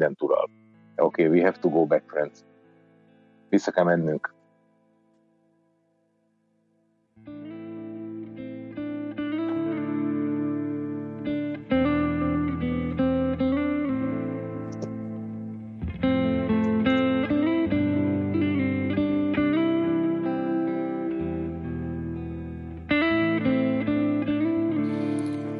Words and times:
mindent 0.00 0.21
ural. 0.21 0.49
Oké, 0.95 1.03
okay, 1.05 1.27
we 1.29 1.41
have 1.41 1.59
to 1.59 1.69
go 1.69 1.85
back, 1.85 2.03
friends. 2.07 2.43
Vissza 3.49 3.71
kell 3.71 3.83
mennünk. 3.83 4.33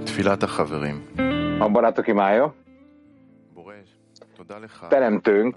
תפילת 0.05 0.43
החברים. 0.43 1.04
A 1.59 1.68
barátok 1.70 2.07
imája. 2.07 2.54
Teremtőnk, 4.88 5.55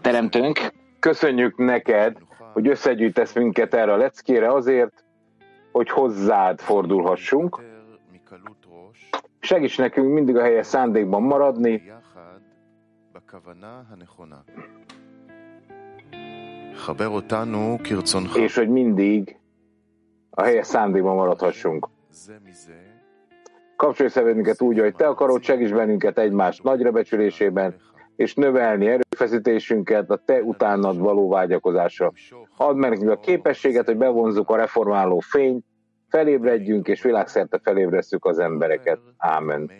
teremtőnk, 0.00 0.58
köszönjük 0.98 1.56
neked, 1.56 2.16
hogy 2.52 2.68
összegyűjtesz 2.68 3.34
minket 3.34 3.74
erre 3.74 3.92
a 3.92 3.96
leckére 3.96 4.52
azért, 4.52 5.04
hogy 5.72 5.90
hozzád 5.90 6.60
fordulhassunk. 6.60 7.62
Segíts 9.40 9.78
nekünk 9.78 10.12
mindig 10.12 10.36
a 10.36 10.42
helyes 10.42 10.66
szándékban 10.66 11.22
maradni, 11.22 11.82
és 18.36 18.54
hogy 18.54 18.68
mindig 18.68 19.38
a 20.30 20.42
helyes 20.42 20.66
szándékban 20.66 21.14
maradhassunk. 21.14 21.88
Kapcsolj 23.76 24.08
szemünket 24.08 24.62
úgy, 24.62 24.78
hogy 24.78 24.94
te 24.94 25.06
akarod, 25.06 25.42
segíts 25.42 25.72
bennünket 25.72 26.18
egymást 26.18 26.62
nagyra 26.62 26.90
becsülésében, 26.90 27.74
és 28.16 28.34
növelni 28.34 28.86
erőfeszítésünket 28.86 30.10
a 30.10 30.22
te 30.24 30.42
utánad 30.42 30.98
való 30.98 31.28
vágyakozásra. 31.28 32.12
Add 32.56 32.76
meg 32.76 32.90
nekünk 32.90 33.10
a 33.10 33.18
képességet, 33.20 33.86
hogy 33.86 33.96
bevonzuk 33.96 34.50
a 34.50 34.56
reformáló 34.56 35.18
fényt, 35.18 35.64
felébredjünk, 36.08 36.88
és 36.88 37.02
világszerte 37.02 37.60
felébresztjük 37.62 38.24
az 38.24 38.38
embereket. 38.38 38.98
Ámen. 39.16 39.70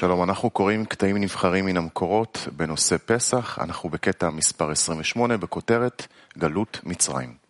שלום, 0.00 0.22
אנחנו 0.22 0.50
קוראים 0.50 0.84
קטעים 0.84 1.16
נבחרים 1.16 1.64
מן 1.64 1.76
המקורות 1.76 2.48
בנושא 2.56 2.96
פסח. 3.06 3.58
אנחנו 3.58 3.88
בקטע 3.88 4.30
מספר 4.30 4.70
28 4.70 5.36
בכותרת 5.36 6.06
גלות 6.38 6.80
מצרים. 6.84 7.46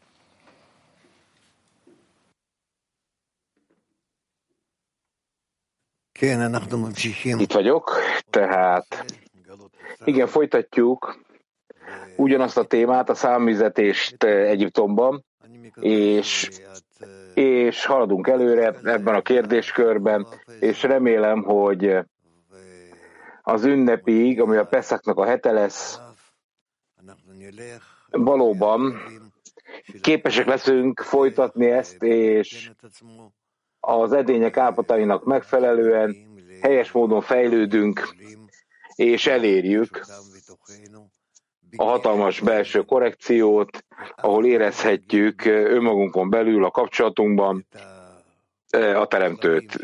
Itt 7.38 7.52
vagyok, 7.52 7.90
tehát 8.30 9.04
igen, 10.04 10.26
folytatjuk 10.26 11.18
ugyanazt 12.16 12.58
a 12.58 12.64
témát, 12.64 13.10
a 13.10 13.14
számvizetést 13.14 14.24
Egyiptomban, 14.24 15.24
és, 15.80 16.50
és 17.34 17.84
haladunk 17.84 18.28
előre 18.28 18.66
ebben 18.84 19.14
a 19.14 19.22
kérdéskörben, 19.22 20.26
és 20.60 20.82
remélem, 20.82 21.42
hogy 21.42 21.98
az 23.41 23.63
ünnepig, 23.63 24.41
ami 24.41 24.57
a 24.57 24.65
Peszaknak 24.65 25.17
a 25.17 25.25
hete 25.25 25.51
lesz, 25.51 25.99
valóban 28.09 29.01
képesek 30.01 30.45
leszünk 30.45 30.99
folytatni 30.99 31.65
ezt, 31.65 32.03
és 32.03 32.71
az 33.79 34.13
edények 34.13 34.57
állapotainak 34.57 35.23
megfelelően 35.25 36.15
helyes 36.61 36.91
módon 36.91 37.21
fejlődünk, 37.21 38.15
és 38.95 39.27
elérjük 39.27 40.05
a 41.75 41.83
hatalmas 41.83 42.39
belső 42.39 42.81
korrekciót, 42.81 43.85
ahol 44.15 44.45
érezhetjük 44.45 45.45
önmagunkon 45.45 46.29
belül, 46.29 46.65
a 46.65 46.71
kapcsolatunkban 46.71 47.67
a 48.77 49.05
teremtőt. 49.05 49.79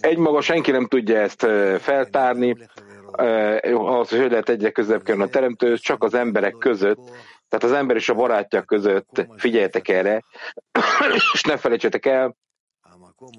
Egymaga 0.00 0.40
senki 0.40 0.70
nem 0.70 0.86
tudja 0.86 1.18
ezt 1.18 1.46
feltárni, 1.78 2.56
az, 3.72 4.08
hogy 4.08 4.30
lehet 4.30 4.48
egyre 4.48 4.70
közelebb 4.70 5.02
kerülni 5.02 5.26
a 5.26 5.30
teremtő, 5.30 5.76
csak 5.76 6.04
az 6.04 6.14
emberek 6.14 6.52
között, 6.58 7.10
tehát 7.48 7.64
az 7.64 7.72
ember 7.72 7.96
és 7.96 8.08
a 8.08 8.14
barátja 8.14 8.62
között 8.62 9.26
figyeljetek 9.36 9.88
erre, 9.88 10.22
és 11.32 11.42
ne 11.42 11.56
felejtsetek 11.56 12.06
el, 12.06 12.36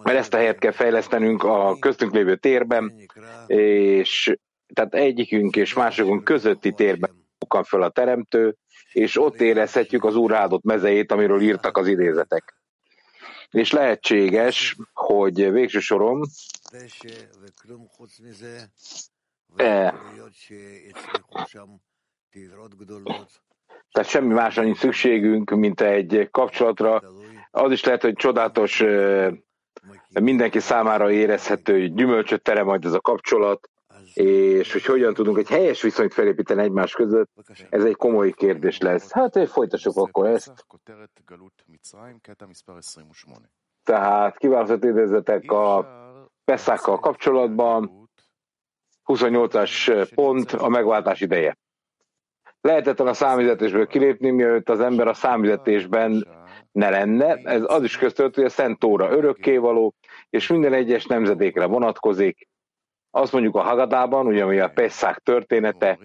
mert 0.03 0.17
ezt 0.17 0.33
a 0.33 0.38
helyet 0.38 0.59
kell 0.59 0.72
fejlesztenünk 0.72 1.44
a 1.44 1.78
köztünk 1.79 2.13
lévő 2.13 2.35
térben, 2.35 2.94
és 3.47 4.38
tehát 4.73 4.94
egyikünk 4.94 5.56
és 5.56 5.73
másokunk 5.73 6.23
közötti 6.23 6.72
térben 6.72 7.12
bukkan 7.38 7.63
föl 7.63 7.83
a 7.83 7.89
teremtő, 7.89 8.56
és 8.91 9.19
ott 9.19 9.41
érezhetjük 9.41 10.03
az 10.03 10.16
úr 10.16 10.33
áldott 10.33 10.63
mezejét, 10.63 11.12
amiről 11.12 11.41
írtak 11.41 11.78
az 11.78 11.88
idézetek 11.88 12.62
és 13.53 13.71
lehetséges, 13.71 14.77
hogy 14.93 15.51
végső 15.51 15.79
soron 15.79 16.21
e, 19.55 19.93
tehát 23.91 24.09
semmi 24.09 24.33
másra 24.33 24.63
nincs 24.63 24.77
szükségünk, 24.77 25.49
mint 25.49 25.81
egy 25.81 26.27
kapcsolatra. 26.31 27.01
Az 27.51 27.71
is 27.71 27.83
lehet, 27.83 28.01
hogy 28.01 28.13
csodálatos, 28.13 28.83
mindenki 30.09 30.59
számára 30.59 31.11
érezhető 31.11 31.87
gyümölcsöt 31.87 32.41
terem 32.41 32.65
majd 32.65 32.85
ez 32.85 32.93
a 32.93 33.01
kapcsolat, 33.01 33.69
és 34.13 34.72
hogy 34.72 34.85
hogyan 34.85 35.13
tudunk 35.13 35.38
egy 35.38 35.50
helyes 35.50 35.81
viszonyt 35.81 36.13
felépíteni 36.13 36.62
egymás 36.62 36.94
között, 36.94 37.29
ez 37.69 37.83
egy 37.83 37.95
komoly 37.95 38.31
kérdés 38.31 38.77
lesz. 38.77 39.12
Hát 39.12 39.50
folytassuk 39.50 39.98
akkor 39.98 40.27
ezt. 40.27 40.65
Tehát 43.83 44.38
kiválasztott 44.38 44.83
idézetek 44.83 45.51
a 45.51 45.88
Peszákkal 46.45 47.00
kapcsolatban, 47.00 48.10
28-as 49.06 50.07
pont 50.16 50.51
a 50.51 50.69
megváltás 50.69 51.21
ideje. 51.21 51.57
Lehetetlen 52.62 53.07
a 53.07 53.13
számüzetésből 53.13 53.88
kilépni, 53.88 54.30
mielőtt 54.30 54.69
az 54.69 54.80
ember 54.80 55.07
a 55.07 55.13
számüzetésben 55.13 56.27
ne 56.71 56.89
lenne. 56.89 57.36
Ez 57.36 57.62
az 57.66 57.83
is 57.83 57.98
köztött, 57.98 58.36
hogy 58.36 58.44
a 58.44 58.50
Szent 58.50 58.80
Tóra 58.80 59.12
örökkévaló, 59.12 59.94
és 60.30 60.48
minden 60.48 60.74
egyes 60.74 61.06
nemzedékre 61.06 61.66
vonatkozik, 61.66 62.48
azt 63.15 63.31
mondjuk 63.31 63.56
a 63.56 63.62
Hagadában, 63.62 64.27
ugye 64.27 64.44
ami 64.44 64.60
a 64.60 64.69
Pesszák 64.69 65.18
története, 65.18 66.00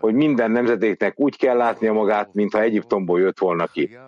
hogy 0.00 0.14
minden 0.14 0.50
nemzedéknek 0.50 1.20
úgy 1.20 1.36
kell 1.36 1.56
látnia 1.56 1.92
magát, 1.92 2.34
mintha 2.34 2.60
Egyiptomból 2.60 3.20
jött 3.20 3.38
volna 3.38 3.66
ki. 3.66 3.98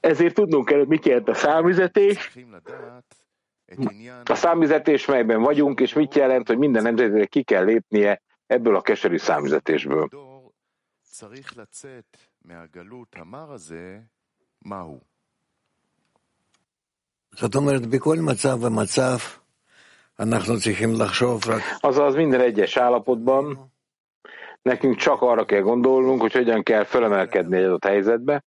Ezért 0.00 0.34
tudnunk 0.34 0.64
kell, 0.64 0.78
hogy 0.78 0.88
mit 0.88 1.06
jelent 1.06 1.28
a 1.28 1.34
számüzetés, 1.34 2.38
A 4.24 4.34
számüzetés, 4.34 5.06
melyben 5.06 5.40
vagyunk, 5.42 5.80
és 5.80 5.92
mit 5.92 6.14
jelent, 6.14 6.46
hogy 6.46 6.58
minden 6.58 6.82
nemzetnek 6.82 7.28
ki 7.28 7.42
kell 7.42 7.64
lépnie 7.64 8.22
ebből 8.46 8.76
a 8.76 8.80
keserű 8.80 9.16
számüzetésből. 9.16 10.08
Azaz 21.80 22.14
minden 22.14 22.40
egyes 22.40 22.76
állapotban 22.76 23.72
nekünk 24.62 24.96
csak 24.96 25.22
arra 25.22 25.44
kell 25.44 25.60
gondolnunk, 25.60 26.20
hogy 26.20 26.32
hogyan 26.32 26.62
kell 26.62 26.84
felemelkedni 26.84 27.56
egy 27.56 27.64
adott 27.64 27.84
helyzetbe, 27.84 28.44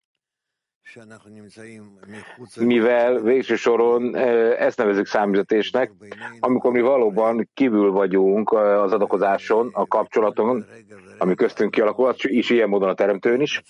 mivel 2.59 3.19
végső 3.19 3.55
soron 3.55 4.15
ezt 4.55 4.77
nevezük 4.77 5.05
számüzetésnek, 5.05 5.91
amikor 6.39 6.71
mi 6.71 6.81
valóban 6.81 7.49
kívül 7.53 7.91
vagyunk 7.91 8.51
az 8.51 8.93
adakozáson, 8.93 9.69
a 9.73 9.87
kapcsolaton, 9.87 10.65
ami 11.17 11.35
köztünk 11.35 11.71
kialakul, 11.71 12.09
és 12.09 12.49
ilyen 12.49 12.69
módon 12.69 12.89
a 12.89 12.93
teremtőn 12.93 13.41
is. 13.41 13.61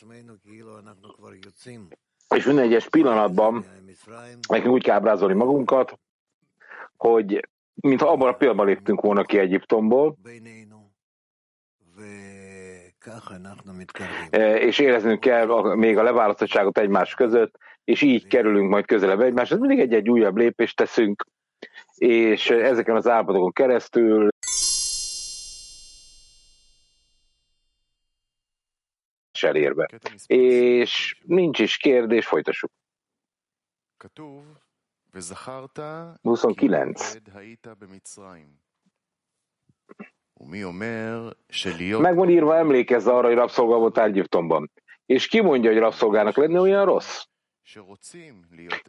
És 2.35 2.45
minden 2.45 2.65
egyes 2.65 2.89
pillanatban 2.89 3.65
nekünk 4.47 4.73
úgy 4.73 4.83
kell 4.83 4.95
ábrázolni 4.95 5.33
magunkat, 5.33 5.99
hogy 6.97 7.47
mintha 7.75 8.11
abban 8.11 8.27
a 8.27 8.33
pillanatban 8.33 8.67
léptünk 8.67 9.01
volna 9.01 9.23
ki 9.23 9.39
Egyiptomból, 9.39 10.17
E, 14.29 14.59
és 14.59 14.79
éreznünk 14.79 15.19
kell 15.19 15.75
még 15.75 15.97
a 15.97 16.03
leválasztottságot 16.03 16.77
egymás 16.77 17.13
között, 17.13 17.57
és 17.83 18.01
így 18.01 18.27
kerülünk 18.27 18.69
majd 18.69 18.85
közelebb 18.85 19.21
egymáshoz. 19.21 19.59
Mindig 19.59 19.79
egy-egy 19.79 20.09
újabb 20.09 20.37
lépést 20.37 20.75
teszünk, 20.75 21.25
és 21.95 22.49
ezeken 22.49 22.95
az 22.95 23.07
állapotokon 23.07 23.51
keresztül 23.51 24.27
elérve. 29.39 29.89
És 30.25 31.17
nincs 31.25 31.59
is 31.59 31.77
kérdés, 31.77 32.25
folytassuk. 32.25 32.71
29. 36.21 37.15
Meg 42.01 42.15
van 42.15 42.29
írva, 42.29 42.55
emlékezz 42.55 43.07
arra, 43.07 43.27
hogy 43.27 43.35
rabszolga 43.35 43.77
volt 43.77 43.97
Egyiptomban. 43.97 44.71
És 45.05 45.27
ki 45.27 45.41
mondja, 45.41 45.71
hogy 45.71 45.79
rabszolgának 45.79 46.37
lenni 46.37 46.57
olyan 46.57 46.85
rossz? 46.85 47.23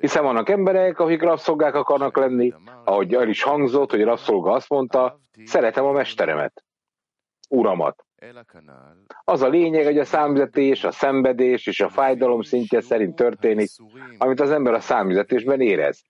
Hiszen 0.01 0.23
vannak 0.23 0.49
emberek, 0.49 0.99
akik 0.99 1.23
rabszolgák 1.23 1.75
akarnak 1.75 2.17
lenni, 2.17 2.55
ahogy 2.85 3.15
el 3.15 3.29
is 3.29 3.43
hangzott, 3.43 3.91
hogy 3.91 4.03
rabszolga 4.03 4.53
azt 4.53 4.69
mondta, 4.69 5.21
szeretem 5.45 5.85
a 5.85 5.93
mesteremet, 5.93 6.65
uramat. 7.49 8.07
Az 9.25 9.43
a 9.43 9.49
lényeg, 9.49 9.85
hogy 9.85 9.99
a 9.99 10.05
számüzetés, 10.05 10.85
a 10.85 10.91
szenvedés 10.91 11.67
és 11.67 11.81
a 11.81 11.89
fájdalom 11.89 12.43
szintje 12.43 12.81
szerint 12.81 13.15
történik, 13.15 13.71
amit 14.19 14.41
az 14.41 14.51
ember 14.51 14.73
a 14.75 14.81
számüzetésben 14.81 15.61
érez. 15.61 16.03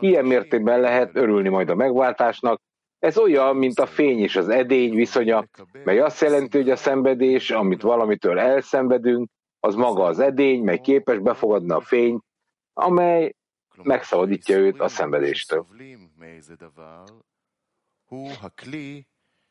Ilyen 0.00 0.24
mértékben 0.24 0.80
lehet 0.80 1.16
örülni 1.16 1.48
majd 1.48 1.68
a 1.68 1.74
megváltásnak, 1.74 2.60
ez 2.98 3.18
olyan, 3.18 3.56
mint 3.56 3.78
a 3.78 3.86
fény 3.86 4.18
és 4.18 4.36
az 4.36 4.48
edény 4.48 4.94
viszonya, 4.94 5.44
mely 5.84 5.98
azt 5.98 6.20
jelenti, 6.20 6.56
hogy 6.56 6.70
a 6.70 6.76
szenvedés, 6.76 7.50
amit 7.50 7.82
valamitől 7.82 8.38
elszenvedünk, 8.38 9.30
az 9.60 9.74
maga 9.74 10.04
az 10.04 10.18
edény, 10.18 10.62
mely 10.62 10.80
képes 10.80 11.18
befogadni 11.18 11.72
a 11.72 11.80
fényt, 11.80 12.24
amely 12.72 13.34
megszabadítja 13.82 14.56
őt 14.56 14.80
a 14.80 14.88
szenvedéstől. 14.88 15.66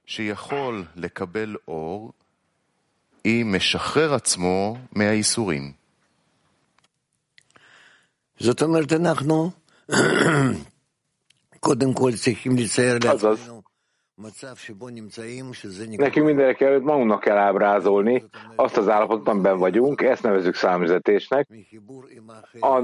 שיכול 0.05 0.83
לקבל 0.95 1.55
אור 1.67 2.13
אם 3.25 3.55
משחרר 3.55 4.13
עצמו 4.13 4.77
מהייסורים. 4.91 5.71
זאת 8.39 8.61
אומרת, 8.61 8.93
אנחנו 8.93 9.51
קודם 11.59 11.93
כל 11.93 12.11
צריכים 12.15 12.57
לצייר 12.57 12.97
לעצמנו. 13.03 13.54
Nekünk 15.97 16.25
mindenek 16.25 16.61
előtt 16.61 16.83
magunknak 16.83 17.19
kell 17.19 17.37
ábrázolni. 17.37 18.23
Azt 18.55 18.77
az 18.77 18.89
állapotot, 18.89 19.27
amiben 19.27 19.57
vagyunk, 19.57 20.01
ezt 20.01 20.23
nevezük 20.23 20.55
számüzetésnek, 20.55 21.47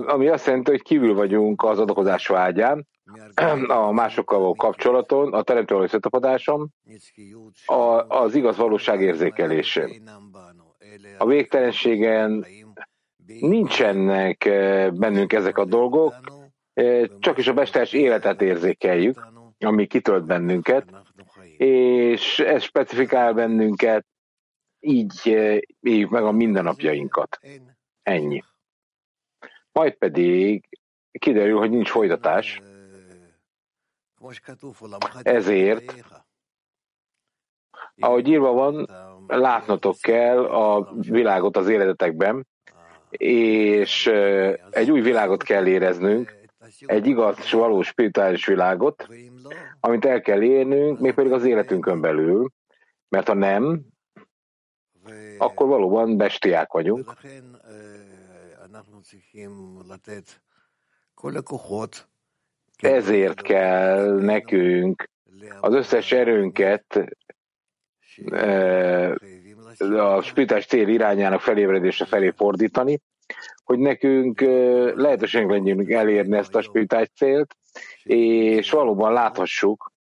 ami 0.05 0.27
azt 0.27 0.45
jelenti, 0.45 0.71
hogy 0.71 0.81
kívül 0.81 1.13
vagyunk 1.13 1.63
az 1.63 1.79
adakozás 1.79 2.27
vágyán, 2.27 2.87
a 3.67 3.91
másokkal 3.91 4.39
való 4.39 4.55
kapcsolaton, 4.55 5.33
a 5.33 5.41
teremtővaló 5.41 5.85
összetapadáson, 5.85 6.73
az 8.07 8.35
igaz 8.35 8.57
valóság 8.57 9.01
érzékelésén. 9.01 10.09
A 11.17 11.25
végtelenségen 11.25 12.45
nincsenek 13.39 14.45
eh, 14.45 14.91
bennünk 14.91 15.33
ezek 15.33 15.57
a 15.57 15.65
dolgok, 15.65 16.13
csak 17.19 17.37
is 17.37 17.47
a 17.47 17.53
mester's 17.53 17.93
életet 17.93 18.41
érzékeljük, 18.41 19.19
ami 19.59 19.87
kitölt 19.87 20.25
bennünket, 20.25 20.85
és 21.61 22.39
ez 22.39 22.63
specifikál 22.63 23.33
bennünket, 23.33 24.05
így 24.79 25.25
éljük 25.79 26.09
meg 26.09 26.23
a 26.23 26.31
mindennapjainkat. 26.31 27.39
Ennyi. 28.03 28.43
Majd 29.71 29.93
pedig 29.93 30.79
kiderül, 31.19 31.57
hogy 31.57 31.69
nincs 31.69 31.89
folytatás, 31.89 32.61
ezért, 35.21 35.93
ahogy 37.99 38.27
írva 38.27 38.51
van, 38.51 38.89
látnotok 39.27 39.95
kell 39.99 40.45
a 40.45 40.93
világot 40.93 41.57
az 41.57 41.67
életetekben, 41.67 42.47
és 43.09 44.07
egy 44.69 44.91
új 44.91 45.01
világot 45.01 45.43
kell 45.43 45.67
éreznünk, 45.67 46.39
egy 46.85 47.07
igaz 47.07 47.37
és 47.37 47.51
valós 47.51 47.87
spirituális 47.87 48.45
világot, 48.45 49.07
amit 49.81 50.05
el 50.05 50.21
kell 50.21 50.41
érnünk, 50.43 50.99
mégpedig 50.99 51.31
az 51.31 51.45
életünkön 51.45 52.01
belül, 52.01 52.51
mert 53.09 53.27
ha 53.27 53.33
nem, 53.33 53.81
akkor 55.37 55.67
valóban 55.67 56.17
bestiák 56.17 56.71
vagyunk. 56.71 57.13
Ezért 62.77 63.41
kell 63.41 64.21
nekünk 64.21 65.09
az 65.59 65.73
összes 65.73 66.11
erőnket 66.11 67.15
a 69.97 70.21
spirituális 70.21 70.65
cél 70.65 70.87
irányának 70.87 71.41
felébredése 71.41 72.05
felé 72.05 72.29
fordítani, 72.29 72.99
hogy 73.64 73.78
nekünk 73.78 74.40
lehetőségünk 74.94 75.50
legyen 75.50 75.90
elérni 75.90 76.36
ezt 76.36 76.54
a 76.54 76.62
spirituális 76.62 77.08
célt, 77.14 77.56
és 78.02 78.70
valóban 78.70 79.12
láthassuk, 79.12 79.92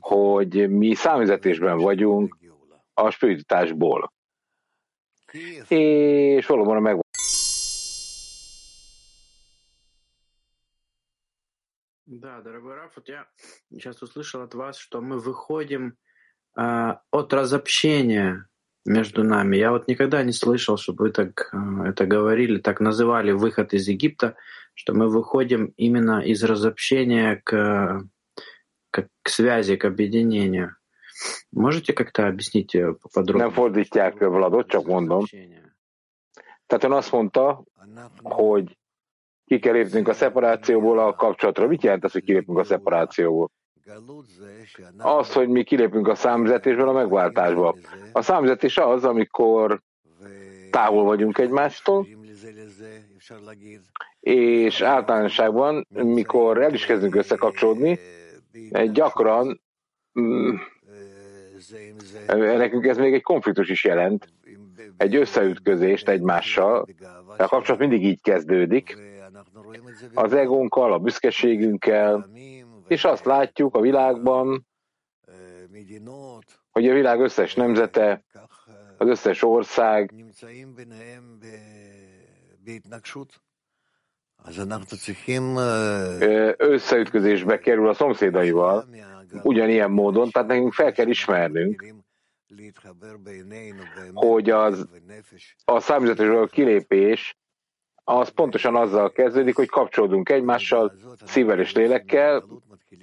hogy 0.00 0.70
mi 0.70 0.94
számüzetésben 0.94 1.78
vagyunk 1.78 2.36
a 2.94 3.10
spiritásból. 3.10 4.12
És 5.68 6.46
valóban 6.46 6.76
a 6.76 6.80
meg 6.80 7.06
Да, 12.10 12.40
дорогой 12.40 12.74
Раф, 12.74 12.96
вот 12.96 13.06
я 13.08 13.28
сейчас 13.70 14.00
услышал 14.00 14.40
от 14.40 14.54
вас, 14.54 14.78
что 14.78 15.02
мы 15.02 15.18
выходим 15.18 15.98
э, 16.56 16.94
от 17.10 17.32
разобщения 17.34 18.48
между 18.85 19.23
нами. 19.23 19.57
Я 19.57 19.71
вот 19.71 19.87
никогда 19.87 20.23
не 20.23 20.31
слышал, 20.31 20.77
чтобы 20.77 21.05
вы 21.05 21.11
так 21.11 21.49
э, 21.53 21.89
это 21.89 22.05
говорили, 22.05 22.59
так 22.59 22.79
называли 22.79 23.31
выход 23.31 23.73
из 23.73 23.87
Египта, 23.87 24.35
что 24.73 24.93
мы 24.93 25.07
выходим 25.07 25.73
именно 25.77 26.19
из 26.21 26.43
разобщения 26.43 27.41
к, 27.43 28.03
к, 28.91 29.07
к 29.21 29.29
связи, 29.29 29.75
к 29.75 29.85
объединению. 29.85 30.75
Можете 31.51 31.93
как-то 31.93 32.27
объяснить 32.27 32.75
э, 32.75 32.93
поподробнее? 32.93 33.47
Nem 33.47 33.51
fordítják 33.51 34.19
Vladot, 34.19 34.67
csak 34.67 34.85
mondom. 34.85 35.25
Tehát 36.65 36.83
ön 36.83 36.91
azt 36.91 37.11
mondta, 37.11 37.63
hogy 38.23 38.77
ki 39.45 39.59
kell 39.59 39.73
lépnünk 39.73 40.07
a 40.07 40.13
szeparációból 40.13 40.99
a 40.99 41.13
kapcsolatra. 41.13 41.67
Mit 41.67 41.83
jelent 41.83 42.03
ez, 42.03 42.11
hogy 42.11 42.23
kilépünk 42.23 42.57
a 42.57 42.63
szeparációból? 42.63 43.51
Az, 44.97 45.33
hogy 45.33 45.49
mi 45.49 45.63
kilépünk 45.63 46.07
a 46.07 46.15
számüzetésből 46.15 46.89
a 46.89 46.93
megváltásba. 46.93 47.75
A 48.11 48.21
számüzetés 48.21 48.77
az, 48.77 49.03
amikor 49.03 49.81
távol 50.71 51.03
vagyunk 51.03 51.37
egymástól, 51.37 52.07
és 54.19 54.81
általánosságban, 54.81 55.87
mikor 55.89 56.61
el 56.61 56.73
is 56.73 56.85
kezdünk 56.85 57.15
összekapcsolódni, 57.15 57.99
gyakran 58.91 59.61
mm, 60.19 60.55
nekünk 62.35 62.85
ez 62.85 62.97
még 62.97 63.13
egy 63.13 63.21
konfliktus 63.21 63.69
is 63.69 63.83
jelent, 63.83 64.27
egy 64.97 65.15
összeütközést 65.15 66.09
egymással. 66.09 66.87
A 67.37 67.47
kapcsolat 67.47 67.79
mindig 67.79 68.05
így 68.05 68.21
kezdődik, 68.21 68.97
az 70.13 70.33
egónkkal, 70.33 70.93
a 70.93 70.99
büszkeségünkkel, 70.99 72.29
és 72.87 73.03
azt 73.03 73.25
látjuk 73.25 73.75
a 73.75 73.79
világban, 73.79 74.67
hogy 76.71 76.89
a 76.89 76.93
világ 76.93 77.19
összes 77.19 77.55
nemzete, 77.55 78.23
az 78.97 79.07
összes 79.07 79.43
ország 79.43 80.13
összeütközésbe 86.57 87.59
kerül 87.59 87.89
a 87.89 87.93
szomszédaival, 87.93 88.85
ugyanilyen 89.43 89.91
módon, 89.91 90.29
tehát 90.29 90.47
nekünk 90.47 90.73
fel 90.73 90.91
kell 90.91 91.07
ismernünk, 91.07 91.85
hogy 94.13 94.49
az, 94.49 94.87
a 95.65 95.79
számüzetésről 95.79 96.49
kilépés 96.49 97.37
az 98.03 98.29
pontosan 98.29 98.75
azzal 98.75 99.11
kezdődik, 99.11 99.55
hogy 99.55 99.67
kapcsolódunk 99.67 100.29
egymással, 100.29 100.93
szívvel 101.25 101.59
és 101.59 101.73
lélekkel, 101.73 102.43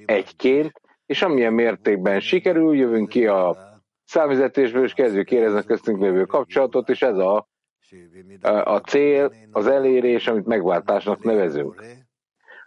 egyként, 0.05 0.81
és 1.07 1.23
amilyen 1.23 1.53
mértékben 1.53 2.21
sikerül, 2.21 2.77
jövünk 2.77 3.09
ki 3.09 3.27
a 3.27 3.57
számüzetésből, 4.05 4.85
és 4.85 4.93
kezdjük 4.93 5.31
érezni 5.31 5.59
a 5.59 5.63
köztünk 5.63 6.01
lévő 6.01 6.25
kapcsolatot, 6.25 6.89
és 6.89 7.03
ez 7.03 7.17
a, 7.17 7.49
a 8.65 8.79
cél, 8.79 9.33
az 9.51 9.67
elérés, 9.67 10.27
amit 10.27 10.47
megváltásnak 10.47 11.23
nevezünk. 11.23 11.85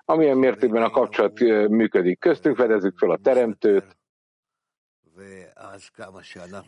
Amilyen 0.05 0.37
mértékben 0.37 0.83
a 0.83 0.89
kapcsolat 0.89 1.39
működik 1.69 2.19
köztünk, 2.19 2.55
fedezzük 2.55 2.97
fel 2.97 3.11
a 3.11 3.17
teremtőt, 3.17 3.97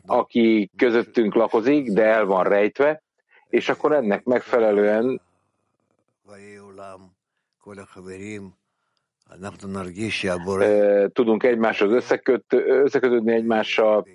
aki 0.05 0.71
közöttünk 0.77 1.33
lakozik, 1.33 1.91
de 1.91 2.03
el 2.03 2.25
van 2.25 2.43
rejtve, 2.43 3.03
és 3.47 3.69
akkor 3.69 3.91
ennek 3.91 4.23
megfelelően 4.23 5.21
tudunk 11.12 11.42
egymáshoz 11.42 11.90
összeköt, 11.90 12.44
összekötődni 12.52 13.32
egymással, 13.32 14.06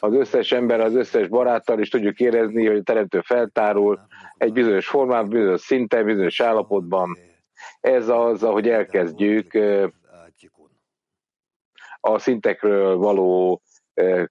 az 0.00 0.14
összes 0.14 0.52
ember, 0.52 0.80
az 0.80 0.94
összes 0.94 1.28
baráttal, 1.28 1.80
és 1.80 1.88
tudjuk 1.88 2.20
érezni, 2.20 2.66
hogy 2.66 2.76
a 2.76 2.82
teremtő 2.82 3.20
feltárul 3.20 4.00
egy 4.36 4.52
bizonyos 4.52 4.86
formában, 4.86 5.28
bizonyos 5.28 5.60
szinten, 5.60 6.04
bizonyos 6.04 6.40
állapotban. 6.40 7.18
Ez 7.80 8.08
az, 8.08 8.42
ahogy 8.42 8.68
elkezdjük 8.68 9.58
a 12.00 12.18
szintekről 12.18 12.96
való 12.96 13.62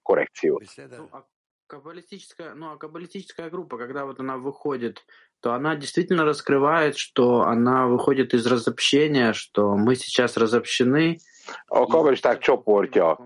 коррекцию. 0.02 0.60
Каббалистическая, 1.66 2.54
ну, 2.54 2.72
а 2.72 2.76
каббалистическая 2.76 3.48
группа, 3.48 3.78
когда 3.78 4.04
вот 4.04 4.20
она 4.20 4.36
выходит, 4.36 5.02
то 5.40 5.52
она 5.52 5.76
действительно 5.76 6.24
раскрывает, 6.24 6.96
что 6.96 7.42
она 7.42 7.86
выходит 7.86 8.32
из 8.32 8.46
разобщения, 8.46 9.32
что 9.34 9.76
мы 9.76 9.94
сейчас 9.94 10.36
разобщены. 10.36 11.18
A 11.68 11.86
kabbalisták 11.86 12.38
csoportja, 12.38 13.18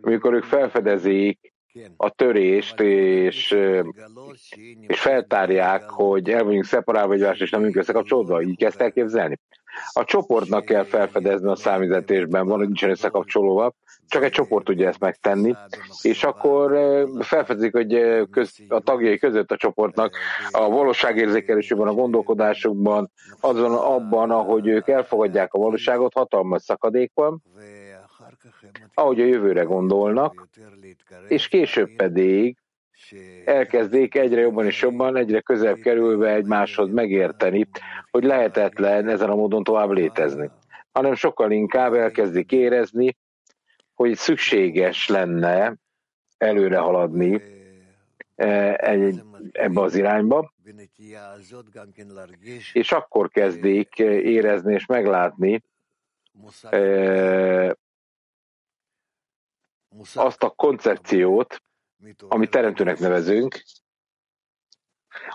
amikor 0.00 0.34
ők 0.34 0.44
felfedezik 0.44 1.52
a 1.96 2.10
törést, 2.10 2.80
és, 2.80 3.56
és 4.86 5.00
feltárják, 5.00 5.90
hogy 5.90 6.30
el 6.30 6.44
vagyunk 6.44 6.64
szeparálva 6.64 7.14
egymás, 7.14 7.38
és 7.38 7.50
nem 7.50 7.60
vagyunk 7.60 7.78
összekapcsolódva, 7.78 8.42
így 8.42 8.56
kezd 8.56 8.80
elképzelni. 8.80 9.38
A 9.93 10.03
csoportnak 10.03 10.65
kell 10.65 10.83
felfedezni 10.83 11.49
a 11.49 11.55
számüzetésben, 11.55 12.47
van, 12.47 12.57
hogy 12.57 12.65
nincsen 12.65 12.89
összekapcsolóva, 12.89 13.73
csak 14.07 14.23
egy 14.23 14.31
csoport 14.31 14.65
tudja 14.65 14.87
ezt 14.87 14.99
megtenni, 14.99 15.55
és 16.01 16.23
akkor 16.23 16.77
felfedezik, 17.19 17.71
hogy 17.71 17.93
a 18.67 18.79
tagjai 18.79 19.17
között 19.17 19.51
a 19.51 19.57
csoportnak 19.57 20.15
a 20.51 20.69
valóságérzékelésében, 20.69 21.87
a 21.87 21.93
gondolkodásukban, 21.93 23.11
azon 23.39 23.73
abban, 23.73 24.31
ahogy 24.31 24.67
ők 24.67 24.87
elfogadják 24.87 25.53
a 25.53 25.59
valóságot, 25.59 26.13
hatalmas 26.13 26.61
szakadék 26.61 27.11
van, 27.13 27.43
ahogy 28.93 29.21
a 29.21 29.25
jövőre 29.25 29.63
gondolnak, 29.63 30.47
és 31.27 31.47
később 31.47 31.89
pedig 31.95 32.57
elkezdik 33.45 34.15
egyre 34.15 34.41
jobban 34.41 34.65
és 34.65 34.81
jobban, 34.81 35.15
egyre 35.15 35.41
közelebb 35.41 35.79
kerülve 35.79 36.33
egymáshoz 36.33 36.91
megérteni, 36.91 37.67
hogy 38.11 38.23
lehetetlen 38.23 39.07
ezen 39.07 39.29
a 39.29 39.35
módon 39.35 39.63
tovább 39.63 39.89
létezni, 39.89 40.49
hanem 40.91 41.15
sokkal 41.15 41.51
inkább 41.51 41.93
elkezdik 41.93 42.51
érezni, 42.51 43.17
hogy 43.93 44.15
szükséges 44.15 45.07
lenne 45.07 45.75
előre 46.37 46.77
haladni 46.77 47.41
egy, 48.75 49.21
ebbe 49.51 49.81
az 49.81 49.95
irányba, 49.95 50.53
és 52.73 52.91
akkor 52.91 53.29
kezdik 53.29 53.99
érezni 53.99 54.73
és 54.73 54.85
meglátni 54.85 55.63
azt 60.13 60.43
a 60.43 60.49
koncepciót, 60.49 61.61
amit 62.27 62.51
teremtőnek 62.51 62.99
nevezünk, 62.99 63.63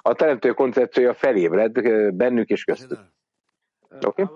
a 0.03 0.15
teremtő 0.15 0.53
koncepciója 0.53 1.15
felébred 1.15 1.73
bennük 2.15 2.49
és 2.49 2.65
köztük. 2.65 2.99
Oké? 3.89 4.23
Okay? 4.23 4.27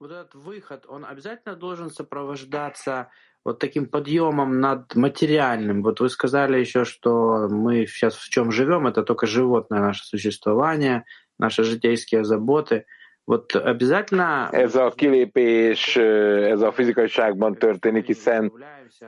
вот 0.00 0.12
этот 0.12 0.34
выход, 0.34 0.86
он 0.88 1.04
обязательно 1.04 1.54
должен 1.54 1.90
сопровождаться 1.90 3.10
вот 3.44 3.58
таким 3.58 3.86
подъемом 3.86 4.58
над 4.58 4.94
материальным. 4.94 5.82
Вот 5.82 6.00
вы 6.00 6.08
сказали 6.08 6.58
еще, 6.58 6.84
что 6.84 7.48
мы 7.48 7.86
сейчас 7.86 8.14
в 8.16 8.28
чем 8.30 8.50
живем, 8.50 8.86
это 8.86 9.02
только 9.02 9.26
животное 9.26 9.80
наше 9.80 10.04
существование, 10.04 11.04
наши 11.38 11.64
житейские 11.64 12.24
заботы. 12.24 12.86
Вот 13.29 13.55
обязательно... 13.55 14.49
Ez 14.51 14.75
a 14.75 14.89
kilépés, 14.95 15.95
ez 15.95 16.61
a 16.61 16.71
fizikaiságban 16.71 17.55
történik, 17.55 18.05
hiszen 18.05 18.51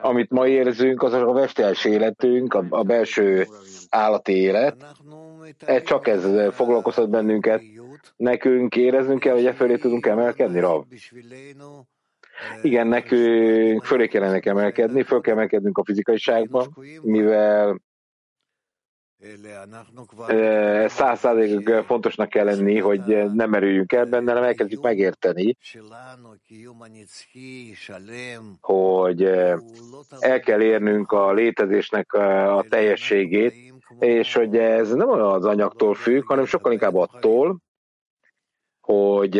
amit 0.01 0.29
ma 0.31 0.47
érzünk, 0.47 1.03
az 1.03 1.13
a 1.13 1.31
vestelsi 1.31 1.89
életünk, 1.89 2.53
a, 2.53 2.65
a 2.69 2.83
belső 2.83 3.47
állati 3.89 4.33
élet. 4.33 4.75
Ez 5.65 5.83
csak 5.83 6.07
ez 6.07 6.53
foglalkoztat 6.53 7.09
bennünket. 7.09 7.61
Nekünk 8.15 8.75
éreznünk 8.75 9.19
kell, 9.19 9.33
hogy 9.33 9.45
e 9.45 9.53
fölé 9.53 9.75
tudunk 9.75 10.05
emelkedni, 10.05 10.59
Rav? 10.59 10.83
Igen, 12.61 12.87
nekünk 12.87 13.83
fölé 13.83 14.07
kellene 14.07 14.39
emelkedni, 14.39 15.03
föl 15.03 15.21
kell 15.21 15.33
emelkednünk 15.33 15.77
a 15.77 15.83
fizikaiságban, 15.83 16.75
mivel 17.01 17.79
száz 20.86 20.92
százalékig 20.92 21.70
fontosnak 21.86 22.28
kell 22.28 22.44
lenni, 22.44 22.78
hogy 22.78 23.32
nem 23.32 23.54
erüljünk 23.54 23.92
el 23.92 24.04
benne, 24.04 24.32
hanem 24.32 24.48
elkezdjük 24.48 24.82
megérteni, 24.82 25.56
hogy 28.60 29.22
el 30.18 30.40
kell 30.40 30.60
érnünk 30.60 31.12
a 31.12 31.32
létezésnek 31.32 32.12
a 32.12 32.64
teljességét, 32.68 33.54
és 33.98 34.34
hogy 34.34 34.56
ez 34.56 34.92
nem 34.92 35.08
az 35.08 35.44
anyagtól 35.44 35.94
függ, 35.94 36.26
hanem 36.26 36.46
sokkal 36.46 36.72
inkább 36.72 36.94
attól, 36.94 37.58
hogy 38.80 39.34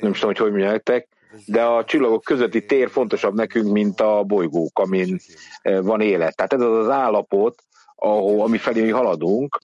nem 0.00 0.12
tudom, 0.12 0.28
hogy 0.28 0.38
hogy 0.38 0.50
mondják, 0.50 1.08
de 1.46 1.64
a 1.64 1.84
csillagok 1.84 2.22
közötti 2.22 2.66
tér 2.66 2.90
fontosabb 2.90 3.34
nekünk, 3.34 3.72
mint 3.72 4.00
a 4.00 4.22
bolygók, 4.22 4.78
amin 4.78 5.18
van 5.62 6.00
élet. 6.00 6.36
Tehát 6.36 6.52
ez 6.52 6.60
az 6.60 6.76
az 6.76 6.88
állapot, 6.88 7.62
ahol, 8.02 8.42
ami 8.42 8.58
felé 8.58 8.88
haladunk. 8.88 9.58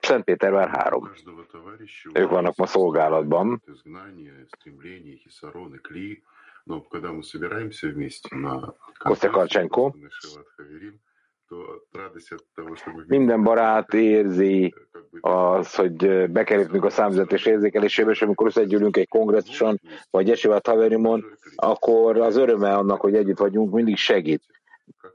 Szentpétervár 0.00 0.68
három. 0.68 1.10
Ők 2.12 2.30
vannak 2.30 2.56
ma 2.56 2.66
szolgálatban. 2.66 3.62
Kostya 8.98 9.30
Karcsenko. 9.30 9.94
Minden 13.06 13.42
barát 13.42 13.94
érzi 13.94 14.74
az, 15.20 15.74
hogy 15.74 16.30
bekerültünk 16.30 16.84
a 16.84 16.90
számüzetés 16.90 17.46
érzékelésébe, 17.46 18.10
és 18.10 18.22
amikor 18.22 18.46
összegyűlünk 18.46 18.96
egy 18.96 19.08
kongresszuson, 19.08 19.80
vagy 20.10 20.30
Esivát 20.30 20.66
Haverimon, 20.66 21.24
akkor 21.54 22.20
az 22.20 22.36
öröme 22.36 22.74
annak, 22.74 23.00
hogy 23.00 23.14
együtt 23.14 23.38
vagyunk, 23.38 23.72
mindig 23.72 23.96
segít. 23.96 24.42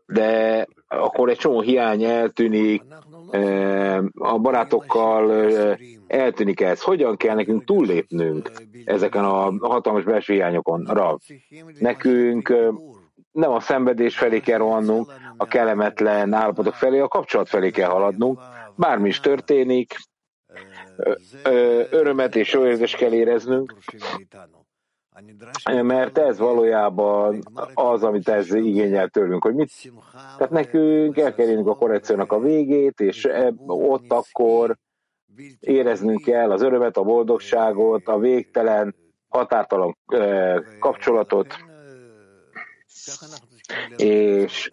De 0.05 0.65
akkor 0.87 1.29
egy 1.29 1.37
csomó 1.37 1.61
hiány 1.61 2.03
eltűnik, 2.03 2.83
a 4.13 4.39
barátokkal 4.39 5.47
eltűnik 6.07 6.61
ez. 6.61 6.81
Hogyan 6.81 7.17
kell 7.17 7.35
nekünk 7.35 7.63
túllépnünk 7.63 8.51
ezeken 8.85 9.23
a 9.23 9.67
hatalmas 9.67 10.03
belső 10.03 10.33
hiányokon? 10.33 10.85
Rav, 10.85 11.17
nekünk 11.79 12.53
nem 13.37 13.51
a 13.51 13.59
szenvedés 13.59 14.17
felé 14.17 14.39
kell 14.39 14.57
rohannunk, 14.57 15.13
a 15.37 15.45
kellemetlen 15.45 16.33
állapotok 16.33 16.73
felé, 16.73 16.99
a 16.99 17.07
kapcsolat 17.07 17.49
felé 17.49 17.69
kell 17.69 17.89
haladnunk. 17.89 18.39
Bármi 18.75 19.07
is 19.07 19.19
történik, 19.19 19.95
örömet 21.89 22.35
és 22.35 22.53
jó 22.53 22.65
érzést 22.65 22.95
kell 22.95 23.13
éreznünk, 23.13 23.75
mert 25.81 26.17
ez 26.17 26.37
valójában 26.37 27.43
az, 27.73 28.03
amit 28.03 28.29
ez 28.29 28.53
igényel 28.53 29.07
tőlünk, 29.07 29.43
hogy 29.43 29.55
mit, 29.55 29.71
tehát 30.37 30.49
nekünk 30.49 31.17
el 31.17 31.33
kell 31.33 31.67
a 31.67 31.75
korrekciónak 31.75 32.31
a 32.31 32.39
végét, 32.39 32.99
és 32.99 33.29
ott 33.65 34.11
akkor 34.11 34.77
éreznünk 35.59 36.23
kell 36.23 36.51
az 36.51 36.61
örömet, 36.61 36.97
a 36.97 37.03
boldogságot, 37.03 38.07
a 38.07 38.19
végtelen, 38.19 38.95
határtalan 39.27 39.97
kapcsolatot, 40.79 41.66
és 43.95 44.71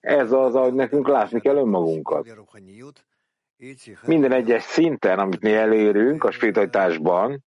ez 0.00 0.32
az, 0.32 0.54
hogy 0.54 0.74
nekünk 0.74 1.08
látni 1.08 1.40
kell 1.40 1.56
önmagunkat. 1.56 2.26
Minden 4.06 4.32
egyes 4.32 4.62
szinten, 4.62 5.18
amit 5.18 5.40
mi 5.40 5.52
elérünk 5.52 6.24
a 6.24 6.30
spiritualitásban, 6.30 7.44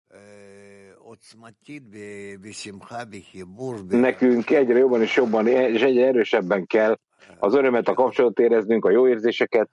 nekünk 3.88 4.50
egyre 4.50 4.77
jobban 4.77 5.01
és 5.01 5.15
jobban 5.15 5.48
és 5.48 5.82
egyre 5.82 6.06
erősebben 6.06 6.65
kell 6.65 7.00
az 7.39 7.53
örömet, 7.53 7.88
a 7.88 7.94
kapcsolatot 7.94 8.39
éreznünk, 8.39 8.86
a 8.86 8.89
jó 8.89 9.08
érzéseket. 9.08 9.70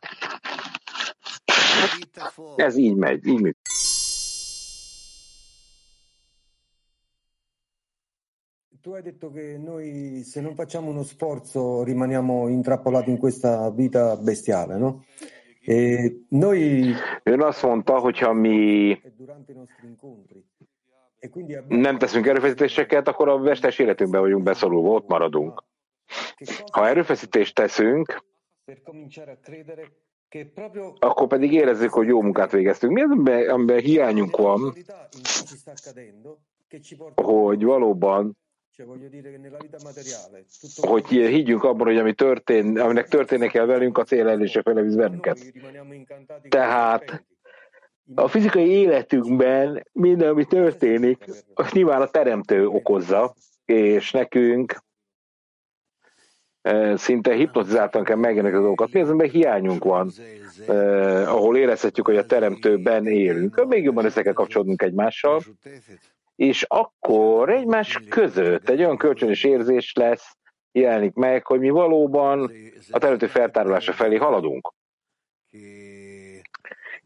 Ez 2.57 2.76
így 2.76 2.95
megy, 2.95 3.26
így 3.26 3.40
működik. 3.40 3.68
Tu 8.80 8.92
hai 8.92 9.02
detto 9.02 9.30
che 9.30 9.58
noi 9.58 10.23
se 10.25 10.40
non 10.40 10.54
facciamo 10.54 10.90
uno 10.90 11.02
sforzo 11.02 11.82
rimaniamo 11.82 12.49
intrappolati 12.49 13.11
in 13.11 13.18
questa 13.18 13.70
vita 13.70 14.16
bestiale, 14.16 14.76
no? 14.76 15.04
E 15.64 16.25
noi 16.28 16.94
Ön 17.23 17.42
azt 17.42 17.62
mondta, 17.62 17.99
hogyha 17.99 18.32
mi 18.32 19.00
nem 21.68 21.99
teszünk 21.99 22.26
erőfeszítéseket, 22.26 23.08
akkor 23.08 23.28
a 23.28 23.38
vestes 23.38 23.78
életünkben 23.78 24.20
vagyunk 24.20 24.42
beszorulva, 24.42 24.88
ott 24.88 25.08
maradunk. 25.08 25.64
Ha 26.73 26.88
erőfeszítést 26.88 27.54
teszünk, 27.54 28.25
akkor 30.99 31.26
pedig 31.26 31.52
érezzük, 31.52 31.92
hogy 31.92 32.06
jó 32.06 32.23
munkát 32.23 32.52
végeztünk. 32.52 32.92
Mi 32.92 33.00
az, 33.00 33.11
amiben, 33.11 33.49
amiben 33.49 33.78
hiányunk 33.78 34.37
van, 34.37 34.75
hogy 37.14 37.64
valóban 37.64 38.37
hogy 40.76 41.06
higgyünk 41.06 41.64
abban, 41.64 41.87
hogy 41.87 41.97
ami 41.97 42.14
történ, 42.14 42.78
aminek 42.78 43.08
történnek 43.08 43.50
kell 43.50 43.66
velünk, 43.66 43.99
a 43.99 44.04
cél 44.04 44.28
elérése 44.28 44.62
fele 44.62 44.82
visz 44.82 44.94
bennünket. 44.94 45.52
Tehát 46.49 47.25
a 48.14 48.28
fizikai 48.28 48.68
életünkben 48.68 49.87
minden, 49.92 50.28
ami 50.28 50.44
történik, 50.44 51.25
az 51.54 51.73
nyilván 51.73 52.00
a 52.00 52.06
teremtő 52.06 52.66
okozza, 52.66 53.35
és 53.64 54.11
nekünk 54.11 54.82
e, 56.62 56.97
szinte 56.97 57.35
hipnotizáltan 57.35 58.04
kell 58.04 58.16
megjelenni 58.16 58.56
a 58.56 58.61
dolgokat. 58.61 58.92
Mi 58.92 59.00
azonban 59.00 59.28
hiányunk 59.28 59.85
van, 59.85 60.11
eh, 60.66 61.35
ahol 61.35 61.56
érezhetjük, 61.56 62.06
hogy 62.06 62.16
a 62.16 62.26
teremtőben 62.26 63.06
élünk. 63.06 63.66
Még 63.66 63.85
jobban 63.85 64.04
össze 64.04 64.23
kell 64.23 64.32
kapcsolódnunk 64.32 64.82
egymással, 64.82 65.42
és 66.38 66.62
akkor 66.62 67.50
egymás 67.50 68.00
között 68.09 68.68
egy 68.68 68.78
olyan 68.78 68.97
kölcsönös 68.97 69.45
érzés 69.45 69.92
lesz, 69.95 70.37
jelenik 70.73 71.14
meg, 71.14 71.47
hogy 71.47 71.61
mi 71.61 71.71
valóban 71.71 72.50
a 72.90 72.99
területi 72.99 73.26
feltárolása 73.26 73.92
felé 73.92 74.16
haladunk. 74.16 74.73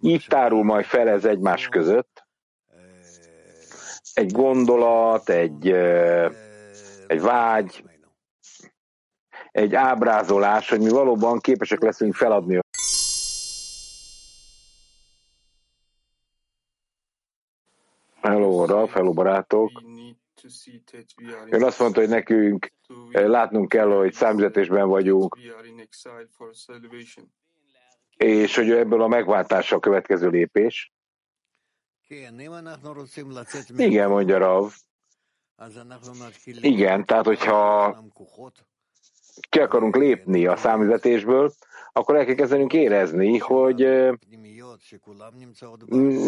Így 0.01 0.25
tárul 0.29 0.65
majd 0.65 0.85
fel 0.85 1.09
ez 1.09 1.25
egymás 1.25 1.69
között. 1.69 2.27
Egy 4.13 4.33
gondolat, 4.33 5.29
egy, 5.29 5.69
egy 7.07 7.21
vágy, 7.21 7.85
egy 9.51 9.75
ábrázolás, 9.75 10.69
hogy 10.69 10.81
mi 10.81 10.91
valóban 10.91 11.39
képesek 11.39 11.83
leszünk 11.83 12.15
feladni 12.15 12.59
Hello, 18.23 18.65
Ralf, 18.67 18.93
hello, 18.93 19.13
barátok. 19.13 19.83
Ön 21.51 21.65
azt 21.65 21.79
mondta, 21.79 22.01
hogy 22.01 22.09
nekünk 22.09 22.73
eh, 23.11 23.27
látnunk 23.27 23.69
kell, 23.69 23.89
hogy 23.89 24.13
számüzetésben 24.13 24.89
vagyunk, 24.89 25.39
és 28.17 28.57
hogy 28.57 28.71
ebből 28.71 29.03
a 29.03 29.09
megváltása 29.09 29.77
a 29.77 29.81
következő 29.81 30.29
lépés. 30.29 30.93
Igen, 33.77 34.09
mondja 34.09 34.39
Rav. 34.39 34.73
Igen, 36.61 37.05
tehát 37.05 37.25
hogyha 37.25 37.97
ki 39.49 39.59
akarunk 39.59 39.97
lépni 39.97 40.47
a 40.47 40.57
számüzetésből, 40.57 41.53
akkor 41.93 42.17
el 42.17 42.25
kell 42.25 42.35
kezdenünk 42.35 42.73
érezni, 42.73 43.39
hogy 43.39 43.81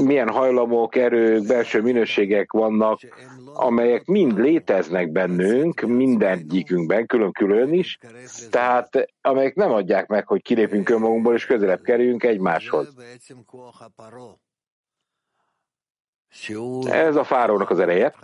milyen 0.05 0.29
hajlamok, 0.29 0.97
erők, 0.97 1.47
belső 1.47 1.83
minőségek 1.83 2.53
vannak, 2.53 3.01
amelyek 3.55 4.05
mind 4.05 4.39
léteznek 4.39 5.11
bennünk, 5.11 5.81
mindegyikünkben, 5.81 7.07
külön-külön 7.07 7.73
is, 7.73 7.99
tehát 8.51 9.07
amelyek 9.21 9.55
nem 9.55 9.73
adják 9.73 10.07
meg, 10.07 10.27
hogy 10.27 10.43
kilépünk 10.43 10.89
önmagunkból 10.89 11.35
és 11.35 11.47
közelebb 11.47 11.83
kerüljünk 11.83 12.23
egymáshoz. 12.23 12.95
Ez 16.85 17.17
a 17.17 17.25
fárónak 17.25 17.71
az 17.71 17.79
ereje. 17.79 18.15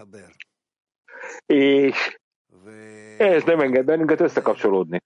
És 1.46 2.19
ez 3.18 3.42
nem 3.44 3.60
enged 3.60 3.84
bennünket 3.84 4.20
összekapcsolódni. 4.20 5.02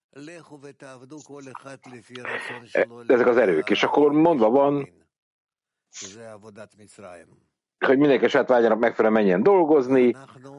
Ezek 3.06 3.26
az 3.26 3.36
erők. 3.36 3.70
És 3.70 3.82
akkor 3.82 4.12
mondva 4.12 4.50
van, 4.50 4.88
hogy 7.78 7.98
mindenki 7.98 8.28
saját 8.28 8.48
vágyának 8.48 8.78
megfelelően 8.78 9.22
menjen 9.22 9.42
dolgozni, 9.42 10.16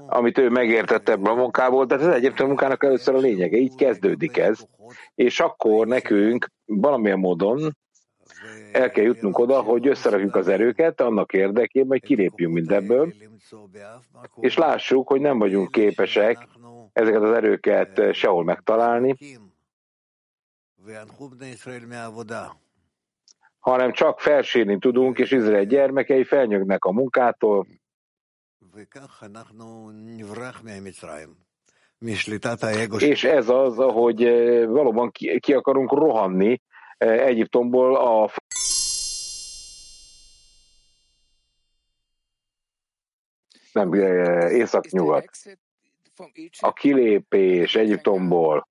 amit 0.08 0.38
ő 0.38 0.49
megértett 0.49 1.10
ebből 1.10 1.31
a 1.31 1.36
munkából, 1.36 1.86
tehát 1.86 2.03
ez 2.03 2.13
egyébként 2.13 2.47
munkának 2.47 2.84
először 2.84 3.15
a 3.15 3.17
lényege, 3.17 3.58
így 3.58 3.75
kezdődik 3.75 4.38
ez, 4.38 4.65
és 5.15 5.39
akkor 5.39 5.88
nekünk 5.88 6.51
valamilyen 6.65 7.19
módon 7.19 7.75
el 8.71 8.91
kell 8.91 9.03
jutnunk 9.03 9.38
oda, 9.38 9.62
hogy 9.62 9.88
összerakjuk 9.88 10.36
az 10.36 10.47
erőket 10.47 11.01
annak 11.01 11.34
érdekében, 11.34 11.88
hogy 11.88 12.03
kilépjünk 12.03 12.53
mindebből, 12.53 13.13
és 14.39 14.58
lássuk, 14.58 15.08
hogy 15.08 15.21
nem 15.21 15.38
vagyunk 15.38 15.71
képesek 15.71 16.47
ezeket 16.95 17.21
az 17.21 17.31
erőket 17.31 18.13
sehol 18.13 18.43
megtalálni, 18.43 19.15
hanem 23.60 23.91
csak 23.91 24.19
felsérni 24.19 24.79
tudunk, 24.79 25.19
és 25.19 25.31
Izrael 25.31 25.63
gyermekei 25.63 26.23
felnyögnek 26.23 26.86
a 26.86 26.91
munkától, 26.91 27.67
és 32.97 33.23
ez 33.23 33.49
az, 33.49 33.75
hogy 33.75 34.23
valóban 34.65 35.12
ki, 35.12 35.39
ki 35.39 35.53
akarunk 35.53 35.91
rohanni 35.91 36.62
Egyiptomból 36.97 37.95
a 37.95 38.31
nem 43.71 43.93
észak-nyugat. 44.49 45.29
A 46.60 46.73
kilépés 46.73 47.75
Egyiptomból 47.75 48.67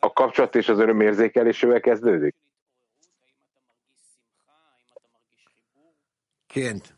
a 0.00 0.12
kapcsolat 0.12 0.54
és 0.54 0.68
az 0.68 0.78
öröm 0.78 1.00
érzékelésével 1.00 1.80
kezdődik? 1.80 2.34
Ként. 6.46 6.96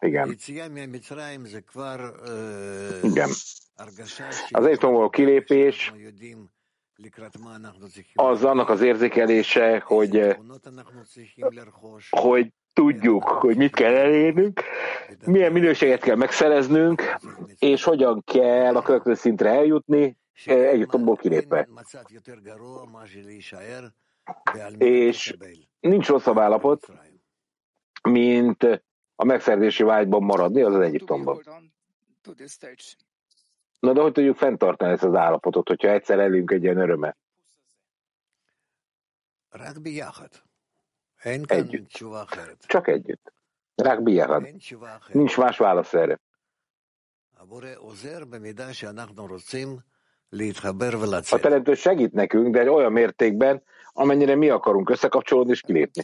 Igen. 0.00 0.28
Igen. 3.02 3.30
Az 4.50 4.66
Egyiptomból 4.66 5.10
kilépés 5.10 5.92
az 8.14 8.44
annak 8.44 8.68
az 8.68 8.80
érzékelése, 8.80 9.80
hogy, 9.80 10.36
hogy 12.10 12.52
tudjuk, 12.72 13.24
hogy 13.24 13.56
mit 13.56 13.74
kell 13.74 13.94
elérnünk, 13.94 14.62
milyen 15.24 15.52
minőséget 15.52 16.00
kell 16.00 16.16
megszereznünk, 16.16 17.16
és 17.58 17.84
hogyan 17.84 18.22
kell 18.24 18.76
a 18.76 18.82
következő 18.82 19.14
szintre 19.14 19.50
eljutni, 19.50 20.16
Egyiptomból 20.44 21.16
kilépve. 21.16 21.68
És 24.78 25.36
nincs 25.80 26.08
rosszabb 26.08 26.38
állapot, 26.38 26.86
mint 28.02 28.82
a 29.16 29.24
megszerzési 29.24 29.82
vágyban 29.82 30.22
maradni, 30.22 30.62
az 30.62 30.74
az 30.74 30.80
Egyiptomban. 30.80 31.42
Na 33.80 33.92
de 33.92 34.00
hogy 34.00 34.12
tudjuk 34.12 34.36
fenntartani 34.36 34.92
ezt 34.92 35.02
az 35.02 35.14
állapotot, 35.14 35.68
hogyha 35.68 35.88
egyszer 35.88 36.18
elünk 36.18 36.50
egy 36.50 36.62
ilyen 36.62 36.78
örömet? 36.78 37.16
Együtt. 41.50 41.90
Csak 42.66 42.88
együtt. 42.88 43.32
Rák 43.74 44.02
biachad. 44.02 44.42
Nincs 45.12 45.36
más 45.36 45.58
válasz 45.58 45.94
erre. 45.94 46.20
A 51.32 51.38
teremtő 51.38 51.74
segít 51.74 52.12
nekünk, 52.12 52.54
de 52.54 52.60
egy 52.60 52.68
olyan 52.68 52.92
mértékben, 52.92 53.62
amennyire 53.92 54.34
mi 54.34 54.48
akarunk 54.48 54.90
összekapcsolódni 54.90 55.50
és 55.50 55.60
kilépni. 55.60 56.02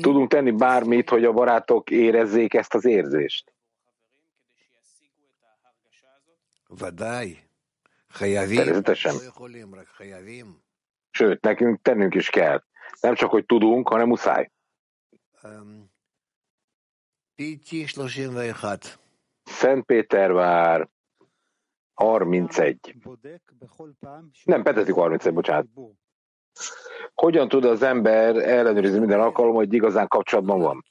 Tudunk 0.00 0.30
tenni 0.30 0.50
bármit, 0.50 1.08
hogy 1.08 1.24
a 1.24 1.32
barátok 1.32 1.90
érezzék 1.90 2.54
ezt 2.54 2.74
az 2.74 2.84
érzést. 2.84 3.54
Természetesen. 8.64 9.14
Sőt, 11.10 11.42
nekünk 11.42 11.82
tennünk 11.82 12.14
is 12.14 12.30
kell. 12.30 12.62
Nem 13.00 13.14
csak, 13.14 13.30
hogy 13.30 13.46
tudunk, 13.46 13.88
hanem 13.88 14.08
muszáj. 14.08 14.50
Szentpétervár 19.44 20.88
31. 21.94 22.96
Nem, 24.44 24.62
Petetik 24.62 24.94
31, 24.94 25.34
bocsánat. 25.34 25.66
Hogyan 27.14 27.48
tud 27.48 27.64
az 27.64 27.82
ember 27.82 28.36
ellenőrizni 28.36 28.98
minden 28.98 29.20
alkalommal, 29.20 29.56
hogy 29.58 29.72
igazán 29.72 30.08
kapcsolatban 30.08 30.60
van? 30.60 30.84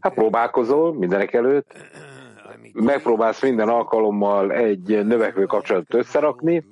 Hát 0.00 0.14
próbálkozol 0.14 0.94
mindenek 0.94 1.32
előtt, 1.32 1.72
megpróbálsz 2.72 3.42
minden 3.42 3.68
alkalommal 3.68 4.52
egy 4.52 5.06
növekvő 5.06 5.44
kapcsolatot 5.44 5.94
összerakni, 5.94 6.64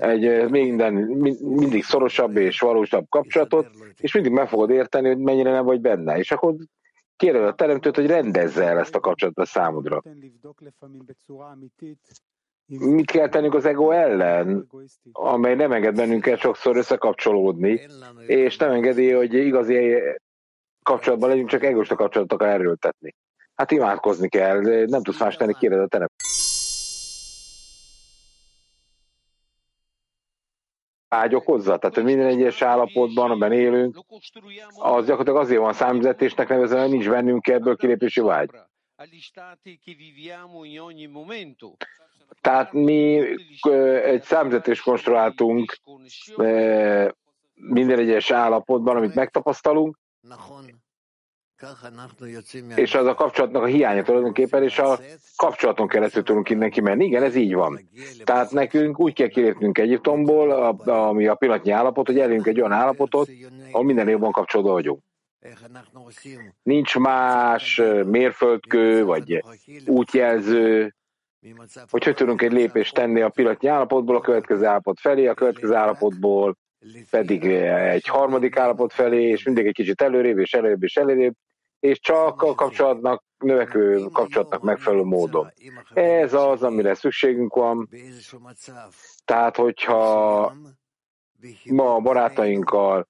egy 0.00 0.50
minden, 0.50 0.94
mindig 1.40 1.84
szorosabb 1.84 2.36
és 2.36 2.60
valósabb 2.60 3.06
kapcsolatot, 3.08 3.68
és 3.96 4.14
mindig 4.14 4.32
meg 4.32 4.48
fogod 4.48 4.70
érteni, 4.70 5.08
hogy 5.08 5.18
mennyire 5.18 5.50
nem 5.50 5.64
vagy 5.64 5.80
benne. 5.80 6.18
És 6.18 6.30
akkor 6.30 6.54
kéred 7.16 7.42
a 7.42 7.54
teremtőt, 7.54 7.96
hogy 7.96 8.06
rendezze 8.06 8.64
el 8.64 8.78
ezt 8.78 8.94
a 8.94 9.00
kapcsolatot 9.00 9.44
a 9.44 9.46
számodra. 9.46 10.02
Mit 12.66 13.10
kell 13.10 13.28
tennünk 13.28 13.54
az 13.54 13.64
ego 13.64 13.90
ellen, 13.90 14.66
amely 15.12 15.54
nem 15.54 15.72
enged 15.72 15.94
bennünket 15.94 16.38
sokszor 16.38 16.76
összekapcsolódni, 16.76 17.80
és 18.26 18.56
nem 18.56 18.70
engedi, 18.70 19.12
hogy 19.12 19.34
igazi 19.34 19.96
kapcsolatban 20.82 21.28
legyünk, 21.28 21.48
csak 21.48 21.64
egoista 21.64 21.94
kapcsolatokkal 21.94 22.48
erőltetni. 22.48 23.14
Hát 23.60 23.70
imádkozni 23.70 24.28
kell, 24.28 24.60
nem 24.86 25.02
tudsz 25.02 25.20
más 25.20 25.36
tenni, 25.36 25.54
kéred 25.58 25.78
a 25.78 25.86
terem. 25.86 26.08
Ágy 31.08 31.34
okozza, 31.34 31.78
tehát 31.78 32.02
minden 32.02 32.26
egyes 32.26 32.62
állapotban, 32.62 33.30
amiben 33.30 33.52
élünk, 33.52 33.98
az 34.78 35.06
gyakorlatilag 35.06 35.36
azért 35.36 35.60
van 35.60 35.72
számüzetésnek 35.72 36.48
nevezve, 36.48 36.80
hogy 36.80 36.90
nincs 36.90 37.08
bennünk 37.08 37.46
ebből 37.46 37.76
kilépési 37.76 38.20
vágy. 38.20 38.50
Tehát 42.40 42.72
mi 42.72 43.20
egy 44.04 44.22
számüzetést 44.22 44.82
konstruáltunk 44.82 45.76
minden 47.54 47.98
egyes 47.98 48.30
állapotban, 48.30 48.96
amit 48.96 49.14
megtapasztalunk, 49.14 49.98
és 52.74 52.94
az 52.94 53.06
a 53.06 53.14
kapcsolatnak 53.14 53.62
a 53.62 53.66
hiánya 53.66 54.02
tulajdonképpen, 54.02 54.62
és 54.62 54.78
a 54.78 54.98
kapcsolaton 55.36 55.88
keresztül 55.88 56.22
tudunk 56.22 56.50
innen 56.50 56.70
kimenni. 56.70 57.04
Igen, 57.04 57.22
ez 57.22 57.34
így 57.34 57.54
van. 57.54 57.88
Tehát 58.24 58.50
nekünk 58.50 59.00
úgy 59.00 59.12
kell 59.12 59.28
kilépnünk 59.28 59.78
Egyiptomból, 59.78 60.50
ami 60.86 61.26
a 61.26 61.34
pillanatnyi 61.34 61.70
állapot, 61.70 62.06
hogy 62.06 62.18
elérjünk 62.18 62.46
egy 62.46 62.60
olyan 62.60 62.72
állapotot, 62.72 63.28
ahol 63.72 63.84
minden 63.84 64.08
jobban 64.08 64.32
kapcsolódva 64.32 64.72
vagyunk. 64.72 65.02
Nincs 66.62 66.98
más 66.98 67.82
mérföldkő, 68.04 69.04
vagy 69.04 69.44
útjelző, 69.86 70.94
hogy 71.90 72.04
hogy 72.04 72.14
tudunk 72.14 72.42
egy 72.42 72.52
lépést 72.52 72.94
tenni 72.94 73.20
a 73.20 73.28
pillanatnyi 73.28 73.68
állapotból 73.68 74.16
a 74.16 74.20
következő 74.20 74.64
állapot 74.64 75.00
felé, 75.00 75.26
a 75.26 75.34
következő 75.34 75.74
állapotból 75.74 76.56
pedig 77.10 77.44
egy 77.44 78.06
harmadik 78.06 78.56
állapot 78.56 78.92
felé, 78.92 79.28
és 79.28 79.42
mindig 79.42 79.66
egy 79.66 79.74
kicsit 79.74 80.02
előrébb 80.02 80.38
és 80.38 80.54
előrébb 80.54 80.82
és 80.82 80.96
előrébb, 80.96 81.34
és 81.80 82.00
csak 82.00 82.42
a 82.42 82.54
kapcsolatnak, 82.54 83.24
növekvő 83.38 84.04
kapcsolatnak 84.12 84.62
megfelelő 84.62 85.02
módon. 85.02 85.52
Ez 85.94 86.34
az, 86.34 86.62
amire 86.62 86.94
szükségünk 86.94 87.54
van. 87.54 87.88
Tehát, 89.24 89.56
hogyha 89.56 90.52
ma 91.70 91.94
a 91.94 92.00
barátainkkal 92.00 93.08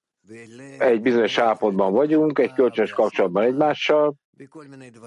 egy 0.77 1.01
bizonyos 1.01 1.37
állapotban 1.37 1.93
vagyunk, 1.93 2.39
egy 2.39 2.53
kölcsönös 2.53 2.91
kapcsolatban 2.91 3.43
egymással, 3.43 4.15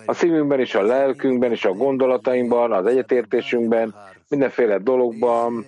a 0.06 0.12
szívünkben 0.12 0.60
és 0.60 0.74
a 0.74 0.82
lelkünkben 0.82 1.50
és 1.50 1.64
a 1.64 1.72
gondolatainkban, 1.72 2.72
az 2.72 2.86
egyetértésünkben, 2.86 3.94
mindenféle 4.28 4.78
dologban, 4.78 5.66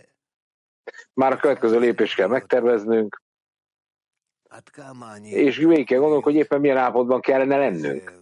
már 1.15 1.33
a 1.33 1.37
következő 1.37 1.79
lépést 1.79 2.15
kell 2.15 2.29
megterveznünk, 2.29 3.23
és 5.23 5.57
végig 5.57 5.87
kell 5.87 5.99
gondolnunk, 5.99 6.25
hogy 6.25 6.35
éppen 6.35 6.61
milyen 6.61 6.77
állapotban 6.77 7.21
kellene 7.21 7.57
lennünk. 7.57 8.13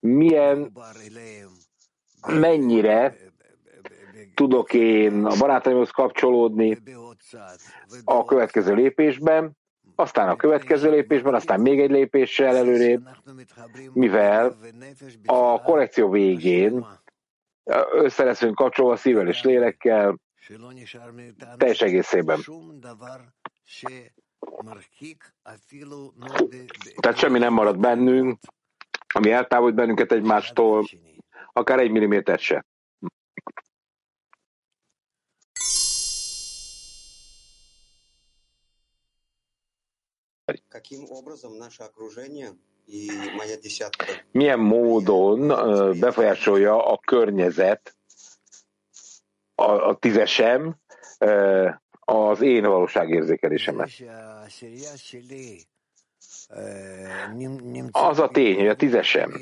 Milyen, 0.00 0.72
mennyire 2.26 3.16
tudok 4.34 4.72
én 4.72 5.24
a 5.24 5.36
barátaimhoz 5.38 5.90
kapcsolódni 5.90 6.78
a 8.04 8.24
következő 8.24 8.74
lépésben, 8.74 9.58
aztán 9.94 10.28
a 10.28 10.36
következő 10.36 10.90
lépésben, 10.90 11.34
aztán 11.34 11.60
még 11.60 11.80
egy 11.80 11.90
lépéssel 11.90 12.56
előrébb, 12.56 13.08
mivel 13.92 14.56
a 15.24 15.62
korrekció 15.62 16.10
végén 16.10 16.86
össze 17.92 18.24
leszünk 18.24 18.54
kapcsolva 18.54 18.96
szívvel 18.96 19.28
és 19.28 19.42
lélekkel, 19.42 20.18
teljes 21.56 21.80
egészében. 21.80 22.40
Tehát 27.00 27.18
semmi 27.18 27.38
nem 27.38 27.52
marad 27.52 27.78
bennünk, 27.78 28.38
ami 29.14 29.30
eltávolít 29.30 29.74
bennünket 29.74 30.12
egymástól, 30.12 30.84
akár 31.52 31.78
egy 31.78 31.90
milliméter 31.90 32.38
se. 32.38 32.64
Milyen 44.30 44.58
módon 44.58 45.48
befolyásolja 46.00 46.86
a 46.86 46.98
környezet, 46.98 47.96
a, 49.54 49.70
a 49.70 49.96
tízesem, 49.98 50.76
az 52.10 52.40
én 52.40 52.62
valóságérzékelésemet. 52.62 53.90
Az 57.90 58.18
a 58.18 58.28
tény, 58.28 58.56
hogy 58.56 58.68
a 58.68 58.74
tízesem, 58.74 59.40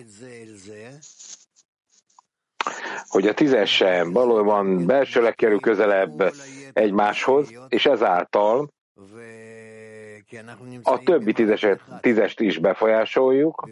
hogy 3.09 3.26
a 3.28 3.35
tízesem 3.35 4.12
valóban 4.12 4.87
belsőleg 4.87 5.35
kerül 5.35 5.61
közelebb 5.61 6.33
egymáshoz, 6.72 7.52
és 7.68 7.87
ezáltal 7.87 8.70
a 10.83 10.98
többi 10.98 11.33
tízeset, 11.33 11.81
tízest 12.00 12.40
is 12.40 12.59
befolyásoljuk, 12.59 13.68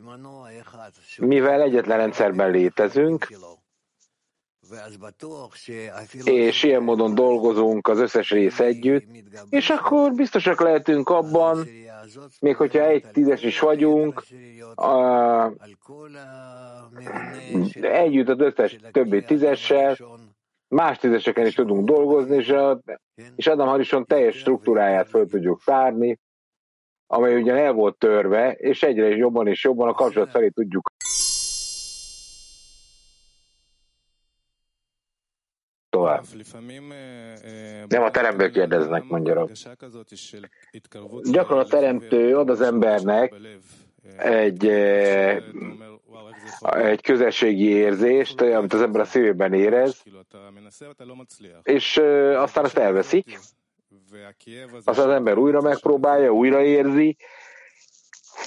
mivel 1.19 1.63
egyetlen 1.63 1.97
rendszerben 1.97 2.51
létezünk, 2.51 3.29
és 6.25 6.63
ilyen 6.63 6.83
módon 6.83 7.15
dolgozunk 7.15 7.89
az 7.89 7.99
összes 7.99 8.31
rész 8.31 8.61
együtt, 8.61 9.07
és 9.49 9.71
akkor 9.71 10.13
biztosak 10.13 10.61
lehetünk 10.61 11.09
abban, 11.09 11.67
még 12.41 12.57
hogyha 12.57 12.81
egy 12.81 13.05
tízes 13.13 13.43
is 13.43 13.61
vagyunk, 13.61 14.25
a, 14.75 15.53
együtt 17.81 18.29
az 18.29 18.41
összes 18.41 18.79
többi 18.93 19.23
tízessel, 19.23 19.97
más 20.69 20.99
tízeseken 20.99 21.47
is 21.47 21.55
tudunk 21.55 21.87
dolgozni, 21.87 22.37
és, 22.37 22.49
a, 22.49 22.81
és 23.37 23.47
Adam 23.47 23.69
Harrison 23.69 24.05
teljes 24.05 24.37
struktúráját 24.37 25.09
föl 25.09 25.27
tudjuk 25.27 25.63
tárni, 25.65 26.19
amely 27.07 27.41
ugyan 27.41 27.57
el 27.57 27.73
volt 27.73 27.99
törve, 27.99 28.53
és 28.53 28.83
egyre 28.83 29.09
jobban 29.09 29.47
és 29.47 29.65
jobban 29.65 29.89
a 29.89 29.93
kapcsolat 29.93 30.31
felé 30.31 30.49
tudjuk 30.49 30.91
Nem 37.89 38.03
a 38.03 38.11
teremtől 38.11 38.51
kérdeznek, 38.51 39.05
mondja 39.05 39.35
Gyakran 41.31 41.59
a 41.59 41.65
teremtő 41.65 42.37
ad 42.37 42.51
az 42.51 42.61
embernek 42.61 43.35
egy, 44.17 44.67
egy 46.71 47.03
közösségi 47.03 47.69
érzést, 47.69 48.41
amit 48.41 48.73
az 48.73 48.83
ember 48.83 49.01
a 49.01 49.05
szívében 49.05 49.53
érez, 49.53 50.03
és 51.63 51.97
aztán 52.37 52.65
azt 52.65 52.79
elveszik, 52.79 53.39
Azt 54.85 54.99
az 54.99 55.11
ember 55.11 55.39
újra 55.39 55.61
megpróbálja, 55.61 56.33
újra 56.33 56.63
érzi. 56.63 57.17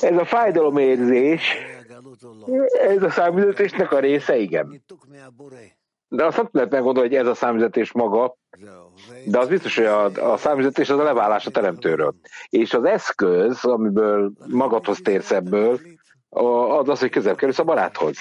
Ez 0.02 0.18
a 0.18 0.26
fájdalomérzés, 0.26 1.56
ez 2.88 3.04
a 3.04 3.10
számüzetésnek 3.10 3.92
a 3.92 4.00
része, 4.00 4.38
igen. 4.38 4.84
De 6.10 6.26
azt 6.26 6.38
nem 6.38 6.50
lehet 6.52 6.72
meggondolni, 6.72 7.10
hogy 7.10 7.17
ez 7.17 7.28
a 7.28 7.34
számüzetés 7.34 7.91
maga, 7.91 8.36
de 9.26 9.39
az 9.39 9.48
biztos, 9.48 9.76
hogy 9.76 9.86
a, 9.86 10.32
a 10.32 10.38
számüzetés 10.38 10.89
az 10.89 11.00
a 11.00 11.04
leválás 11.04 11.45
a 11.45 11.52
teremtőről. 11.52 12.15
És 12.50 12.74
az 12.74 12.84
eszköz, 12.84 13.65
amiből 13.65 14.32
magadhoz 14.48 15.00
térsz 15.04 15.32
ebből, 15.32 15.80
az 16.30 16.89
az, 16.89 17.00
hogy 17.00 17.10
közel 17.10 17.36
kerülsz 17.36 17.60
a 17.60 17.63
baráthoz. 17.63 18.17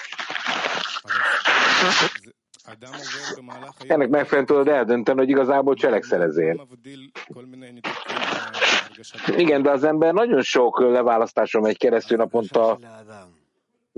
Ennek 3.87 4.09
megfelelően 4.09 4.46
tudod 4.46 4.68
eldönteni, 4.68 5.18
hogy 5.18 5.29
igazából 5.29 5.74
cselekszel 5.74 6.22
ezért. 6.22 6.61
Igen, 9.37 9.62
de 9.62 9.70
az 9.70 9.85
ember 9.85 10.12
nagyon 10.12 10.42
sok 10.42 10.81
leválasztáson 10.81 11.62
megy 11.62 11.79
keresztül 11.79 12.16
naponta. 12.16 12.79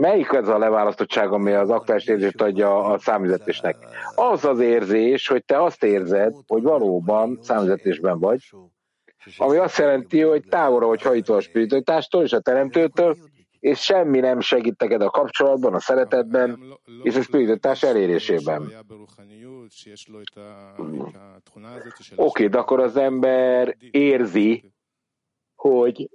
Melyik 0.00 0.32
az 0.32 0.48
a 0.48 0.58
leválasztottság, 0.58 1.32
ami 1.32 1.52
az 1.52 1.70
aktuális 1.70 2.06
érzést 2.06 2.40
adja 2.40 2.84
a 2.84 2.98
számüzetésnek? 2.98 3.76
Az 4.14 4.44
az 4.44 4.60
érzés, 4.60 5.28
hogy 5.28 5.44
te 5.44 5.62
azt 5.62 5.84
érzed, 5.84 6.34
hogy 6.46 6.62
valóban 6.62 7.38
számüzetésben 7.42 8.18
vagy, 8.18 8.40
ami 9.36 9.56
azt 9.56 9.78
jelenti, 9.78 10.20
hogy 10.20 10.44
távolra 10.48 10.86
vagy 10.86 11.02
hajtva 11.02 11.36
a 11.36 11.40
spiritualitástól 11.40 12.22
és 12.22 12.32
a 12.32 12.40
teremtőtől, 12.40 13.16
és 13.58 13.80
semmi 13.80 14.20
nem 14.20 14.40
segít 14.40 14.80
neked 14.80 15.02
a 15.02 15.10
kapcsolatban, 15.10 15.74
a 15.74 15.80
szeretetben 15.80 16.60
és 17.02 17.16
a 17.16 17.22
spiritualitás 17.22 17.82
elérésében. 17.82 18.72
Oké, 22.16 22.16
okay, 22.16 22.48
de 22.48 22.58
akkor 22.58 22.80
az 22.80 22.96
ember 22.96 23.76
érzi, 23.90 24.72
hogy 25.60 26.10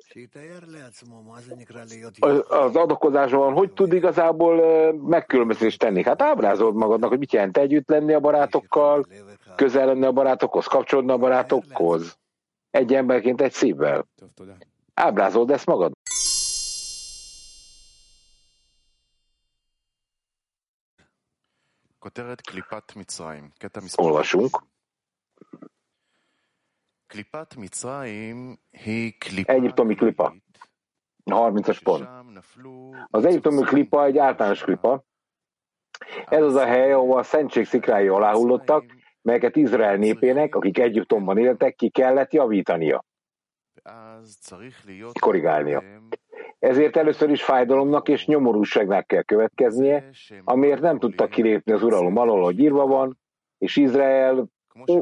az 2.47 2.75
adakozásban 2.75 3.53
hogy 3.53 3.71
tud 3.73 3.93
igazából 3.93 4.93
megkülönbözést 4.93 5.79
tenni? 5.79 6.03
Hát 6.03 6.21
ábrázold 6.21 6.75
magadnak, 6.75 7.09
hogy 7.09 7.19
mit 7.19 7.33
jelent 7.33 7.57
együtt 7.57 7.89
lenni 7.89 8.13
a 8.13 8.19
barátokkal, 8.19 9.05
közel 9.55 9.85
lenni 9.85 10.05
a 10.05 10.11
barátokhoz, 10.11 10.65
kapcsolódni 10.65 11.11
a 11.11 11.17
barátokhoz. 11.17 12.17
Egy 12.71 12.93
emberként 12.93 13.41
egy 13.41 13.51
szívvel. 13.51 14.07
Ábrázold 14.93 15.51
ezt 15.51 15.65
magad. 15.65 15.91
Olvasunk. 23.95 24.63
Egyiptomi 29.45 29.95
klipa. 29.95 30.35
30-as 31.25 31.79
pont. 31.83 32.07
Az 33.09 33.25
egyiptomi 33.25 33.61
klipa 33.61 34.05
egy 34.05 34.17
általános 34.17 34.63
klipa. 34.63 35.03
Ez 36.25 36.43
az 36.43 36.55
a 36.55 36.65
hely, 36.65 36.91
ahol 36.91 37.17
a 37.17 37.23
szentség 37.23 37.65
szikrái 37.65 38.07
aláhullottak, 38.07 38.85
melyeket 39.21 39.55
Izrael 39.55 39.95
népének, 39.95 40.55
akik 40.55 40.77
Egyiptomban 40.77 41.37
éltek, 41.37 41.75
ki 41.75 41.89
kellett 41.89 42.33
javítania. 42.33 43.03
Korrigálnia. 45.19 45.83
Ezért 46.59 46.95
először 46.95 47.29
is 47.29 47.43
fájdalomnak 47.43 48.07
és 48.07 48.25
nyomorúságnak 48.25 49.07
kell 49.07 49.21
következnie, 49.23 50.09
amiért 50.43 50.81
nem 50.81 50.99
tudtak 50.99 51.29
kilépni 51.29 51.71
az 51.71 51.83
uralom 51.83 52.17
alól, 52.17 52.43
hogy 52.43 52.59
írva 52.59 52.85
van, 52.85 53.17
és 53.57 53.75
Izrael 53.75 54.47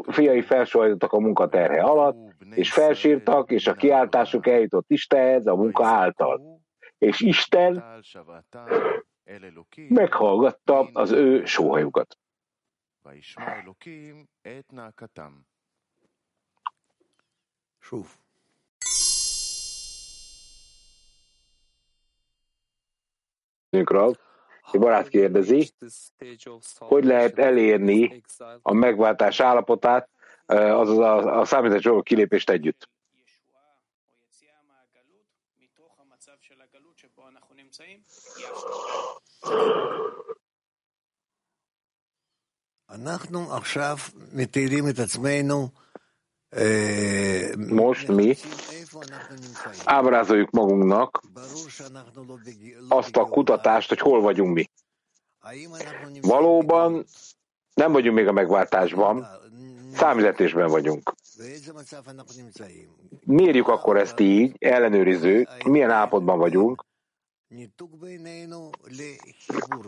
fiai 0.08 0.42
felsajtottak 0.42 1.12
a 1.12 1.20
munkaterhe 1.20 1.82
alatt, 1.82 2.18
és 2.56 2.74
felsírtak, 2.74 3.52
és 3.52 3.68
a 3.68 3.74
kiáltásuk 3.74 4.48
eljutott 4.48 4.90
Istenhez 4.90 5.46
a 5.46 5.56
munka 5.56 5.86
által. 5.86 6.62
És 6.98 7.20
Isten 7.20 8.02
meghallgatta 9.88 10.90
az 10.94 11.12
ő 11.12 11.46
sóhajukat. 11.46 12.18
Suf. 17.80 18.18
Rav, 23.70 24.16
egy 24.74 24.80
barát 24.80 25.08
kérdezi, 25.08 25.70
hogy 26.80 27.04
lehet 27.04 27.40
elérni 27.40 28.24
a 28.62 28.74
megváltás 28.74 29.40
állapotát, 29.40 30.10
azaz 30.46 30.98
a, 30.98 31.40
a 31.40 31.46
számításról 31.46 32.04
kilépést 32.04 32.50
együtt. 32.50 32.90
Most 47.58 48.08
mi 48.08 48.36
ábrázoljuk 49.86 50.50
magunknak 50.50 51.22
azt 52.90 53.18
a 53.18 53.26
kutatást, 53.26 53.90
hogy 53.90 54.00
hol 54.00 54.22
vagyunk 54.22 54.54
mi. 54.54 54.70
Valóban 56.22 57.06
nem 57.74 57.92
vagyunk 57.92 58.16
még 58.16 58.28
a 58.28 58.32
megváltásban, 58.32 59.28
számüzetésben 59.94 60.68
vagyunk. 60.68 61.14
Mérjük 63.26 63.68
akkor 63.68 63.98
ezt 63.98 64.20
így, 64.20 64.56
ellenőriző, 64.60 65.48
milyen 65.66 65.90
állapotban 65.90 66.38
vagyunk. 66.38 66.86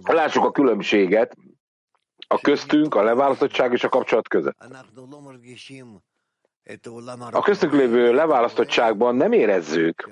Lássuk 0.04 0.44
a 0.44 0.52
különbséget 0.52 1.36
a 2.28 2.40
köztünk, 2.40 2.96
a 2.96 3.04
leválasztottság 3.04 3.72
és 3.72 3.84
a 3.84 3.90
kapcsolat 3.90 4.28
között. 4.28 4.58
A 7.32 7.42
köztünk 7.42 7.74
lévő 7.74 8.14
leválasztottságban 8.14 9.16
nem 9.16 9.32
érezzük 9.32 10.10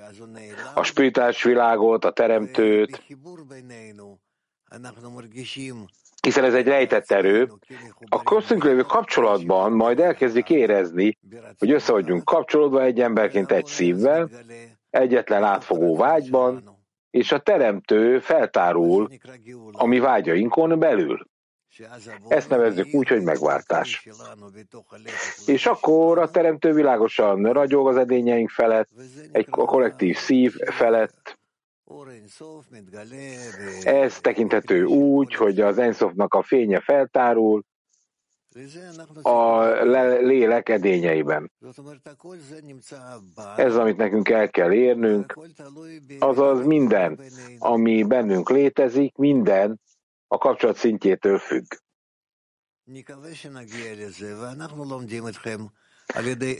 a 0.74 0.82
spirituális 0.82 1.42
világot, 1.42 2.04
a 2.04 2.12
teremtőt, 2.12 3.02
hiszen 6.22 6.44
ez 6.44 6.54
egy 6.54 6.66
rejtett 6.66 7.10
erő. 7.10 7.52
A 8.08 8.22
köztünk 8.22 8.64
lévő 8.64 8.82
kapcsolatban 8.82 9.72
majd 9.72 10.00
elkezdjük 10.00 10.50
érezni, 10.50 11.18
hogy 11.58 11.70
össze 11.70 11.92
vagyunk 11.92 12.24
kapcsolódva 12.24 12.82
egy 12.82 13.00
emberként 13.00 13.52
egy 13.52 13.66
szívvel, 13.66 14.30
egyetlen 14.90 15.44
átfogó 15.44 15.96
vágyban, 15.96 16.78
és 17.10 17.32
a 17.32 17.38
teremtő 17.38 18.18
feltárul 18.18 19.08
a 19.72 19.86
mi 19.86 19.98
vágyainkon 19.98 20.78
belül. 20.78 21.26
Ezt 22.28 22.48
nevezzük 22.48 22.94
úgy, 22.94 23.08
hogy 23.08 23.22
megváltás. 23.22 24.08
És 25.46 25.66
akkor 25.66 26.18
a 26.18 26.30
teremtő 26.30 26.72
világosan 26.72 27.52
ragyog 27.52 27.88
az 27.88 27.96
edényeink 27.96 28.50
felett, 28.50 28.88
egy 29.32 29.48
kollektív 29.48 30.16
szív 30.16 30.54
felett. 30.54 31.38
Ez 33.82 34.20
tekinthető 34.20 34.84
úgy, 34.84 35.34
hogy 35.34 35.60
az 35.60 35.78
Enszofnak 35.78 36.34
a 36.34 36.42
fénye 36.42 36.80
feltárul, 36.80 37.64
a 39.22 39.62
lélek 40.20 40.68
edényeiben. 40.68 41.50
Ez, 43.56 43.76
amit 43.76 43.96
nekünk 43.96 44.28
el 44.28 44.50
kell 44.50 44.72
érnünk, 44.72 45.38
azaz 46.18 46.64
minden, 46.64 47.20
ami 47.58 48.02
bennünk 48.02 48.50
létezik, 48.50 49.16
minden 49.16 49.80
a 50.26 50.38
kapcsolat 50.38 50.76
szintjétől 50.76 51.38
függ. 51.38 51.64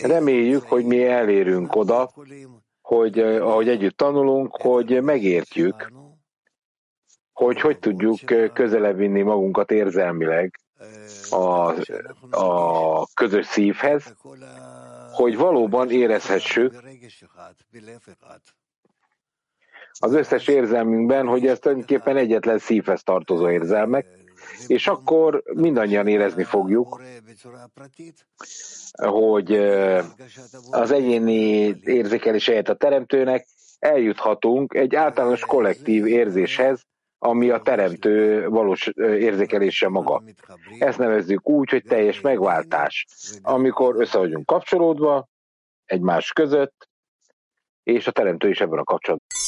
Reméljük, 0.03 0.63
hogy 0.63 0.85
mi 0.85 1.07
elérünk 1.07 1.75
oda, 1.75 2.13
hogy 2.81 3.19
ahogy 3.19 3.69
együtt 3.69 3.97
tanulunk, 3.97 4.57
hogy 4.57 5.03
megértjük, 5.03 5.93
hogy 7.33 7.61
hogy 7.61 7.79
tudjuk 7.79 8.19
közelebb 8.53 8.97
vinni 8.97 9.23
magunkat 9.23 9.71
érzelmileg 9.71 10.61
a, 11.31 11.75
a 12.31 13.07
közös 13.15 13.47
szívhez, 13.47 14.15
hogy 15.13 15.37
valóban 15.37 15.91
érezhessük 15.91 16.83
az 19.99 20.15
összes 20.15 20.49
érzelmünkben, 20.49 21.27
hogy 21.27 21.47
ez 21.47 21.59
tulajdonképpen 21.59 22.17
egyetlen 22.17 22.59
szívhez 22.59 23.03
tartozó 23.03 23.51
érzelmek, 23.51 24.07
és 24.67 24.87
akkor 24.87 25.43
mindannyian 25.55 26.07
érezni 26.07 26.45
fogjuk, 26.45 27.03
hogy 28.93 29.53
az 30.71 30.91
egyéni 30.91 31.77
érzékelés 31.85 32.47
helyett 32.47 32.69
a 32.69 32.75
teremtőnek 32.75 33.47
eljuthatunk 33.79 34.75
egy 34.75 34.95
általános 34.95 35.41
kollektív 35.41 36.07
érzéshez, 36.07 36.83
ami 37.19 37.51
a 37.51 37.61
teremtő 37.61 38.49
valós 38.49 38.87
érzékelése 38.97 39.89
maga. 39.89 40.23
Ezt 40.79 40.99
nevezzük 40.99 41.49
úgy, 41.49 41.71
hogy 41.71 41.83
teljes 41.83 42.21
megváltás. 42.21 43.07
Amikor 43.43 43.95
össze 43.99 44.19
vagyunk 44.19 44.47
kapcsolódva, 44.47 45.29
egymás 45.85 46.33
között, 46.33 46.89
és 47.83 48.07
a 48.07 48.11
teremtő 48.11 48.49
is 48.49 48.61
ebben 48.61 48.79
a 48.79 48.85
kapcsolatban. 48.85 49.44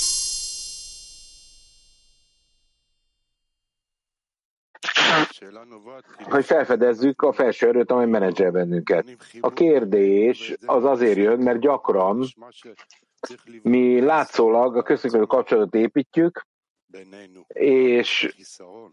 Hogy 6.30 6.44
felfedezzük 6.44 7.22
a 7.22 7.32
felső 7.32 7.68
erőt, 7.68 7.90
amely 7.90 8.06
menedzser 8.06 8.52
bennünket. 8.52 9.16
A 9.40 9.52
kérdés 9.52 10.54
az 10.66 10.84
azért 10.84 11.16
jön, 11.16 11.38
mert 11.38 11.60
gyakran 11.60 12.24
mi 13.62 14.00
látszólag 14.00 14.76
a 14.76 14.82
közvetlenül 14.82 15.26
kapcsolatot 15.26 15.74
építjük, 15.74 16.46
és, 17.48 18.34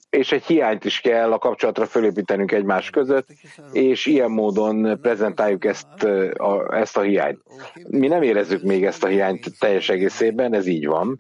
és 0.10 0.32
egy 0.32 0.44
hiányt 0.44 0.86
is 0.86 1.00
kell 1.00 1.32
a 1.32 1.38
kapcsolatra 1.38 1.86
fölépítenünk 1.86 2.52
egymás 2.52 2.89
között, 2.89 3.28
és 3.72 4.06
ilyen 4.06 4.32
módon 4.32 5.00
prezentáljuk 5.02 5.66
ezt 5.66 6.04
a, 6.34 6.76
ezt 6.76 6.98
a 6.98 7.02
hiányt. 7.02 7.39
Mi 7.88 8.08
nem 8.08 8.22
érezzük 8.22 8.62
még 8.62 8.86
ezt 8.86 9.04
a 9.04 9.08
hiányt 9.08 9.60
teljes 9.60 9.89
egészében, 9.89 10.54
ez 10.54 10.68
így 10.68 10.86
van. 10.86 11.20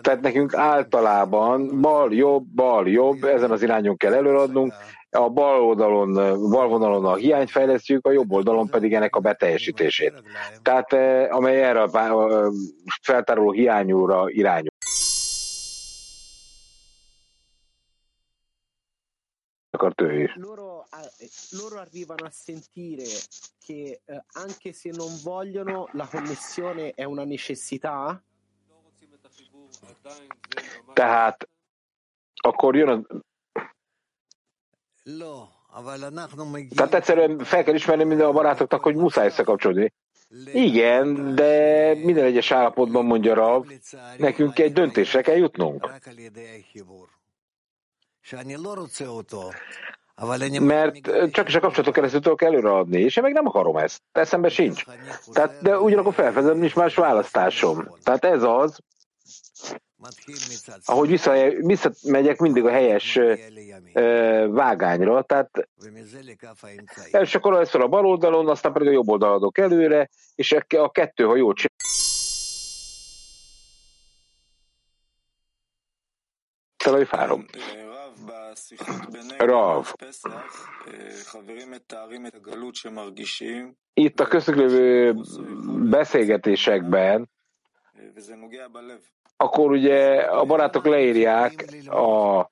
Tehát 0.00 0.20
nekünk 0.20 0.54
általában 0.54 1.80
bal-jobb, 1.80 2.44
bal-jobb, 2.54 3.24
ezen 3.24 3.50
az 3.50 3.62
irányon 3.62 3.96
kell 3.96 4.14
előadnunk, 4.14 4.72
a 5.14 5.28
bal 5.28 5.60
oldalon, 5.60 6.12
bal 6.50 6.68
vonalon 6.68 7.04
a 7.04 7.14
hiányt 7.14 7.50
fejlesztjük, 7.50 8.06
a 8.06 8.12
jobb 8.12 8.32
oldalon 8.32 8.68
pedig 8.68 8.94
ennek 8.94 9.16
a 9.16 9.20
beteljesítését. 9.20 10.22
Tehát 10.62 10.92
amely 11.32 11.62
erre 11.62 11.82
a 11.82 12.52
feltároló 13.02 13.50
hiányúra 13.50 14.24
irányul. 14.28 14.71
Ő 20.00 20.22
is. 20.22 20.34
Loro, 20.36 20.86
loro 21.50 21.78
arrivano 21.78 22.26
a 22.26 22.30
sentire 22.30 23.04
che 23.66 24.00
eh, 24.04 24.24
anche 24.32 24.72
se 24.72 24.90
non 24.90 25.10
vogliono 25.22 25.88
la 25.92 26.06
connessione 26.06 26.92
è 26.94 27.04
una 27.04 27.24
necessità? 27.24 28.22
Jön 32.74 32.88
a... 32.88 33.22
Tehát 36.74 36.94
egyszerűen 36.94 37.38
fel 37.38 37.64
kell 37.64 37.74
ismerni 37.74 38.04
minden 38.04 38.26
a 38.26 38.32
barátoknak, 38.32 38.82
hogy 38.82 38.94
muszáj 38.94 39.26
összekapcsolni. 39.26 39.92
Igen, 40.52 41.34
de 41.34 41.94
minden 41.94 42.24
egyes 42.24 42.50
állapotban 42.50 43.04
mondja 43.04 43.34
Rav, 43.34 43.66
nekünk 44.16 44.58
egy 44.58 44.72
döntésre 44.72 45.22
kell 45.22 45.36
jutnunk. 45.36 45.90
Mert 50.60 51.30
csak 51.30 51.48
is 51.48 51.54
a 51.54 51.60
kapcsolatok 51.60 51.94
keresztül 51.94 52.20
tudok 52.20 52.42
előreadni, 52.42 53.00
és 53.00 53.16
én 53.16 53.22
meg 53.22 53.32
nem 53.32 53.46
akarom 53.46 53.76
ezt. 53.76 54.02
Eszembe 54.12 54.48
sincs. 54.48 54.84
Tehát, 55.32 55.62
de 55.62 55.78
ugyanakkor 55.78 56.14
felfedezem, 56.14 56.58
nincs 56.58 56.74
más 56.74 56.94
választásom. 56.94 57.96
Tehát 58.02 58.24
ez 58.24 58.42
az, 58.42 58.78
ahogy 60.84 61.08
vissza, 61.08 61.32
visszamegyek 61.56 62.38
mindig 62.38 62.64
a 62.64 62.70
helyes 62.70 63.16
ö, 63.92 64.46
vágányra, 64.50 65.22
tehát 65.22 65.68
első 67.10 67.38
akkor 67.38 67.60
ezt 67.60 67.74
a 67.74 67.88
bal 67.88 68.06
oldalon, 68.06 68.48
aztán 68.48 68.72
pedig 68.72 68.88
a 68.88 68.92
jobb 68.92 69.08
oldalon 69.08 69.36
adok 69.36 69.58
előre, 69.58 70.08
és 70.34 70.56
a 70.68 70.90
kettő, 70.90 71.24
ha 71.24 71.36
jól 71.36 71.54
talaj 76.76 77.04
fárom. 77.04 77.46
Rav. 79.37 79.93
Itt 83.93 84.19
a 84.19 84.25
közöklövő 84.25 85.15
beszélgetésekben 85.89 87.29
akkor 89.37 89.71
ugye 89.71 90.21
a 90.21 90.45
barátok 90.45 90.85
leírják 90.85 91.65
a 91.87 92.49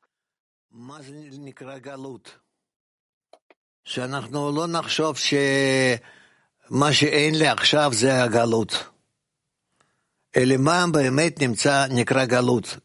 שאנחנו 3.86 4.52
לא 4.52 4.68
נחשוב 4.68 5.18
שמה 5.18 6.94
שאין 6.94 7.36
לי 7.36 7.48
עכשיו 7.48 7.91
זה 7.94 8.24
הגלות, 8.24 8.89
אלא 10.36 10.58
מה 10.58 10.86
באמת 10.91 11.41
נמצא, 11.41 11.86
נקרא 11.89 12.26
גלות 12.26 12.78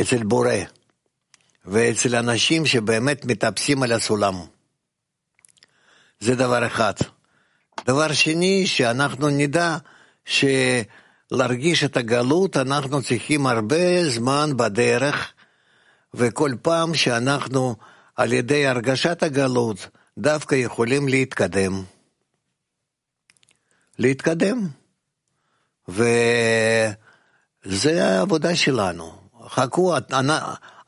אצל 0.00 0.22
בורא. 0.22 0.75
ואצל 1.67 2.15
אנשים 2.15 2.65
שבאמת 2.65 3.25
מטפסים 3.25 3.83
על 3.83 3.91
הסולם. 3.91 4.35
זה 6.19 6.35
דבר 6.35 6.67
אחד. 6.67 6.93
דבר 7.85 8.13
שני, 8.13 8.67
שאנחנו 8.67 9.29
נדע 9.29 9.77
שלהרגיש 10.25 11.83
את 11.83 11.97
הגלות 11.97 12.57
אנחנו 12.57 13.01
צריכים 13.01 13.47
הרבה 13.47 14.09
זמן 14.09 14.49
בדרך, 14.57 15.33
וכל 16.13 16.51
פעם 16.61 16.95
שאנחנו 16.95 17.75
על 18.15 18.33
ידי 18.33 18.67
הרגשת 18.67 19.23
הגלות 19.23 19.87
דווקא 20.17 20.55
יכולים 20.55 21.07
להתקדם. 21.07 21.83
להתקדם. 23.99 24.67
וזה 25.87 26.25
העבודה 28.05 28.55
שלנו. 28.55 29.17
חכו, 29.47 29.95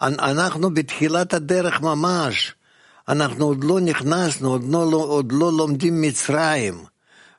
אנחנו 0.03 0.75
בתחילת 0.75 1.35
הדרך 1.35 1.83
ממש. 1.83 2.55
אנחנו 3.09 3.45
עוד 3.45 3.65
לא 3.65 3.81
נכנסנו, 3.81 4.51
עוד 4.51 4.63
לא, 4.71 4.97
עוד 4.97 5.33
לא 5.33 5.53
לומדים 5.59 6.01
מצרים. 6.01 6.75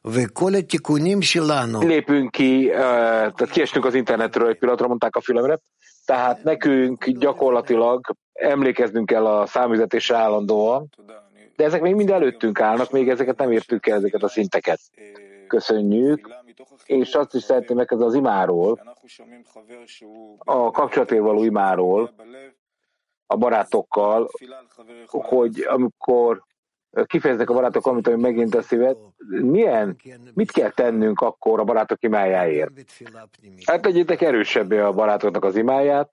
וכל 0.05 0.55
התיקונים 0.55 1.21
שלנו... 1.21 1.79
Lépünk 1.81 2.31
ki, 2.31 2.69
tehát 3.35 3.49
kiestünk 3.49 3.85
az 3.85 3.93
internetről 3.93 4.49
egy 4.49 4.57
pillanatra, 4.57 4.87
mondták 4.87 5.15
a 5.15 5.21
fülemre. 5.21 5.59
Tehát 6.05 6.43
nekünk 6.43 7.05
gyakorlatilag 7.05 8.15
emlékeznünk 8.33 9.05
kell 9.05 9.25
a 9.25 9.45
számüzetésre 9.45 10.15
állandóan, 10.17 10.89
de 11.55 11.63
ezek 11.63 11.81
még 11.81 11.95
mind 11.95 12.09
előttünk 12.09 12.61
állnak, 12.61 12.91
még 12.91 13.09
ezeket 13.09 13.37
nem 13.37 13.51
értük 13.51 13.87
el, 13.87 13.97
ezeket 13.97 14.23
a 14.23 14.29
szinteket. 14.29 14.79
Köszönjük, 15.50 16.34
és 16.84 17.14
azt 17.14 17.34
is 17.34 17.42
szeretném 17.42 17.76
meg 17.76 17.92
az 17.92 18.14
imáról, 18.14 18.96
a 20.38 20.70
kapcsolatért 20.70 21.22
való 21.22 21.44
imáról, 21.44 22.14
a 23.26 23.36
barátokkal, 23.36 24.28
hogy 25.06 25.60
amikor 25.60 26.44
kifejeznek 27.06 27.50
a 27.50 27.54
barátok, 27.54 27.86
amit 27.86 28.06
ami 28.06 28.20
megint 28.20 28.54
a 28.54 28.62
szívet, 28.62 28.96
milyen, 29.28 29.96
mit 30.34 30.50
kell 30.50 30.70
tennünk 30.70 31.20
akkor 31.20 31.60
a 31.60 31.64
barátok 31.64 32.02
imájáért? 32.02 32.70
Hát 33.64 33.82
tegyétek 33.82 34.20
erősebbé 34.20 34.78
a 34.78 34.92
barátoknak 34.92 35.44
az 35.44 35.56
imáját, 35.56 36.12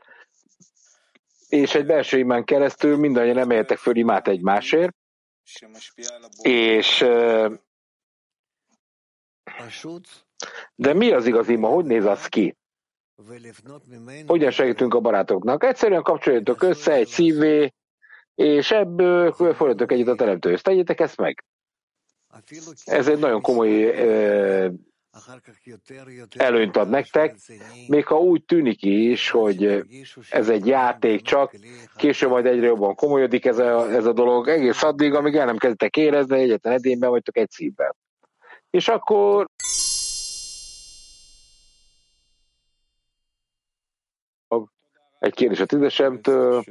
és 1.50 1.76
egy 1.76 1.86
belső 1.86 2.18
imán 2.18 2.44
keresztül 2.44 2.98
mindannyian 2.98 3.38
emeljetek 3.38 3.78
föl 3.78 3.96
imát 3.96 4.28
egymásért, 4.28 4.96
és 6.42 7.06
de 10.76 10.94
mi 10.94 11.12
az 11.12 11.26
igaz 11.26 11.50
ima? 11.50 11.68
Hogy 11.68 11.86
néz 11.86 12.06
az 12.06 12.26
ki? 12.26 12.56
Hogyan 14.28 14.52
segítünk 14.52 14.94
a 14.94 15.00
barátoknak? 15.00 15.64
Egyszerűen 15.64 16.04
kapcsoljatok 16.04 16.64
össze 16.64 16.94
egy 16.94 17.08
szívé, 17.08 17.74
és 18.36 18.72
ebből 18.72 19.32
fordítok 19.32 19.92
egyet 19.92 20.08
a 20.08 20.16
teremtőhöz. 20.16 20.62
Tegyétek 20.62 21.00
ezt 21.00 21.18
meg. 21.18 21.44
Ez 22.86 23.08
egy 23.08 23.20
nagyon 23.20 23.42
komoly 23.42 23.96
előnyt 26.36 26.78
ad 26.78 26.90
nektek, 26.90 27.36
még 27.88 28.06
ha 28.06 28.20
úgy 28.20 28.44
tűnik 28.44 28.84
is, 28.84 29.30
hogy 29.30 29.84
ez 30.30 30.50
egy 30.50 30.66
játék 30.66 31.22
csak, 31.22 31.54
később 31.96 32.30
majd 32.30 32.46
egyre 32.46 32.66
jobban 32.66 32.96
komolyodik 32.96 33.46
ez 33.46 33.58
a, 33.58 33.92
ez 33.92 34.06
a 34.06 34.14
dolog, 34.14 34.48
egész 34.48 34.84
addig, 34.84 35.14
amíg 35.14 35.36
el 35.36 35.46
nem 35.46 35.58
kezdtek 35.58 35.98
érezni, 35.98 36.40
egyetlen 36.40 36.74
edényben 36.74 37.10
vagytok 37.10 37.38
egy 37.38 37.50
szívben. 37.50 37.96
És 38.70 38.88
akkor 38.88 39.48
egy 45.20 45.34
kérdés 45.34 45.60
a 45.60 45.66
tízesemtől. 45.66 46.64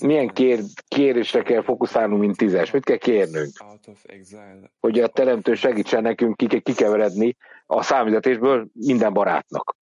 Milyen 0.00 0.28
kér, 0.28 0.60
kérésre 0.88 1.42
kell 1.42 1.62
fókuszálnunk, 1.62 2.20
mint 2.20 2.36
tízes? 2.36 2.70
Mit 2.70 2.84
kell 2.84 2.96
kérnünk? 2.96 3.50
Hogy 4.80 5.00
a 5.00 5.08
teremtő 5.08 5.54
segítsen 5.54 6.02
nekünk 6.02 6.36
kikeveredni 6.36 7.36
a 7.66 7.82
számüzetésből 7.82 8.68
minden 8.72 9.12
barátnak. 9.12 9.76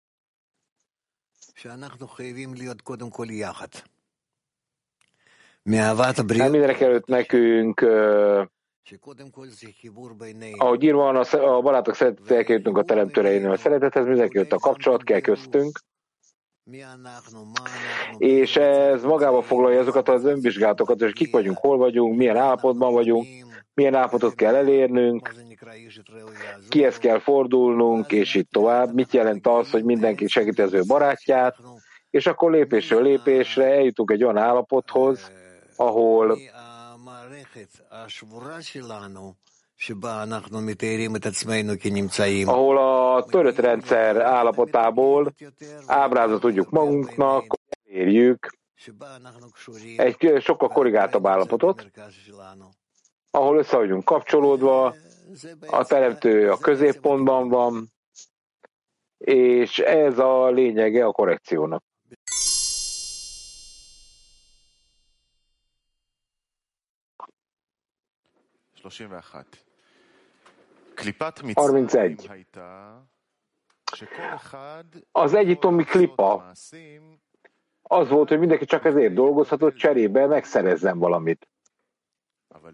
Hát 6.43 6.51
mindenek 6.51 6.81
előtt 6.81 7.05
nekünk, 7.05 7.81
ahogy 10.57 10.83
írva 10.83 11.01
van, 11.01 11.15
a, 11.15 11.55
a 11.55 11.61
barátok 11.61 11.95
szeretettel 11.95 12.73
a 12.73 12.83
teremtőre 12.83 13.49
a 13.51 13.57
szeretethez, 13.57 14.05
mindenki 14.05 14.37
a 14.37 14.59
kapcsolat 14.59 15.03
kell 15.03 15.19
köztünk, 15.19 15.79
és 18.17 18.55
ez 18.55 19.03
magába 19.03 19.41
foglalja 19.41 19.79
azokat 19.79 20.09
az 20.09 20.25
önvizsgálatokat, 20.25 20.99
hogy 20.99 21.13
kik 21.13 21.31
vagyunk, 21.31 21.57
hol 21.57 21.77
vagyunk, 21.77 22.17
milyen 22.17 22.37
állapotban 22.37 22.93
vagyunk, 22.93 23.25
milyen 23.73 23.95
állapotot 23.95 24.35
kell 24.35 24.55
elérnünk, 24.55 25.33
kihez 26.69 26.97
kell 26.97 27.19
fordulnunk, 27.19 28.11
és 28.11 28.35
így 28.35 28.47
tovább. 28.47 28.93
Mit 28.93 29.13
jelent 29.13 29.47
az, 29.47 29.71
hogy 29.71 29.83
mindenki 29.83 30.27
segíti 30.27 30.61
az 30.61 30.73
ő 30.73 30.81
barátját, 30.87 31.55
és 32.09 32.27
akkor 32.27 32.51
lépésről 32.51 33.01
lépésre 33.01 33.65
eljutunk 33.65 34.11
egy 34.11 34.23
olyan 34.23 34.37
állapothoz, 34.37 35.31
ahol 35.75 36.37
ahol 42.47 42.77
a 42.77 43.23
törött 43.23 43.57
rendszer 43.57 44.17
állapotából 44.17 45.33
ábrázat 45.85 46.39
tudjuk 46.39 46.69
magunknak, 46.69 47.45
érjük 47.83 48.57
egy 49.97 50.41
sokkal 50.41 50.69
korrigáltabb 50.69 51.25
állapotot, 51.27 51.91
ahol 53.31 53.57
össze 53.57 53.77
vagyunk 53.77 54.03
kapcsolódva, 54.03 54.95
a 55.67 55.85
teremtő 55.85 56.51
a 56.51 56.57
középpontban 56.57 57.49
van, 57.49 57.91
és 59.17 59.79
ez 59.79 60.19
a 60.19 60.49
lényege 60.49 61.05
a 61.05 61.11
korrekciónak. 61.11 61.83
31. 71.53 72.29
Az 75.11 75.33
egyiptomi 75.33 75.83
klipa 75.83 76.51
az 77.81 78.09
volt, 78.09 78.29
hogy 78.29 78.39
mindenki 78.39 78.65
csak 78.65 78.85
ezért 78.85 79.13
dolgozhatott, 79.13 79.75
cserébe 79.75 80.27
megszerezzen 80.27 80.99
valamit. 80.99 81.47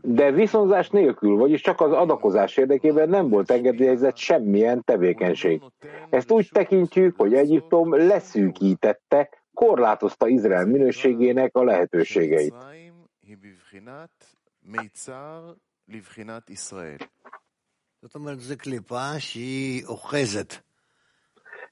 De 0.02 0.32
viszonzás 0.32 0.90
nélkül, 0.90 1.36
vagyis 1.36 1.62
csak 1.62 1.82
az 1.82 1.92
adakozás 1.92 2.58
érdekében 2.58 3.10
nem 3.10 3.30
volt 3.30 3.52
engedélyezett 3.52 4.18
semmilyen 4.18 4.84
tevékenység. 4.84 5.62
Ezt 6.10 6.32
úgy 6.32 6.50
tekintjük, 6.52 7.18
hogy 7.18 7.34
Egyiptom 7.34 7.96
leszűkítette, 7.96 9.30
korlátozta 9.54 10.28
Izrael 10.28 10.66
minőségének 10.66 11.56
a 11.56 11.64
lehetőségeit. 11.64 12.56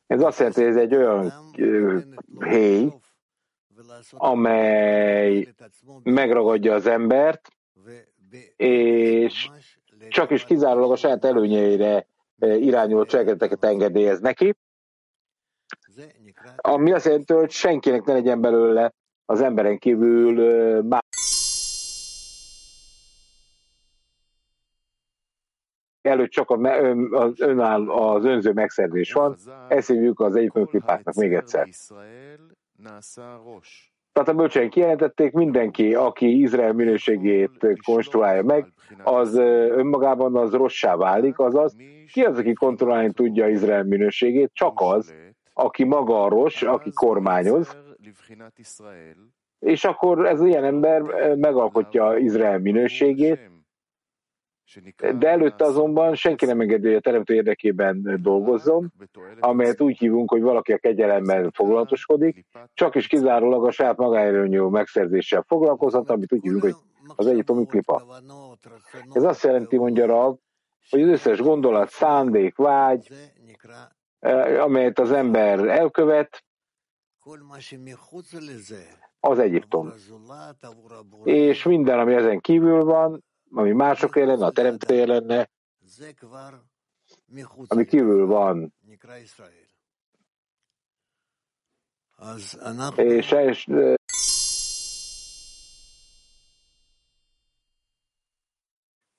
Ez 0.08 0.22
azt 0.22 0.38
jelenti, 0.38 0.62
hogy 0.62 0.70
ez 0.70 0.78
egy 0.78 0.96
olyan 0.96 1.34
héj, 2.40 2.90
amely 4.10 5.54
megragadja 6.04 6.74
az 6.74 6.86
embert, 6.86 7.50
és 8.56 9.50
csak 10.10 10.32
is 10.32 10.44
kizárólag 10.44 10.92
a 10.92 10.96
saját 10.96 11.26
előnyeire 11.26 12.08
irányuló 12.40 13.06
cselekedeteket 13.06 13.64
engedélyez 13.64 14.20
neki, 14.20 14.56
ami 16.58 16.92
azt 16.92 17.06
jelenti, 17.06 17.34
hogy 17.34 17.52
senkinek 17.52 18.04
ne 18.04 18.14
legyen 18.14 18.42
belőle 18.42 18.94
az 19.26 19.42
emberen 19.42 19.78
kívül 19.78 20.82
más 20.82 21.02
előtt 26.10 26.30
csak 26.30 26.50
az, 27.12 27.42
önáll, 27.42 27.90
az 27.90 28.26
önző 28.26 28.52
megszerzés 28.52 29.14
van, 29.14 29.36
ezt 29.68 29.88
hívjuk 29.88 30.20
az 30.20 30.36
egyik 30.36 30.52
klipáknak 30.52 31.16
még 31.16 31.34
egyszer. 31.34 31.68
Tehát 34.12 34.30
a 34.30 34.34
bölcseink 34.34 34.72
kijelentették, 34.72 35.34
mindenki, 35.34 35.96
aki 35.96 36.42
Izrael 36.42 36.74
minőségét 36.74 37.68
konstruálja 37.86 38.44
meg, 38.44 38.74
az 39.04 39.36
önmagában 39.36 40.36
az 40.36 40.52
rossá 40.52 40.96
válik, 40.96 41.40
azaz 41.40 41.76
ki 42.12 42.24
az, 42.24 42.38
aki 42.38 42.54
kontrollálni 42.54 43.12
tudja 43.12 43.48
Izrael 43.48 43.84
minőségét? 43.84 44.52
Csak 44.54 44.74
az, 44.76 45.14
aki 45.54 45.84
maga 45.84 46.24
a 46.24 46.30
rossz, 46.30 46.62
aki 46.62 46.92
kormányoz, 46.94 47.78
és 49.60 49.84
akkor 49.86 50.26
ez 50.26 50.42
ilyen 50.42 50.64
ember 50.64 51.02
megalkotja 51.36 52.18
Izrael 52.18 52.60
minőségét, 52.60 53.40
de 55.18 55.28
előtte 55.28 55.66
azonban 55.66 56.16
senki 56.16 56.46
nem 56.46 56.62
engedi, 56.62 56.88
hogy 56.88 56.96
a 56.96 57.00
teremtő 57.00 57.34
érdekében 57.34 58.20
dolgozzon, 58.22 58.94
amelyet 59.40 59.82
úgy 59.82 59.98
hívunk, 59.98 60.30
hogy 60.30 60.42
valaki 60.42 60.74
a 60.74 60.78
kegyelemben 60.78 61.52
foglalatoskodik, 61.52 62.46
csak 62.74 62.96
is 62.96 63.08
kizárólag 63.08 63.66
a 63.66 63.72
saját 63.72 63.98
magáerőnyő 63.98 64.62
megszerzéssel 64.62 65.44
foglalkozhat, 65.48 66.10
amit 66.10 66.34
úgy 66.34 66.42
hívunk, 66.42 66.62
hogy 66.62 66.76
az 67.16 67.28
egyiptomi 67.28 67.66
klipa. 67.66 68.22
Ez 69.14 69.24
azt 69.24 69.44
jelenti, 69.44 69.78
mondja 69.78 70.06
Rav, 70.06 70.36
hogy 70.90 71.02
az 71.02 71.10
összes 71.10 71.40
gondolat, 71.40 71.90
szándék, 71.90 72.56
vágy, 72.56 73.08
eh, 74.20 74.64
amelyet 74.64 75.00
az 75.00 75.12
ember 75.12 75.60
elkövet, 75.60 76.44
az 79.20 79.40
Egyiptom. 79.40 79.94
És 81.24 81.64
minden, 81.64 82.00
ami 82.00 82.14
ezen 82.14 82.40
kívül 82.40 82.84
van, 82.84 83.24
ami 83.52 83.72
mások 83.72 84.16
lenne, 84.16 84.46
a 84.46 84.52
teremtő 84.52 85.06
lenne, 85.06 85.50
ami 87.68 87.86
kívül 87.86 88.26
van. 88.26 88.74
És, 92.96 93.32
és 93.32 93.68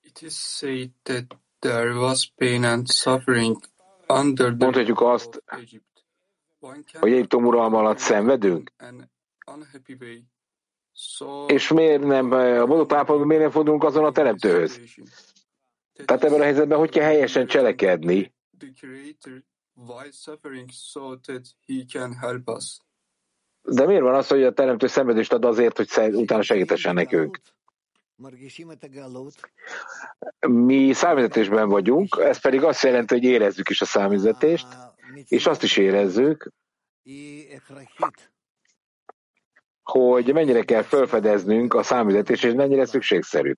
It 0.03 0.22
is 0.22 0.35
said 0.35 0.91
that 1.03 1.37
there 1.61 1.95
was 1.95 2.33
pain 2.37 2.64
and 2.64 2.87
suffering 2.89 3.57
under 4.07 4.55
the 4.55 4.64
Mondhatjuk 4.64 5.01
azt, 5.01 5.43
hogy 6.99 7.12
Egyiptom 7.12 7.47
uralma 7.47 7.78
alatt 7.78 7.99
szenvedünk. 7.99 8.72
És 11.46 11.68
miért 11.68 12.03
nem, 12.03 12.32
a 12.32 12.66
boldog 12.66 12.92
állapotban 12.92 13.26
miért 13.26 13.42
nem 13.42 13.51
fordulunk 13.51 13.84
azon 13.84 14.05
a 14.05 14.12
teremtőhöz? 14.12 14.80
Tehát 16.05 16.24
ebben 16.24 16.40
a 16.40 16.44
helyzetben 16.44 16.78
hogy 16.78 16.90
kell 16.90 17.05
helyesen 17.05 17.46
cselekedni? 17.46 18.34
De 23.62 23.86
miért 23.86 24.03
van 24.03 24.14
az, 24.14 24.28
hogy 24.28 24.42
a 24.42 24.53
teremtő 24.53 24.86
szenvedést 24.86 25.32
ad 25.32 25.44
azért, 25.44 25.76
hogy 25.76 26.14
utána 26.14 26.42
segítessen 26.42 26.94
nekünk? 26.94 27.40
Mi 30.48 30.92
számüzetésben 30.92 31.68
vagyunk, 31.68 32.16
ez 32.20 32.40
pedig 32.40 32.62
azt 32.62 32.82
jelenti, 32.82 33.14
hogy 33.14 33.24
érezzük 33.24 33.68
is 33.68 33.80
a 33.80 33.84
számüzetést, 33.84 34.66
és 35.28 35.46
azt 35.46 35.62
is 35.62 35.76
érezzük, 35.76 36.53
hogy 39.91 40.32
mennyire 40.32 40.62
kell 40.62 40.82
felfedeznünk 40.82 41.74
a 41.74 41.82
számüzetést, 41.82 42.45
és 42.45 42.53
mennyire 42.53 42.84
szükségszerű. 42.84 43.53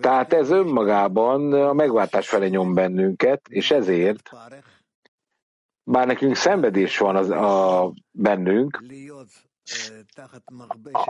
Tehát 0.00 0.32
ez 0.32 0.50
önmagában 0.50 1.52
a 1.52 1.72
megváltás 1.72 2.28
felé 2.28 2.48
nyom 2.48 2.74
bennünket, 2.74 3.40
és 3.48 3.70
ezért, 3.70 4.30
bár 5.82 6.06
nekünk 6.06 6.36
szenvedés 6.36 6.98
van 6.98 7.16
az, 7.16 7.30
a, 7.30 7.92
bennünk, 8.10 8.82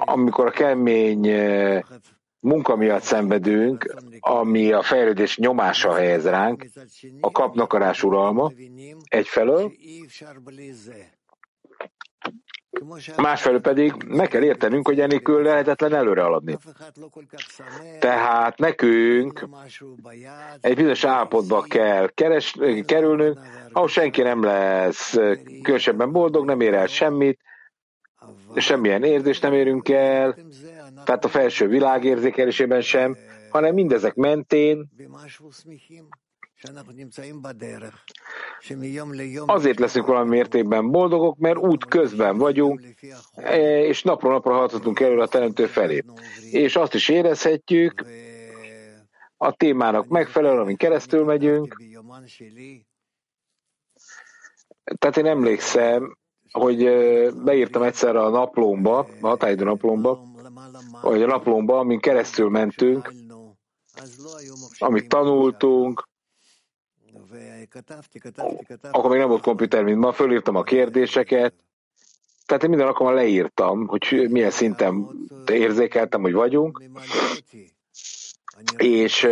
amikor 0.04 0.46
a 0.46 0.50
kemény 0.50 1.28
munka 2.40 2.76
miatt 2.76 3.02
szenvedünk, 3.02 3.94
ami 4.18 4.72
a 4.72 4.82
fejlődés 4.82 5.38
nyomása 5.38 5.94
helyez 5.94 6.24
ránk, 6.24 6.66
a 7.20 7.30
kapnakarás 7.30 8.02
uralma 8.02 8.52
egyfelől, 9.04 9.72
Másfelől 13.16 13.60
pedig 13.60 13.92
meg 14.08 14.28
kell 14.28 14.42
értenünk, 14.42 14.86
hogy 14.86 15.00
enélkül 15.00 15.42
lehetetlen 15.42 15.94
előre 15.94 16.22
haladni. 16.22 16.58
Tehát 17.98 18.58
nekünk 18.58 19.48
egy 20.60 20.74
bizonyos 20.74 21.04
állapotba 21.04 21.60
kell 21.60 22.08
keres, 22.14 22.56
kerülnünk, 22.84 23.40
ahol 23.72 23.88
senki 23.88 24.22
nem 24.22 24.42
lesz 24.42 25.12
különösebben 25.62 26.12
boldog, 26.12 26.44
nem 26.44 26.60
ér 26.60 26.74
el 26.74 26.86
semmit, 26.86 27.40
semmilyen 28.56 29.04
érzést 29.04 29.42
nem 29.42 29.52
érünk 29.52 29.88
el, 29.88 30.36
tehát 31.04 31.24
a 31.24 31.28
felső 31.28 31.66
világ 31.66 32.04
érzékelésében 32.04 32.80
sem, 32.80 33.16
hanem 33.50 33.74
mindezek 33.74 34.14
mentén 34.14 34.90
Azért 39.46 39.78
leszünk 39.78 40.06
valami 40.06 40.28
mértékben 40.28 40.90
boldogok, 40.90 41.38
mert 41.38 41.58
út 41.58 41.84
közben 41.84 42.38
vagyunk, 42.38 42.82
e, 43.34 43.84
és 43.84 44.02
napról 44.02 44.32
napra 44.32 44.52
haladhatunk 44.52 45.00
előre 45.00 45.22
a 45.22 45.28
Teremtő 45.28 45.66
felé. 45.66 46.04
És 46.50 46.76
azt 46.76 46.94
is 46.94 47.08
érezhetjük, 47.08 48.04
a 49.36 49.52
témának 49.52 50.08
megfelelően, 50.08 50.60
amin 50.60 50.76
keresztül 50.76 51.24
megyünk. 51.24 51.82
Tehát 54.98 55.16
én 55.16 55.26
emlékszem, 55.26 56.16
hogy 56.50 56.84
e, 56.84 57.30
beírtam 57.30 57.82
egyszer 57.82 58.16
a 58.16 58.28
naplomba, 58.28 58.98
a 59.20 59.26
határidő 59.26 59.64
naplomba, 59.64 60.22
vagy 61.02 61.22
a 61.22 61.26
naplomba, 61.26 61.78
amin 61.78 62.00
keresztül 62.00 62.48
mentünk, 62.48 63.12
amit 64.78 65.08
tanultunk, 65.08 66.08
akkor 68.90 69.10
még 69.10 69.18
nem 69.18 69.28
volt 69.28 69.42
komputer, 69.42 69.84
mint 69.84 69.98
ma, 69.98 70.12
fölírtam 70.12 70.54
a 70.54 70.62
kérdéseket, 70.62 71.54
tehát 72.46 72.62
én 72.62 72.68
minden 72.68 72.86
alkalommal 72.86 73.18
leírtam, 73.18 73.86
hogy 73.86 74.26
milyen 74.30 74.50
szinten 74.50 75.06
érzékeltem, 75.52 76.20
hogy 76.20 76.32
vagyunk, 76.32 76.82
és, 78.76 79.28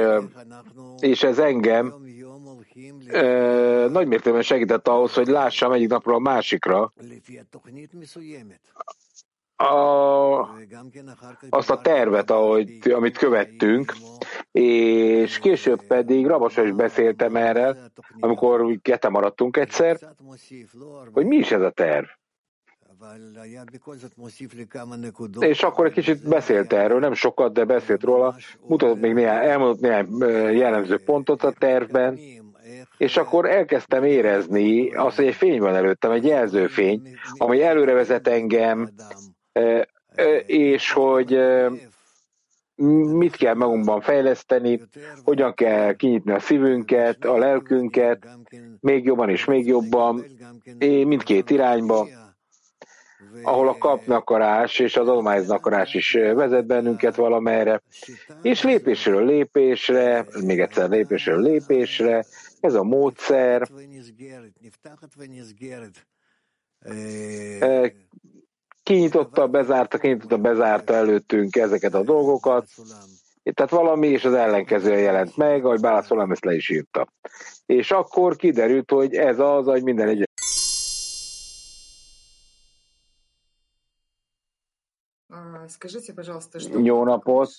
és 0.98 1.22
ez 1.22 1.38
engem 1.38 1.94
nagy 3.90 4.06
mértékben 4.06 4.42
segített 4.42 4.88
ahhoz, 4.88 5.14
hogy 5.14 5.26
lássam 5.26 5.72
egyik 5.72 5.88
napról 5.88 6.14
a 6.14 6.18
másikra 6.18 6.92
a, 9.56 10.40
azt 11.50 11.70
a 11.70 11.80
tervet, 11.80 12.30
ahogy, 12.30 12.92
amit 12.92 13.18
követtünk, 13.18 13.94
és 14.52 15.38
később 15.38 15.82
pedig 15.86 16.26
Rabasa 16.26 16.62
is 16.62 16.72
beszéltem 16.72 17.36
erre, 17.36 17.76
amikor 18.20 18.78
kete 18.82 19.08
maradtunk 19.08 19.56
egyszer, 19.56 19.98
hogy 21.12 21.26
mi 21.26 21.36
is 21.36 21.50
ez 21.50 21.60
a 21.60 21.70
terv. 21.70 22.04
És 25.38 25.62
akkor 25.62 25.86
egy 25.86 25.92
kicsit 25.92 26.28
beszélt 26.28 26.72
erről, 26.72 26.98
nem 26.98 27.14
sokat, 27.14 27.52
de 27.52 27.64
beszélt 27.64 28.02
róla, 28.02 28.36
mutatott 28.66 29.00
még 29.00 29.12
néhány, 29.12 29.48
elmondott 29.48 29.80
néhány 29.80 30.56
jellemző 30.56 30.98
pontot 31.04 31.42
a 31.42 31.52
tervben, 31.58 32.18
és 32.96 33.16
akkor 33.16 33.50
elkezdtem 33.50 34.04
érezni 34.04 34.94
azt, 34.94 35.16
hogy 35.16 35.26
egy 35.26 35.34
fény 35.34 35.60
van 35.60 35.74
előttem, 35.74 36.10
egy 36.10 36.24
jelzőfény, 36.24 37.18
ami 37.36 37.62
előre 37.62 37.92
vezet 37.92 38.28
engem, 38.28 38.90
és 40.46 40.92
hogy 40.92 41.38
mit 43.12 43.36
kell 43.36 43.54
magunkban 43.54 44.00
fejleszteni, 44.00 44.80
hogyan 45.24 45.54
kell 45.54 45.94
kinyitni 45.94 46.32
a 46.32 46.40
szívünket, 46.40 47.24
a 47.24 47.38
lelkünket, 47.38 48.28
még 48.80 49.04
jobban 49.04 49.28
és 49.30 49.44
még 49.44 49.66
jobban, 49.66 50.24
mindkét 50.78 51.50
irányba, 51.50 52.06
ahol 53.42 53.68
a 53.68 53.78
kapnakarás 53.78 54.78
és 54.78 54.96
az 54.96 55.08
adományznakarás 55.08 55.94
is 55.94 56.12
vezet 56.12 56.66
bennünket 56.66 57.14
valamerre, 57.14 57.82
és 58.42 58.62
lépésről 58.62 59.24
lépésre, 59.24 60.26
még 60.44 60.60
egyszer 60.60 60.88
lépésről 60.88 61.40
lépésre, 61.42 62.24
ez 62.60 62.74
a 62.74 62.82
módszer 62.82 63.68
kinyitotta, 68.85 69.47
bezárta, 69.47 69.97
kinyitotta, 69.97 70.37
bezárta 70.37 70.93
előttünk 70.93 71.55
ezeket 71.55 71.93
a 71.93 72.03
dolgokat, 72.03 72.67
tehát 73.43 73.71
valami 73.71 74.07
és 74.07 74.25
az 74.25 74.33
ellenkezője 74.33 74.99
jelent 74.99 75.37
meg, 75.37 75.65
ahogy 75.65 75.79
Bála 75.79 76.27
ezt 76.29 76.45
le 76.45 76.53
is 76.53 76.69
írta. 76.69 77.07
És 77.65 77.91
akkor 77.91 78.35
kiderült, 78.35 78.91
hogy 78.91 79.15
ez 79.15 79.39
az, 79.39 79.65
hogy 79.65 79.83
minden 79.83 80.07
egyes 80.07 80.25
Скажите, 85.67 86.13
пожалуйста, 86.13 86.59
что 86.59 86.79
Jó 86.79 87.05
napot, 87.05 87.49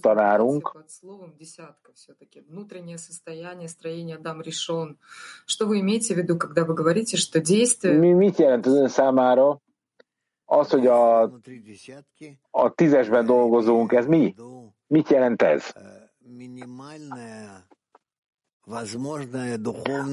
tanárunk. 0.00 0.72
под 0.72 0.90
словом 0.90 1.34
десятка 1.38 1.92
все-таки? 1.94 2.40
Внутреннее 2.40 2.98
состояние, 2.98 3.68
строение 3.68 4.16
Адам 4.16 4.40
решен. 4.40 4.98
Что 5.46 5.66
вы 5.66 5.80
имеете 5.80 6.14
в 6.14 6.18
виду, 6.18 6.36
когда 6.38 6.64
вы 6.64 6.74
говорите, 6.74 7.16
что 7.16 7.40
действие... 7.40 7.94
Mi 7.98 8.12
mit 8.12 8.38
jelent 8.38 8.66
az 8.66 8.74
ön 8.74 8.88
számára? 8.88 9.60
az, 10.45 10.69
hogy 10.69 10.87
a, 10.87 11.21
a 12.51 12.73
tízesben 12.75 13.25
dolgozunk, 13.25 13.91
ez 13.91 14.05
mi? 14.05 14.35
Mit 14.87 15.09
jelent 15.09 15.41
ez? 15.41 15.73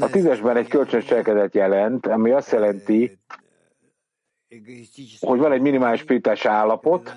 A 0.01 0.11
tízesben 0.11 0.57
egy 0.57 0.69
kölcsönös 0.69 1.05
cselekedet 1.05 1.55
jelent, 1.55 2.07
ami 2.07 2.31
azt 2.31 2.51
jelenti, 2.51 3.19
hogy 5.21 5.39
van 5.39 5.53
egy 5.53 5.61
minimális 5.61 6.01
spirituális 6.01 6.45
állapot, 6.45 7.15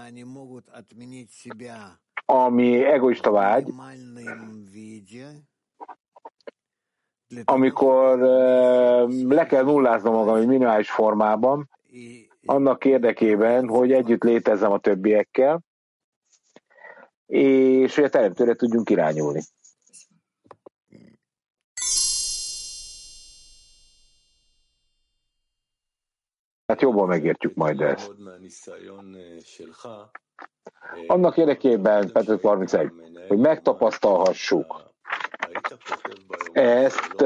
ami 2.25 2.83
egoista 2.83 3.31
vágy, 3.31 3.73
amikor 7.43 8.17
le 9.27 9.45
kell 9.45 9.63
nulláznom 9.63 10.13
magam 10.13 10.35
egy 10.35 10.47
minimális 10.47 10.91
formában, 10.91 11.69
annak 12.45 12.85
érdekében, 12.85 13.67
hogy 13.67 13.91
együtt 13.91 14.23
létezzem 14.23 14.71
a 14.71 14.79
többiekkel, 14.79 15.61
és 17.25 17.95
hogy 17.95 18.03
a 18.03 18.09
teremtőre 18.09 18.53
tudjunk 18.55 18.89
irányulni. 18.89 19.41
Hát 26.67 26.81
jobban 26.81 27.07
megértjük 27.07 27.53
majd 27.53 27.81
ezt. 27.81 28.11
Annak 31.07 31.37
érdekében, 31.37 32.11
Petr 32.11 32.39
31, 32.41 32.91
hogy 33.27 33.37
megtapasztalhassuk 33.37 34.94
ezt, 36.51 37.21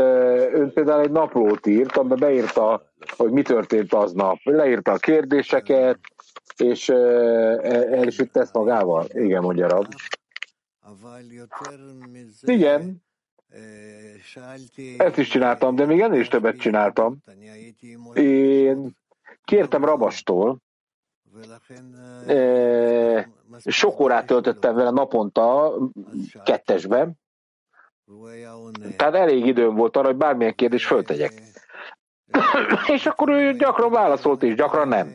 ön 0.53 0.72
például 0.74 1.01
egy 1.01 1.11
naplót 1.11 1.65
írt, 1.65 1.97
amiben 1.97 2.20
beírta, 2.20 2.91
hogy 3.17 3.32
mi 3.32 3.41
történt 3.41 3.93
aznap. 3.93 4.38
Leírta 4.43 4.91
a 4.91 4.97
kérdéseket, 4.97 5.99
és 6.57 6.89
el 6.89 8.07
is 8.07 8.17
ezt 8.17 8.53
magával. 8.53 9.05
Igen, 9.09 9.41
mondja 9.41 9.67
Rab. 9.67 9.86
Igen, 12.41 13.03
ezt 14.97 15.17
is 15.17 15.28
csináltam, 15.28 15.76
de 15.76 15.86
még 15.86 15.99
ennél 15.99 16.20
is 16.20 16.28
többet 16.28 16.59
csináltam. 16.59 17.17
Én 18.13 18.97
kértem 19.43 19.86
Rabastól, 19.86 20.57
sok 23.65 23.99
órát 23.99 24.26
töltöttem 24.26 24.76
vele 24.76 24.89
naponta 24.89 25.74
kettesben, 26.43 27.13
tehát 28.95 29.14
elég 29.14 29.45
időm 29.45 29.76
volt 29.76 29.97
arra, 29.97 30.07
hogy 30.07 30.16
bármilyen 30.16 30.55
kérdés 30.55 30.86
föltegyek. 30.86 31.41
és 32.95 33.05
akkor 33.05 33.30
ő 33.30 33.53
gyakran 33.53 33.91
válaszolt, 33.91 34.43
és 34.43 34.55
gyakran 34.55 34.88
nem. 34.88 35.14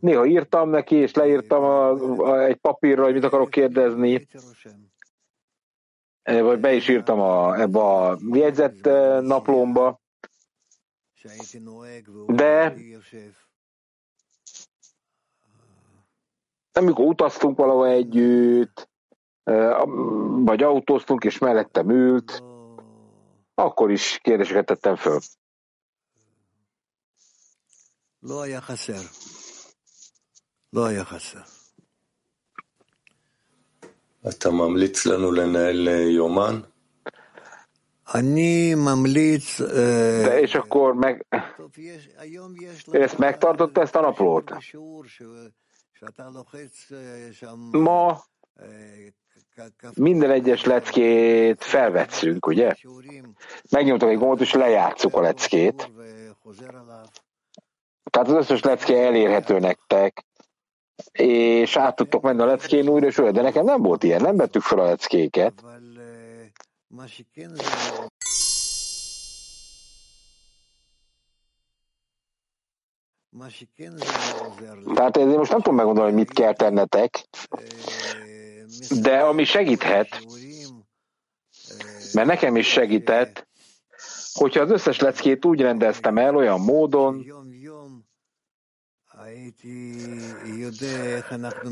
Néha 0.00 0.26
írtam 0.26 0.70
neki, 0.70 0.94
és 0.96 1.14
leírtam 1.14 1.62
a, 1.62 1.90
a, 1.90 2.44
egy 2.44 2.56
papírra, 2.56 3.04
hogy 3.04 3.12
mit 3.12 3.24
akarok 3.24 3.50
kérdezni, 3.50 4.26
vagy 6.22 6.60
be 6.60 6.72
is 6.72 6.88
írtam 6.88 7.20
a, 7.20 7.60
ebbe 7.60 7.78
a 7.80 8.18
jegyzett 8.32 8.84
naplomba, 9.22 10.00
de 12.26 12.74
amikor 16.72 17.04
utaztunk 17.04 17.56
valahol 17.56 17.86
együtt, 17.88 18.89
vagy 20.45 20.63
autóztunk, 20.63 21.23
és 21.23 21.37
mellettem 21.37 21.89
ült, 21.89 22.43
akkor 23.53 23.91
is 23.91 24.19
kérdéseket 24.21 24.65
tettem 24.65 24.95
föl. 24.95 25.19
לא 28.21 28.41
היה 28.41 28.61
חסר. 28.61 29.01
לא 30.73 30.85
היה 30.85 31.05
חסר. 31.05 31.41
אתה 34.29 34.51
ממליץ 34.51 35.05
לנו 35.05 35.31
לנהל 35.31 35.87
יומן? 35.87 36.61
De 40.25 40.39
és 40.39 40.55
akkor 40.55 40.93
meg... 40.93 41.25
Ezt 42.91 43.17
megtartotta 43.17 43.81
ezt 43.81 43.95
a 43.95 44.01
naplót? 44.01 44.51
Ma 47.71 48.23
minden 49.94 50.30
egyes 50.30 50.64
leckét 50.64 51.64
felvetszünk, 51.64 52.46
ugye? 52.46 52.74
Megnyomtok 53.70 54.08
egy 54.08 54.18
gombot, 54.18 54.40
és 54.40 54.52
lejátszuk 54.52 55.14
a 55.14 55.20
leckét. 55.20 55.90
Tehát 58.10 58.28
az 58.28 58.34
összes 58.34 58.62
lecke 58.62 59.04
elérhető 59.04 59.58
nektek, 59.58 60.24
és 61.12 61.76
át 61.76 61.96
tudtok 61.96 62.22
menni 62.22 62.40
a 62.40 62.44
leckén 62.44 62.88
újra 62.88 63.06
és 63.06 63.18
újra, 63.18 63.32
de 63.32 63.42
nekem 63.42 63.64
nem 63.64 63.82
volt 63.82 64.02
ilyen, 64.02 64.22
nem 64.22 64.36
vettük 64.36 64.62
fel 64.62 64.78
a 64.78 64.84
leckéket. 64.84 65.64
Tehát 74.94 75.16
ezért 75.16 75.36
most 75.36 75.50
nem 75.50 75.60
tudom 75.60 75.74
megmondani, 75.74 76.06
hogy 76.06 76.16
mit 76.16 76.32
kell 76.32 76.52
tennetek, 76.54 77.28
de 79.00 79.18
ami 79.18 79.44
segíthet, 79.44 80.26
mert 82.12 82.26
nekem 82.26 82.56
is 82.56 82.66
segített, 82.66 83.48
hogyha 84.32 84.60
az 84.60 84.70
összes 84.70 84.98
leckét 84.98 85.44
úgy 85.44 85.60
rendeztem 85.60 86.18
el 86.18 86.36
olyan 86.36 86.60
módon, 86.60 87.26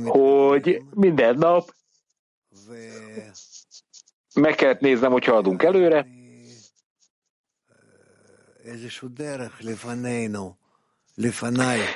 hogy 0.05 0.83
minden 0.91 1.37
nap 1.37 1.75
meg 4.35 4.55
kellett 4.55 4.81
néznem, 4.81 5.13
hogy 5.13 5.25
haladunk 5.25 5.63
előre, 5.63 6.07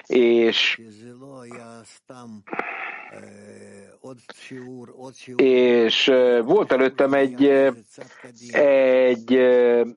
és 0.06 0.80
és 5.36 6.12
volt 6.44 6.72
előttem 6.72 7.12
egy, 7.12 7.44
egy, 8.50 9.34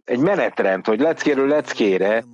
egy 0.04 0.20
menetrend, 0.20 0.86
hogy 0.86 1.00
leckéről 1.00 1.48
leckére 1.48 2.26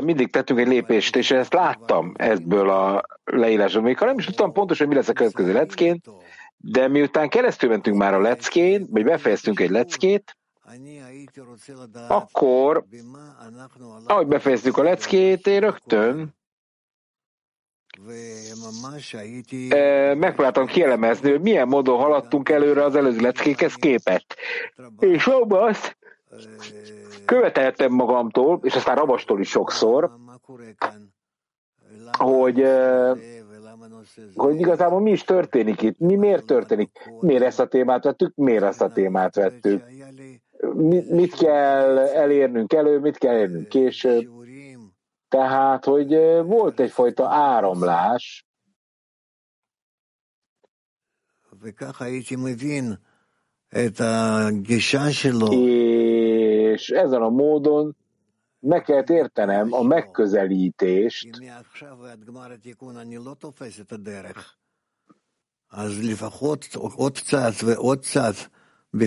mindig 0.00 0.30
tettünk 0.30 0.60
egy 0.60 0.68
lépést, 0.68 1.16
és 1.16 1.30
ezt 1.30 1.52
láttam 1.52 2.12
ebből 2.16 2.70
a 2.70 3.02
leírásból. 3.24 3.82
Még 3.82 3.98
ha 3.98 4.04
nem 4.04 4.18
is 4.18 4.24
tudtam 4.24 4.52
pontosan, 4.52 4.86
hogy 4.86 4.94
mi 4.94 5.00
lesz 5.00 5.10
a 5.10 5.12
következő 5.12 5.52
leckén, 5.52 6.00
de 6.56 6.88
miután 6.88 7.28
keresztül 7.28 7.68
mentünk 7.68 7.96
már 7.96 8.14
a 8.14 8.20
leckén, 8.20 8.86
vagy 8.90 9.04
befejeztünk 9.04 9.60
egy 9.60 9.70
leckét, 9.70 10.36
akkor, 12.08 12.84
ahogy 14.06 14.26
befejeztük 14.26 14.78
a 14.78 14.82
leckét, 14.82 15.46
én 15.46 15.60
rögtön 15.60 16.34
megpróbáltam 20.14 20.66
kielemezni, 20.66 21.30
hogy 21.30 21.40
milyen 21.40 21.68
módon 21.68 21.98
haladtunk 21.98 22.48
előre 22.48 22.84
az 22.84 22.96
előző 22.96 23.20
leckékhez 23.20 23.74
képest. 23.74 24.36
És 24.98 25.26
abban 25.26 25.68
azt 25.68 25.96
követeltem 27.24 27.92
magamtól, 27.92 28.60
és 28.62 28.74
aztán 28.74 28.96
Rabastól 28.96 29.40
is 29.40 29.48
sokszor, 29.48 30.10
hogy, 32.18 32.66
hogy 34.34 34.60
igazából 34.60 35.00
mi 35.00 35.10
is 35.10 35.22
történik 35.22 35.82
itt, 35.82 35.98
mi 35.98 36.14
miért 36.14 36.46
történik, 36.46 37.10
miért 37.20 37.42
ezt 37.42 37.60
a 37.60 37.66
témát 37.66 38.04
vettük, 38.04 38.34
miért 38.34 38.62
ezt 38.62 38.80
a 38.82 38.92
témát 38.92 39.34
vettük, 39.34 39.82
mit 41.08 41.34
kell 41.34 41.98
elérnünk 41.98 42.72
elő, 42.72 42.98
mit 42.98 43.18
kell 43.18 43.34
elérnünk 43.34 43.68
később. 43.68 44.43
Tehát, 45.34 45.84
hogy 45.84 46.08
volt 46.44 46.80
egyfajta 46.80 47.28
áramlás, 47.28 48.46
és 55.52 56.88
ezen 56.88 57.22
a 57.22 57.28
módon 57.28 57.96
meg 58.58 58.82
kellett 58.82 59.10
értenem 59.10 59.72
a 59.72 59.82
megközelítést, 59.82 61.40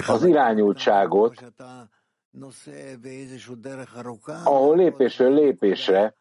az 0.08 0.24
irányultságot, 0.24 1.54
ahol 4.44 4.76
lépésről 4.76 5.34
lépésre, 5.34 6.16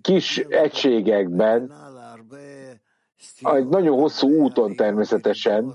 kis 0.00 0.38
egységekben, 0.38 1.72
egy 3.40 3.68
nagyon 3.68 3.98
hosszú 3.98 4.28
úton 4.28 4.74
természetesen, 4.74 5.74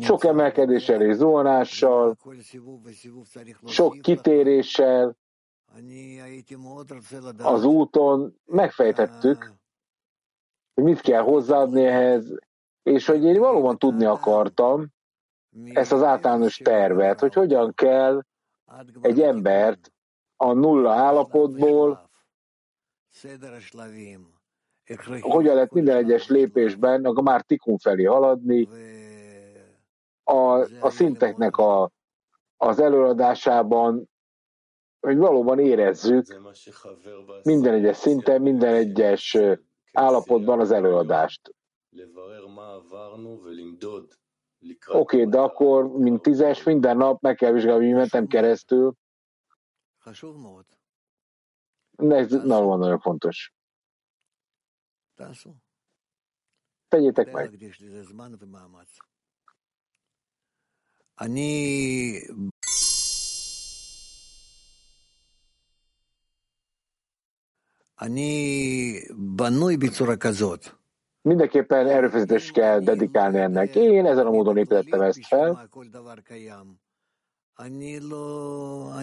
sok 0.00 0.24
emelkedéssel 0.24 1.02
és 1.02 1.14
zuhanással, 1.16 2.16
sok 3.66 3.98
kitéréssel, 4.00 5.16
az 7.38 7.64
úton 7.64 8.40
megfejtettük, 8.44 9.52
hogy 10.74 10.84
mit 10.84 11.00
kell 11.00 11.22
hozzáadni 11.22 11.84
ehhez, 11.84 12.38
és 12.88 13.06
hogy 13.06 13.24
én 13.24 13.38
valóban 13.38 13.78
tudni 13.78 14.04
akartam 14.04 14.88
ezt 15.72 15.92
az 15.92 16.02
általános 16.02 16.56
tervet, 16.56 17.20
hogy 17.20 17.34
hogyan 17.34 17.74
kell 17.74 18.22
egy 19.00 19.20
embert 19.20 19.92
a 20.36 20.52
nulla 20.52 20.92
állapotból, 20.92 22.10
hogyan 25.20 25.54
lehet 25.54 25.72
minden 25.72 25.96
egyes 25.96 26.28
lépésben 26.28 27.04
a 27.04 27.20
már 27.20 27.42
tikun 27.42 27.78
felé 27.78 28.04
haladni, 28.04 28.68
a, 30.24 30.66
a 30.80 30.90
szinteknek 30.90 31.56
a, 31.56 31.90
az 32.56 32.80
előadásában, 32.80 34.08
hogy 35.00 35.16
valóban 35.16 35.58
érezzük 35.58 36.40
minden 37.42 37.74
egyes 37.74 37.96
szinten, 37.96 38.42
minden 38.42 38.74
egyes 38.74 39.38
állapotban 39.92 40.60
az 40.60 40.70
előadást. 40.70 41.54
Oké, 44.87 44.97
okay, 44.97 45.25
de 45.29 45.39
akkor, 45.39 45.87
mint 45.87 46.21
tízes, 46.21 46.63
minden 46.63 46.97
nap 46.97 47.21
meg 47.21 47.35
kell 47.35 47.51
vizsgálni, 47.51 47.85
hogy 47.85 47.95
mentem 47.95 48.27
keresztül. 48.27 48.93
Ez 51.97 52.31
nagyon, 52.31 52.79
nagyon 52.79 52.99
fontos. 52.99 53.53
Tegyétek 56.87 57.31
meg. 57.31 57.49
אני 67.97 69.01
בנוי 69.11 69.77
בצורה 69.77 70.17
כזאת. 70.17 70.76
Mindenképpen 71.28 71.86
erőfeszítést 71.86 72.52
kell 72.52 72.80
dedikálni 72.80 73.38
ennek. 73.38 73.74
Én 73.74 74.06
ezen 74.06 74.26
a 74.26 74.30
módon 74.30 74.56
építettem 74.56 75.00
ezt 75.00 75.26
fel. 75.26 75.68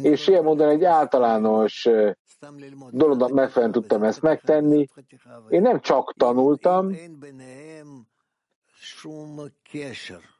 És 0.01 0.27
ilyen 0.27 0.43
módon 0.43 0.69
egy 0.69 0.83
általános 0.83 1.89
dolognak 2.89 3.31
megfelelően 3.31 3.71
tudtam 3.71 4.03
ezt 4.03 4.21
megtenni. 4.21 4.87
Én 5.49 5.61
nem 5.61 5.79
csak 5.79 6.13
tanultam, 6.13 6.91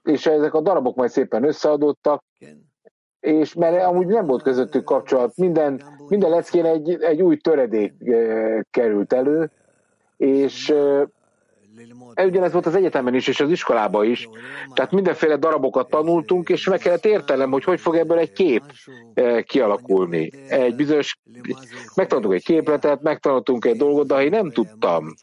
és 0.03 0.25
ezek 0.25 0.53
a 0.53 0.61
darabok 0.61 0.95
majd 0.95 1.09
szépen 1.09 1.43
összeadódtak, 1.43 2.23
és 3.19 3.53
mert 3.53 3.83
amúgy 3.83 4.07
nem 4.07 4.25
volt 4.25 4.41
közöttük 4.41 4.83
kapcsolat, 4.83 5.38
minden, 5.38 5.81
minden 6.07 6.29
leckén 6.29 6.65
egy, 6.65 7.01
egy 7.01 7.21
új 7.21 7.38
töredék 7.38 7.93
került 8.71 9.13
elő, 9.13 9.51
és 10.17 10.73
Ugyanez 12.15 12.51
volt 12.51 12.65
az 12.65 12.76
egyetemen 12.76 13.13
is, 13.13 13.28
és 13.28 13.39
az 13.39 13.49
iskolában 13.49 14.05
is. 14.05 14.30
Tehát 14.73 14.91
mindenféle 14.91 15.38
darabokat 15.38 15.89
tanultunk, 15.89 16.49
és 16.49 16.67
meg 16.67 16.80
kellett 16.80 17.05
értelem, 17.05 17.51
hogy 17.51 17.63
hogy 17.63 17.80
fog 17.80 17.95
ebből 17.95 18.17
egy 18.17 18.32
kép 18.32 18.63
eh, 19.13 19.43
kialakulni. 19.43 20.32
Egy 20.47 20.76
bizonyos, 20.76 21.17
megtanultunk 21.95 22.36
egy 22.36 22.43
képletet, 22.43 23.01
megtanultunk 23.01 23.65
egy 23.65 23.78
dolgot, 23.78 24.07
de 24.07 24.13
ha 24.13 24.23
én 24.23 24.30
nem 24.30 24.51
tudtam, 24.51 25.13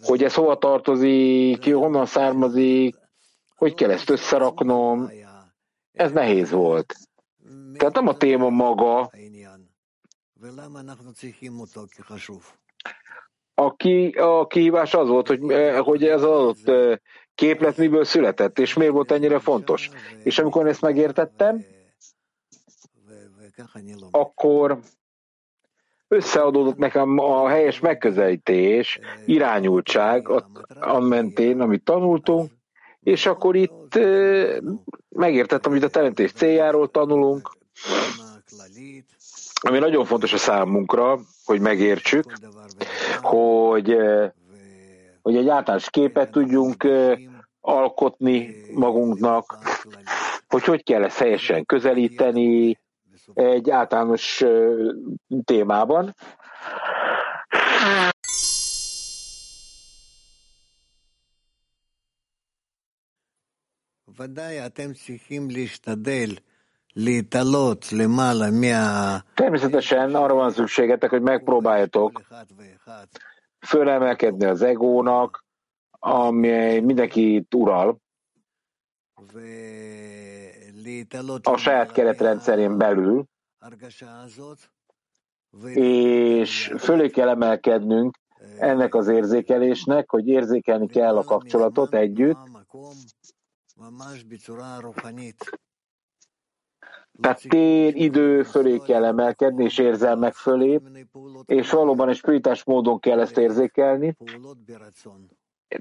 hogy 0.00 0.24
ez 0.24 0.34
hova 0.34 0.58
tartozik, 0.58 1.72
honnan 1.74 2.06
származik, 2.06 2.96
hogy 3.56 3.74
kell 3.74 3.90
ezt 3.90 4.10
összeraknom, 4.10 5.10
ez 5.92 6.12
nehéz 6.12 6.50
volt. 6.50 6.94
Tehát 7.76 7.94
nem 7.94 8.08
a 8.08 8.16
téma 8.16 8.48
maga, 8.48 9.10
a, 13.58 13.74
ki, 13.76 14.08
a 14.08 14.46
kihívás 14.46 14.94
az 14.94 15.08
volt, 15.08 15.26
hogy, 15.26 15.50
eh, 15.50 15.78
hogy 15.78 16.04
ez 16.04 16.22
az 16.22 16.30
adott 16.30 16.68
eh, 16.68 16.96
képlet 17.34 17.76
miből 17.76 18.04
született, 18.04 18.58
és 18.58 18.74
miért 18.74 18.92
volt 18.92 19.10
ennyire 19.10 19.38
fontos. 19.38 19.90
És 20.22 20.38
amikor 20.38 20.66
ezt 20.66 20.80
megértettem, 20.80 21.64
akkor 24.10 24.78
összeadódott 26.08 26.76
nekem 26.76 27.18
a 27.18 27.48
helyes 27.48 27.80
megközelítés, 27.80 28.98
irányultság, 29.26 30.28
a 30.80 30.98
mentén, 30.98 31.60
amit 31.60 31.84
tanultunk, 31.84 32.50
és 33.00 33.26
akkor 33.26 33.56
itt 33.56 33.94
eh, 33.94 34.56
megértettem, 35.08 35.72
hogy 35.72 35.82
a 35.82 35.88
teremtés 35.88 36.32
céljáról 36.32 36.90
tanulunk, 36.90 37.56
ami 39.60 39.78
nagyon 39.78 40.04
fontos 40.04 40.32
a 40.32 40.38
számunkra, 40.38 41.18
hogy 41.44 41.60
megértsük, 41.60 42.32
hogy, 43.27 43.91
eh, 43.91 44.31
hogy 45.21 45.35
egy 45.35 45.49
általános 45.49 45.89
képet 45.89 46.31
tudjunk 46.31 46.83
eh, 46.83 47.17
alkotni 47.61 48.55
magunknak, 48.73 49.57
hogy 50.47 50.63
hogy 50.63 50.83
kell 50.83 51.03
ezt 51.03 51.17
helyesen 51.17 51.65
közelíteni 51.65 52.79
egy 53.33 53.69
általános 53.69 54.41
eh, 54.41 54.51
témában. 55.45 56.15
ודאי 64.19 64.65
אתם 64.65 64.93
צריכים 64.93 65.49
להשתדל 65.49 66.29
Természetesen 69.34 70.14
arra 70.14 70.34
van 70.34 70.50
szükségetek, 70.50 71.10
hogy 71.10 71.22
megpróbáljatok 71.22 72.22
fölemelkedni 73.66 74.44
az 74.44 74.62
egónak, 74.62 75.44
ami 75.90 76.80
mindenkit 76.80 77.54
ural, 77.54 77.98
a 81.42 81.56
saját 81.56 81.92
keretrendszerén 81.92 82.78
belül, 82.78 83.24
és 85.74 86.72
fölé 86.78 87.10
kell 87.10 87.28
emelkednünk 87.28 88.18
ennek 88.58 88.94
az 88.94 89.08
érzékelésnek, 89.08 90.10
hogy 90.10 90.26
érzékelni 90.26 90.86
kell 90.86 91.16
a 91.16 91.24
kapcsolatot 91.24 91.94
együtt, 91.94 92.38
tehát 97.20 97.48
tér, 97.48 97.96
idő 97.96 98.42
fölé 98.42 98.78
kell 98.78 99.04
emelkedni, 99.04 99.64
és 99.64 99.78
érzelmek 99.78 100.34
fölé, 100.34 100.80
és 101.44 101.70
valóban 101.70 102.08
egy 102.08 102.16
spiritás 102.16 102.64
módon 102.64 103.00
kell 103.00 103.20
ezt 103.20 103.38
érzékelni. 103.38 104.16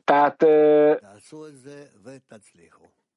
Tehát 0.04 0.46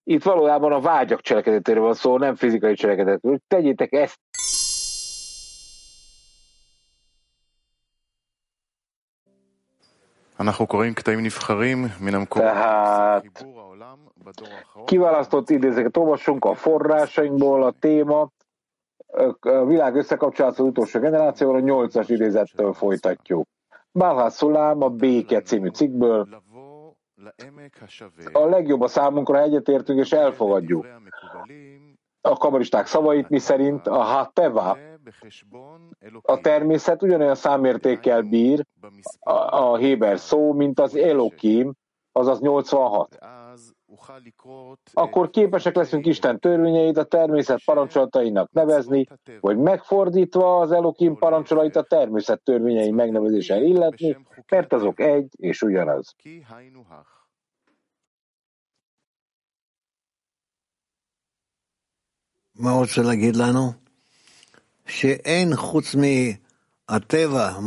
itt 0.05 0.23
valójában 0.23 0.73
a 0.73 0.81
vágyak 0.81 1.21
cselekedetéről 1.21 1.83
van 1.83 1.95
szó, 1.95 2.19
nem 2.19 2.35
fizikai 2.35 2.75
cselekedetről. 2.75 3.39
Tegyétek 3.49 3.93
ezt 3.93 4.19
Tehát 12.35 13.47
kiválasztott 14.85 15.51
idézeket 15.51 15.97
olvasunk 15.97 16.45
a 16.45 16.55
forrásainkból, 16.55 17.63
a 17.63 17.75
téma, 17.79 18.31
a 19.41 19.65
világ 19.65 19.95
összekapcsolat 19.95 20.53
az 20.53 20.65
utolsó 20.65 21.01
generációra, 21.01 21.57
a 21.57 21.61
nyolcas 21.61 22.09
idézettől 22.09 22.73
folytatjuk. 22.73 23.47
Balha 23.93 24.31
Szulám 24.31 24.83
a 24.83 24.89
Béke 24.89 25.41
című 25.41 25.69
cikkből. 25.69 26.29
A 28.33 28.45
legjobb 28.45 28.81
a 28.81 28.89
számunkra, 28.89 29.37
ha 29.37 29.43
egyetértünk 29.43 29.99
és 29.99 30.13
elfogadjuk. 30.13 30.87
A 32.21 32.37
kabaristák 32.37 32.87
szavait, 32.87 33.29
mi 33.29 33.39
szerint 33.39 33.87
a 33.87 34.03
Hateva, 34.03 34.79
a 36.22 36.40
természet 36.40 37.02
ugyanolyan 37.02 37.36
számértékkel 37.36 38.22
bír 38.22 38.66
a, 39.20 39.32
a 39.32 39.78
Héber 39.78 40.20
szó, 40.20 40.54
mint 40.54 40.80
az 40.80 40.96
Elokim, 40.96 41.74
azaz 42.12 42.40
86. 42.40 43.18
Akkor 44.94 45.30
képesek 45.30 45.76
leszünk 45.76 46.06
Isten 46.06 46.40
törvényeit 46.40 46.98
a 46.98 47.04
természet 47.04 47.64
parancsolatainak 47.66 48.52
nevezni, 48.52 49.08
vagy 49.40 49.58
megfordítva 49.58 50.60
az 50.60 50.72
Elokim 50.72 51.16
parancsolait 51.16 51.76
a 51.76 51.84
természet 51.84 52.42
törvényei 52.44 52.92
megnevezéssel 52.92 53.64
illetni, 53.64 54.18
mert 54.52 54.74
azok 54.74 55.00
egy 55.00 55.28
és 55.38 55.62
ugyanaz. 55.62 56.16
מה 62.58 62.80
רוצה 62.80 63.02
להגיד 63.02 63.36
לנו? 63.36 63.79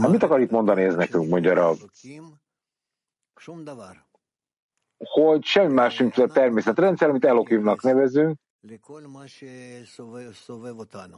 Hát 0.02 0.12
mit 0.12 0.24
akar 0.24 0.42
itt 0.42 0.52
mondani 0.52 0.84
ez 0.84 0.96
nekünk, 0.96 1.30
mondja 1.30 1.54
Rav? 1.54 1.78
Hogy 4.98 5.44
semmi 5.44 5.74
más 5.74 5.98
nincs 5.98 6.18
a 6.18 6.28
természetrendszer, 6.28 7.10
amit 7.10 7.26
Elokimnak 7.26 7.82
nevezünk, 7.82 8.38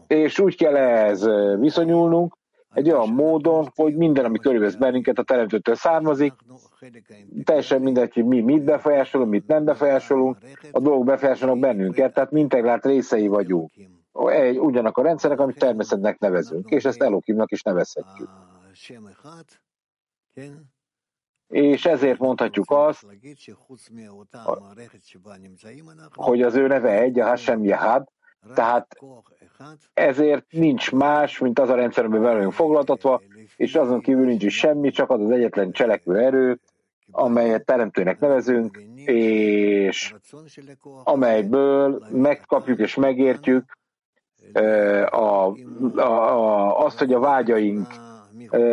és 0.08 0.40
úgy 0.40 0.56
kell 0.56 0.76
ehhez 0.76 1.24
eh, 1.24 1.60
viszonyulnunk, 1.60 2.38
egy 2.74 2.92
olyan 2.92 3.10
módon, 3.10 3.72
hogy 3.76 3.96
minden, 3.96 4.26
ami 4.26 4.40
körülvesz 4.40 4.76
bennünket, 4.76 5.18
a 5.18 5.24
teremtőtől 5.24 5.76
származik, 5.76 6.34
teljesen 7.44 7.82
mindegy, 7.82 8.14
hogy 8.14 8.26
mi 8.26 8.42
mit 8.42 8.64
befolyásolunk, 8.64 9.30
mit 9.32 9.48
nem 9.48 9.64
befolyásolunk, 9.64 10.38
a 10.72 10.80
dolgok 10.80 11.06
befolyásolnak 11.06 11.60
bennünket, 11.60 12.14
tehát 12.14 12.32
mi 12.32 12.40
integrált 12.40 12.86
részei 12.86 13.28
vagyunk. 13.28 13.72
Egy, 14.24 14.58
ugyanak 14.58 14.98
a 14.98 15.02
rendszerek, 15.02 15.40
amit 15.40 15.60
természetnek 15.60 16.20
nevezünk, 16.20 16.70
és 16.70 16.86
ezt 16.86 17.02
Elokimnak 17.02 17.52
is 17.52 17.62
nevezhetjük. 17.62 18.30
És 21.48 21.86
ezért 21.86 22.20
mondhatjuk 22.20 22.72
azt, 22.72 23.06
hogy 26.14 26.42
az 26.42 26.56
ő 26.56 26.68
neve 26.68 26.92
egy, 26.92 27.20
a 27.20 27.26
Hashem 27.26 27.64
Yahad, 27.64 28.08
tehát 28.54 29.00
ezért 29.94 30.52
nincs 30.52 30.92
más, 30.92 31.40
mint 31.40 31.60
az 31.60 31.70
a 31.70 31.76
rendszer, 31.76 32.06
amiben 32.06 32.34
velünk 32.34 32.54
foglaltatva, 32.54 33.22
és 33.56 33.76
azon 33.76 34.02
kívül 34.02 34.26
nincs 34.26 34.44
is 34.44 34.58
semmi, 34.58 34.90
csak 34.90 35.10
az 35.10 35.22
az 35.22 35.30
egyetlen 35.30 35.72
cselekvő 35.72 36.18
erő, 36.18 36.60
amelyet 37.12 37.66
teremtőnek 37.66 38.20
nevezünk, 38.20 38.78
és 39.06 40.16
amelyből 41.04 42.06
megkapjuk 42.12 42.80
és 42.80 42.96
megértjük 42.96 43.78
a, 45.10 45.54
a, 45.96 46.86
azt, 46.86 47.00
hogy 47.00 47.14
a 47.14 47.20
vágyaink 47.20 47.88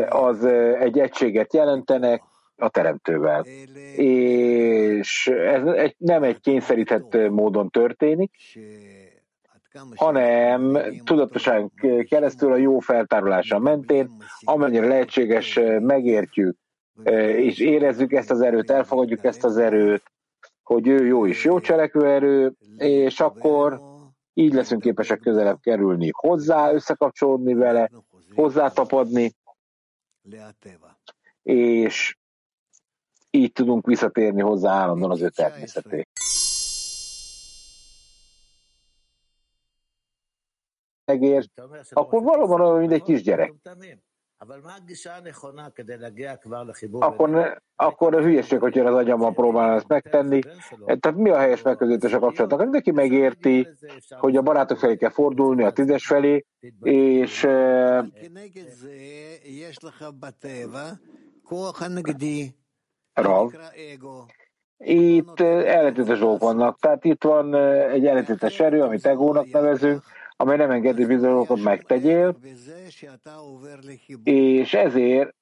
az 0.09 0.45
egy 0.81 0.99
egységet 0.99 1.55
jelentenek 1.55 2.23
a 2.57 2.69
teremtővel. 2.69 3.45
És 3.97 5.27
ez 5.27 5.67
egy, 5.67 5.95
nem 5.99 6.23
egy 6.23 6.41
kényszerített 6.41 7.31
módon 7.31 7.71
történik, 7.71 8.31
hanem 9.95 10.79
tudatosan 11.05 11.73
keresztül 12.09 12.53
a 12.53 12.57
jó 12.57 12.79
feltárolása 12.79 13.59
mentén, 13.59 14.11
amennyire 14.41 14.87
lehetséges 14.87 15.61
megértjük, 15.81 16.57
és 17.37 17.59
érezzük 17.59 18.13
ezt 18.13 18.31
az 18.31 18.41
erőt, 18.41 18.71
elfogadjuk 18.71 19.25
ezt 19.25 19.45
az 19.45 19.57
erőt, 19.57 20.03
hogy 20.63 20.89
ő 20.89 21.07
jó 21.07 21.27
és 21.27 21.45
jó 21.45 21.61
cselekvő 21.61 22.07
erő, 22.07 22.53
és 22.77 23.21
akkor 23.21 23.81
így 24.35 24.53
leszünk 24.53 24.83
képesek 24.83 25.21
közelebb 25.21 25.61
kerülni 25.61 26.11
hozzá, 26.13 26.73
összekapcsolódni 26.73 27.55
vele, 27.55 27.91
hozzátapadni, 28.35 29.33
és 31.43 32.17
így 33.31 33.53
tudunk 33.53 33.87
visszatérni 33.87 34.41
hozzá 34.41 34.73
állandóan 34.73 35.11
az 35.11 35.21
ő 35.23 35.29
természeté. 35.29 36.07
megért, 41.05 41.51
akkor 41.91 42.23
valóban 42.23 42.61
olyan, 42.61 42.79
mint 42.79 42.93
egy 42.93 43.03
kisgyerek. 43.03 43.53
Akkor, 47.07 47.63
akkor 47.77 48.15
a 48.15 48.21
hülyeség, 48.21 48.59
hogy 48.59 48.79
az 48.79 48.95
agyammal 48.95 49.33
próbálom 49.33 49.77
ezt 49.77 49.89
megtenni. 49.89 50.41
Tehát 50.85 51.15
mi 51.15 51.31
a 51.31 51.39
helyes 51.39 51.63
megközelítés 51.63 52.13
a 52.13 52.19
kapcsolatnak? 52.19 52.61
Mindenki 52.61 52.91
megérti, 52.91 53.69
hogy 54.09 54.37
a 54.37 54.43
barátok 54.43 54.79
felé 54.79 54.97
kell 54.97 55.11
fordulni, 55.11 55.65
a 55.65 55.71
tízes 55.71 56.07
felé, 56.07 56.45
és 56.83 57.47
Rav, 63.13 63.53
itt 64.77 65.41
ellentétes 65.41 66.19
dolgok 66.19 66.41
vannak. 66.41 66.79
Tehát 66.79 67.05
itt 67.05 67.25
van 67.25 67.55
egy 67.91 68.07
ellentétes 68.07 68.61
erő, 68.61 68.83
amit 68.83 69.07
egónak 69.07 69.51
nevezünk, 69.53 70.03
amely 70.43 70.57
nem 70.57 70.71
engedi 70.71 71.05
bizonyokat 71.05 71.63
megtegyél, 71.63 72.37
és 74.25 74.75
ezért 74.75 75.35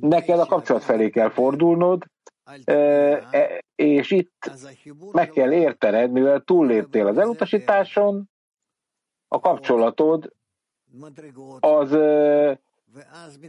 neked 0.00 0.38
a 0.38 0.46
kapcsolat 0.46 0.82
felé 0.82 1.10
kell 1.10 1.30
fordulnod, 1.30 2.04
e, 2.64 3.62
és 3.74 4.10
itt 4.10 4.50
meg 5.12 5.30
kell 5.30 5.52
értened, 5.52 6.10
mivel 6.10 6.40
túlléptél 6.40 7.06
az 7.06 7.18
elutasításon, 7.18 8.30
a 9.28 9.40
kapcsolatod 9.40 10.32
az 11.60 11.92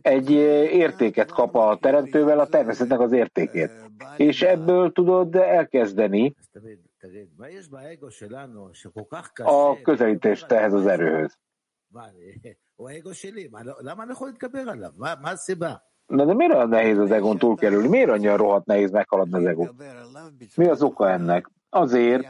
egy 0.01 0.31
értéket 0.71 1.31
kap 1.31 1.55
a 1.55 1.77
teremtővel, 1.81 2.39
a 2.39 2.47
természetnek 2.47 2.99
az 2.99 3.11
értékét. 3.11 3.71
És 4.17 4.41
ebből 4.41 4.91
tudod 4.91 5.35
elkezdeni 5.35 6.35
a 9.47 9.81
közelítést 9.81 10.51
ehhez 10.51 10.73
az 10.73 10.85
erőhöz. 10.85 11.37
Na 16.05 16.25
de 16.25 16.33
miért 16.33 16.53
olyan 16.53 16.69
nehéz 16.69 16.97
az 16.97 17.11
egon 17.11 17.37
túlkerülni? 17.37 17.87
Miért 17.87 18.09
annyira 18.09 18.35
rohadt 18.35 18.65
nehéz 18.65 18.91
meghaladni 18.91 19.37
az 19.37 19.45
egon? 19.45 19.75
Mi 20.55 20.67
az 20.67 20.81
oka 20.81 21.09
ennek? 21.09 21.49
Azért, 21.69 22.27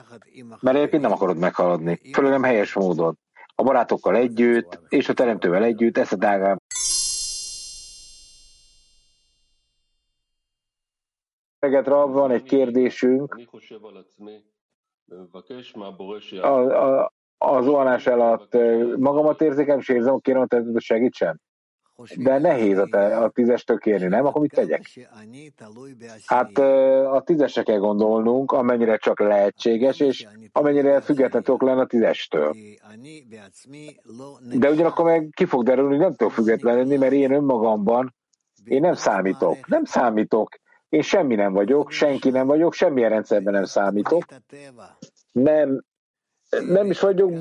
mert 0.61 0.77
egyébként 0.77 1.01
nem 1.01 1.11
akarod 1.11 1.37
meghaladni. 1.37 1.99
Főleg 2.13 2.31
nem 2.31 2.43
helyes 2.43 2.73
módon. 2.73 3.17
A 3.55 3.63
barátokkal 3.63 4.15
együtt, 4.15 4.79
és 4.89 5.09
a 5.09 5.13
teremtővel 5.13 5.63
együtt, 5.63 5.97
ezt 5.97 6.13
a 6.13 6.15
dágám. 6.15 6.57
van 11.87 12.31
egy 12.31 12.43
kérdésünk. 12.43 13.39
A, 16.41 16.47
a, 16.47 17.13
az 17.37 17.63
zuhanás 17.63 18.07
alatt 18.07 18.53
magamat 18.97 19.41
érzékem, 19.41 19.79
és 19.79 19.89
érzem, 19.89 20.19
kérem, 20.19 20.45
hogy 20.49 20.81
segítsen. 20.81 21.41
de 22.17 22.37
nehéz 22.39 22.77
a, 22.77 22.87
te, 22.91 23.17
a 23.17 23.29
tízestől 23.29 23.77
kérni, 23.77 24.07
nem? 24.07 24.25
Akkor 24.25 24.41
mit 24.41 24.53
tegyek? 24.53 24.81
Hát 26.25 26.57
a 27.05 27.21
tízesre 27.25 27.63
kell 27.63 27.77
gondolnunk, 27.77 28.51
amennyire 28.51 28.97
csak 28.97 29.19
lehetséges, 29.19 29.99
és 29.99 30.27
amennyire 30.51 31.01
független 31.01 31.43
tudok 31.43 31.61
lenni 31.61 31.81
a 31.81 31.85
tízestől. 31.85 32.55
De 34.59 34.69
ugyanakkor 34.69 35.05
meg 35.05 35.29
ki 35.35 35.45
fog 35.45 35.63
derülni, 35.63 35.89
hogy 35.89 35.99
nem 36.03 36.15
tudok 36.15 36.33
független 36.33 36.75
lenni, 36.75 36.97
mert 36.97 37.13
én 37.13 37.31
önmagamban 37.31 38.15
én 38.63 38.81
nem 38.81 38.93
számítok. 38.93 39.67
Nem 39.67 39.83
számítok. 39.83 40.55
Én 40.91 41.01
semmi 41.01 41.35
nem 41.35 41.53
vagyok, 41.53 41.91
senki 41.91 42.29
nem 42.29 42.47
vagyok, 42.47 42.73
semmilyen 42.73 43.09
rendszerben 43.09 43.53
nem 43.53 43.63
számítok. 43.63 44.25
Nem, 45.31 45.83
nem 46.49 46.89
is 46.89 46.99
vagyok 46.99 47.31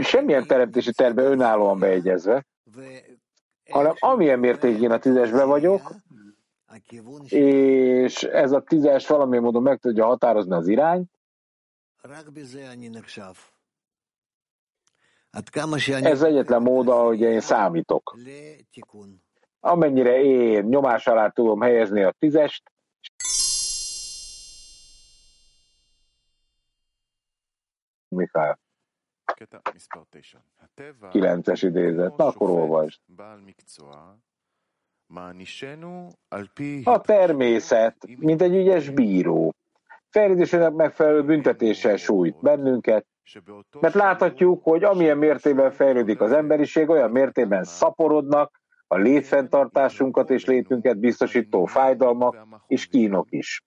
semmilyen 0.00 0.46
teremtési 0.46 0.92
terve 0.92 1.22
önállóan 1.22 1.78
beegyezve, 1.78 2.46
hanem 3.70 3.94
amilyen 3.98 4.38
mértékén 4.38 4.90
a 4.90 4.98
tízesbe 4.98 5.44
vagyok, 5.44 5.94
és 7.28 8.22
ez 8.22 8.52
a 8.52 8.60
tízes 8.60 9.06
valamilyen 9.06 9.42
módon 9.42 9.62
meg 9.62 9.78
tudja 9.78 10.06
határozni 10.06 10.54
az 10.54 10.68
irányt, 10.68 11.10
ez 16.04 16.22
egyetlen 16.22 16.62
mód, 16.62 16.88
hogy 16.88 17.20
én 17.20 17.40
számítok. 17.40 18.16
Amennyire 19.60 20.22
én 20.22 20.64
nyomás 20.64 21.06
alá 21.06 21.28
tudom 21.28 21.60
helyezni 21.60 22.02
a 22.02 22.14
tízest, 22.18 22.70
Mikhail. 28.08 28.58
Kilences 31.10 31.62
idézet. 31.62 32.16
Na, 32.16 32.26
akkor 32.26 32.50
olvasd. 32.50 33.00
A 36.84 37.00
természet, 37.00 37.96
mint 38.16 38.42
egy 38.42 38.54
ügyes 38.54 38.90
bíró, 38.90 39.54
fejlődésének 40.08 40.72
megfelelő 40.72 41.24
büntetéssel 41.24 41.96
sújt 41.96 42.40
bennünket, 42.40 43.06
mert 43.80 43.94
láthatjuk, 43.94 44.62
hogy 44.62 44.84
amilyen 44.84 45.18
mértékben 45.18 45.70
fejlődik 45.70 46.20
az 46.20 46.32
emberiség, 46.32 46.88
olyan 46.88 47.10
mértékben 47.10 47.64
szaporodnak 47.64 48.60
a 48.86 48.96
létfenntartásunkat 48.96 50.30
és 50.30 50.44
létünket 50.44 50.98
biztosító 50.98 51.64
fájdalmak 51.64 52.46
és 52.66 52.86
kínok 52.86 53.26
is. 53.30 53.64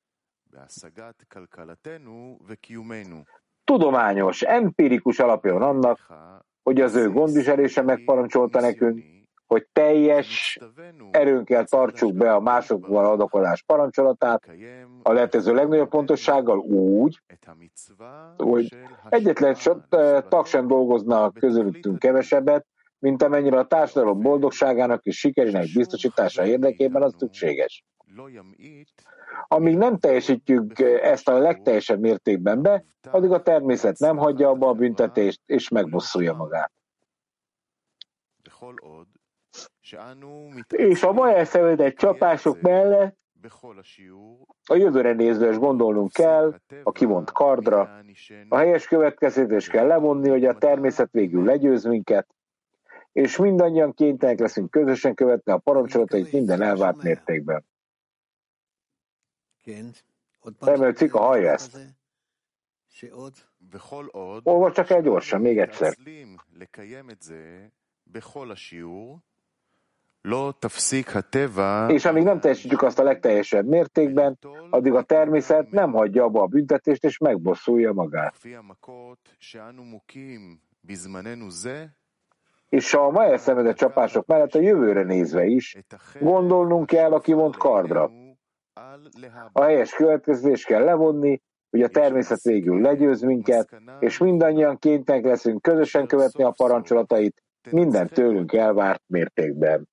Tudományos, 3.63 4.41
empirikus 4.41 5.19
alapja 5.19 5.55
annak, 5.55 5.99
hogy 6.63 6.81
az 6.81 6.95
ő 6.95 7.09
gondviselése 7.09 7.81
megparancsolta 7.81 8.59
nekünk, 8.61 9.03
hogy 9.47 9.67
teljes 9.73 10.59
erőnkkel 11.11 11.65
tartsuk 11.65 12.13
be 12.13 12.33
a 12.33 12.39
másokval 12.39 13.05
adakozás 13.05 13.63
parancsolatát, 13.63 14.49
a 15.03 15.11
lehetező 15.11 15.53
legnagyobb 15.53 15.89
pontossággal 15.89 16.57
úgy, 16.57 17.21
hogy 18.37 18.77
egyetlen 19.09 19.55
tag 20.29 20.45
sem 20.45 20.67
dolgozna 20.67 21.31
közülöttünk 21.31 21.99
kevesebbet, 21.99 22.65
mint 22.99 23.23
amennyire 23.23 23.57
a 23.57 23.67
társadalom 23.67 24.21
boldogságának 24.21 25.05
és 25.05 25.17
sikerének 25.17 25.67
biztosítása 25.75 26.45
érdekében 26.45 27.01
az 27.01 27.15
szükséges. 27.17 27.83
Amíg 29.47 29.77
nem 29.77 29.97
teljesítjük 29.97 30.79
ezt 31.01 31.27
a 31.27 31.37
legteljesebb 31.37 31.99
mértékben 31.99 32.61
be, 32.61 32.85
addig 33.11 33.31
a 33.31 33.41
természet 33.41 33.97
nem 33.97 34.17
hagyja 34.17 34.49
abba 34.49 34.67
a 34.67 34.73
büntetést, 34.73 35.41
és 35.45 35.69
megbosszulja 35.69 36.33
magát. 36.33 36.71
És 40.67 41.03
a 41.03 41.11
ma 41.11 41.31
elszenvedett 41.33 41.95
csapások 41.95 42.61
mellett 42.61 43.17
a 44.65 44.75
jövőre 44.75 45.13
nézve 45.13 45.49
is 45.49 45.57
gondolnunk 45.57 46.11
kell, 46.11 46.59
a 46.83 46.91
kivont 46.91 47.31
kardra, 47.31 48.01
a 48.49 48.57
helyes 48.57 48.87
következtetés 48.87 49.67
kell 49.67 49.87
levonni, 49.87 50.29
hogy 50.29 50.45
a 50.45 50.57
természet 50.57 51.11
végül 51.11 51.43
legyőz 51.43 51.83
minket, 51.85 52.27
és 53.19 53.37
mindannyian 53.37 53.93
kénytelenek 53.93 54.39
leszünk 54.39 54.71
közösen 54.71 55.13
követni 55.13 55.51
a 55.51 55.57
parancsolatait 55.57 56.31
minden 56.31 56.61
elvárt 56.61 57.03
mértékben. 57.03 57.65
Remélem, 60.59 60.93
Cika 60.93 61.19
hallja 61.19 61.51
ezt. 61.51 61.77
Olvas 64.43 64.73
csak 64.73 64.89
el 64.89 65.01
gyorsan, 65.01 65.41
még 65.41 65.57
egyszer. 65.57 65.95
És 71.91 72.05
amíg 72.05 72.23
nem 72.23 72.39
teljesítjük 72.39 72.81
azt 72.81 72.99
a 72.99 73.03
legteljesebb 73.03 73.67
mértékben, 73.67 74.39
addig 74.69 74.93
a 74.93 75.03
természet 75.03 75.71
nem 75.71 75.91
hagyja 75.91 76.23
abba 76.23 76.41
a 76.41 76.47
büntetést, 76.47 77.03
és 77.03 77.17
megbosszulja 77.17 77.93
magát 77.93 78.35
és 82.69 82.93
a 82.93 83.09
ma 83.09 83.23
elszenvedett 83.23 83.75
csapások 83.75 84.25
mellett 84.25 84.53
a 84.55 84.59
jövőre 84.59 85.03
nézve 85.03 85.45
is 85.45 85.77
gondolnunk 86.19 86.85
kell 86.85 87.13
a 87.13 87.19
kivont 87.19 87.57
kardra. 87.57 88.11
A 89.51 89.61
helyes 89.61 89.93
következés 89.93 90.63
kell 90.63 90.83
levonni, 90.83 91.41
hogy 91.69 91.81
a 91.81 91.87
természet 91.87 92.41
végül 92.41 92.81
legyőz 92.81 93.21
minket, 93.21 93.81
és 93.99 94.17
mindannyian 94.17 94.77
kénytelenek 94.77 95.27
leszünk 95.27 95.61
közösen 95.61 96.07
követni 96.07 96.43
a 96.43 96.51
parancsolatait 96.51 97.43
minden 97.71 98.07
tőlünk 98.07 98.53
elvárt 98.53 99.01
mértékben. 99.07 99.87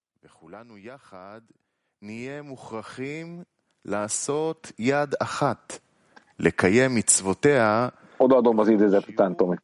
Odaadom 8.17 8.59
az 8.59 8.69
idézet 8.69 9.09
után, 9.09 9.37
Tomi. 9.37 9.57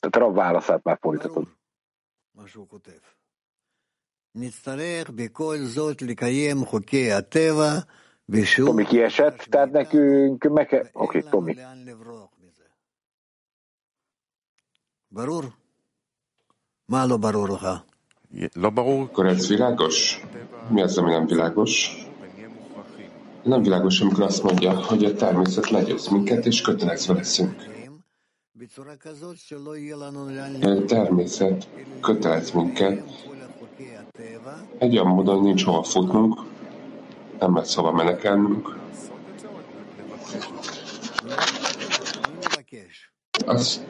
Tehát 0.00 0.16
Rav 0.16 0.34
válaszát 0.34 0.82
már 0.82 0.98
fordítatod. 1.00 1.46
Tomi 8.64 8.84
kiesett, 8.84 9.36
tehát 9.36 9.70
nekünk 9.70 10.44
meg 10.44 10.66
kell... 10.66 10.88
Oké, 10.92 11.18
okay, 11.18 11.30
Tomi. 11.30 11.56
Barur? 15.08 15.44
Málo 16.84 17.18
barur, 17.18 17.50
Akkor 19.02 19.26
ez 19.26 19.48
világos? 19.48 20.20
Mi 20.68 20.82
az, 20.82 20.98
ami 20.98 21.10
nem 21.10 21.26
világos? 21.26 21.96
Nem 23.42 23.62
világos, 23.62 24.00
amikor 24.00 24.22
azt 24.22 24.42
mondja, 24.42 24.84
hogy 24.84 25.04
a 25.04 25.14
természet 25.14 25.70
legyőz 25.70 26.08
minket, 26.08 26.46
és 26.46 26.60
kötelezve 26.60 27.14
leszünk. 27.14 27.77
A 30.62 30.84
természet 30.84 31.68
kötelez 32.00 32.50
minket. 32.50 33.02
Egy 34.78 34.92
olyan 34.98 35.06
módon, 35.06 35.42
nincs 35.42 35.64
hova 35.64 35.82
futnunk, 35.82 36.40
nem 37.38 37.56
lesz 37.56 37.74
hova 37.74 37.92
menekelnünk. 37.92 38.76
Azt 43.46 43.80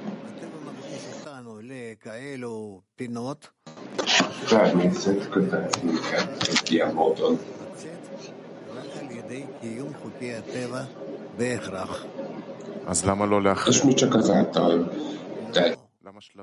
Természet 4.48 5.28
kötelez 5.28 5.82
minket 5.82 6.48
egy 6.48 6.72
ilyen 6.72 6.94
módon. 6.94 7.38
És 13.66 13.82
mi 13.82 13.94
csak 13.94 14.14
azáltal 14.14 14.92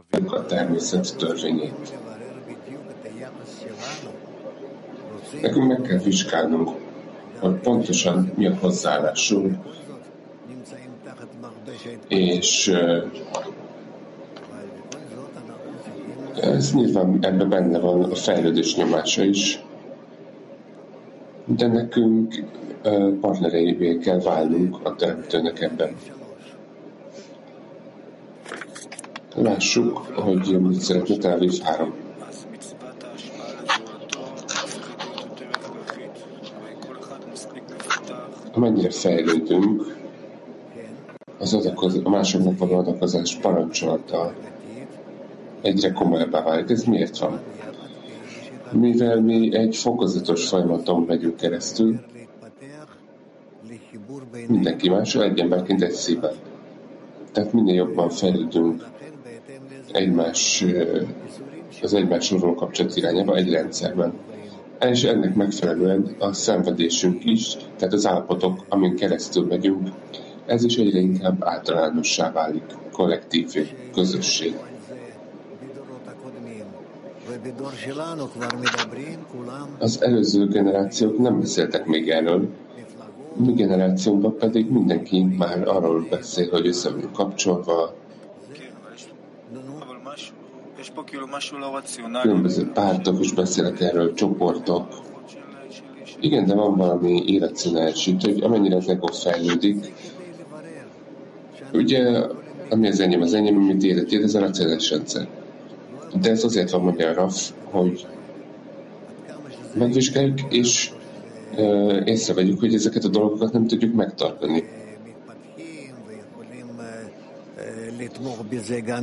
teljük 0.09 0.33
a 0.33 0.45
természet 0.45 1.15
törvényét. 1.17 1.93
Nekünk 5.41 5.67
meg 5.67 5.81
kell 5.81 5.97
vizsgálnunk, 5.97 6.69
hogy 7.39 7.53
pontosan 7.55 8.31
mi 8.35 8.47
a 8.47 8.55
hozzáállásunk, 8.55 9.55
és 12.07 12.73
ez 16.41 16.73
nyilván 16.73 17.17
ebben 17.21 17.49
benne 17.49 17.79
van 17.79 18.03
a 18.03 18.15
fejlődés 18.15 18.75
nyomása 18.75 19.23
is, 19.23 19.63
de 21.45 21.67
nekünk 21.67 22.43
partnereivé 23.21 23.97
kell 23.97 24.19
válnunk 24.19 24.77
a 24.83 24.95
teremtőnek 24.95 25.61
ebben. 25.61 25.95
Lássuk, 29.37 29.97
hogy 29.97 30.61
mit 30.61 30.79
szeretne 30.79 31.17
Tel 31.17 31.33
Aviv 31.33 31.59
3. 31.61 31.93
Amennyire 38.53 38.91
fejlődünk, 38.91 39.95
az 41.37 41.53
adakoz, 41.53 41.99
a 42.03 42.09
másoknak 42.09 42.57
való 42.57 42.77
adakozás 42.77 43.35
parancsolattal 43.35 44.33
egyre 45.61 45.91
komolyabbá 45.91 46.43
válik. 46.43 46.69
Ez 46.69 46.83
miért 46.83 47.17
van? 47.17 47.39
Mivel 48.71 49.21
mi 49.21 49.55
egy 49.55 49.75
fokozatos 49.75 50.47
folyamaton 50.47 51.01
megyünk 51.01 51.35
keresztül, 51.35 51.99
mindenki 54.47 54.89
más, 54.89 55.15
egy 55.15 55.39
emberként 55.39 55.81
egy 55.81 55.91
szívben. 55.91 56.33
Tehát 57.31 57.53
minél 57.53 57.75
jobban 57.75 58.09
fejlődünk 58.09 58.83
egymás, 59.95 60.65
az 61.81 61.93
egymásról 61.93 62.55
kapcsolat 62.55 62.95
irányába 62.95 63.35
egy 63.35 63.51
rendszerben. 63.51 64.13
És 64.89 65.03
ennek 65.03 65.35
megfelelően 65.35 66.15
a 66.19 66.33
szenvedésünk 66.33 67.25
is, 67.25 67.57
tehát 67.77 67.93
az 67.93 68.05
állapotok, 68.05 68.65
amin 68.69 68.95
keresztül 68.95 69.45
megyünk, 69.45 69.89
ez 70.45 70.63
is 70.63 70.77
egyre 70.77 70.99
inkább 70.99 71.43
általánossá 71.43 72.31
válik, 72.31 72.63
kollektív 72.91 73.53
közösség. 73.93 74.55
Az 79.79 80.01
előző 80.01 80.47
generációk 80.47 81.17
nem 81.17 81.39
beszéltek 81.39 81.85
még 81.85 82.09
erről, 82.09 82.49
mi 83.37 83.53
generációnkban 83.53 84.37
pedig 84.37 84.69
mindenki 84.69 85.23
már 85.37 85.67
arról 85.67 86.07
beszél, 86.09 86.49
hogy 86.49 86.67
össze 86.67 86.89
vagyunk 86.89 87.13
kapcsolva, 87.13 87.93
különböző 92.21 92.71
pártok 92.71 93.19
is 93.19 93.33
beszélek 93.33 93.79
erről, 93.79 94.13
csoportok. 94.13 94.87
Igen, 96.19 96.45
de 96.45 96.53
van 96.55 96.75
valami 96.75 97.23
életszínási, 97.27 98.15
hogy 98.19 98.41
amennyire 98.41 98.75
az 98.75 98.87
ego 98.87 99.07
fejlődik, 99.07 99.93
ugye, 101.73 102.25
ami 102.69 102.87
az 102.87 102.99
enyém, 102.99 103.21
az 103.21 103.33
enyém, 103.33 103.57
amit 103.57 103.83
életét, 103.83 104.23
ez 104.23 104.35
a 104.35 104.39
racionális 104.39 104.89
rendszer. 104.89 105.27
De 106.21 106.29
ez 106.29 106.43
azért 106.43 106.71
van 106.71 106.81
mondja 106.81 107.09
a 107.09 107.13
RAF, 107.13 107.51
hogy 107.63 108.07
megvizsgáljuk, 109.73 110.39
és 110.49 110.91
uh, 111.57 112.01
észrevegyük, 112.05 112.59
hogy 112.59 112.73
ezeket 112.73 113.03
a 113.03 113.09
dolgokat 113.09 113.53
nem 113.53 113.67
tudjuk 113.67 113.93
megtartani. 113.93 114.63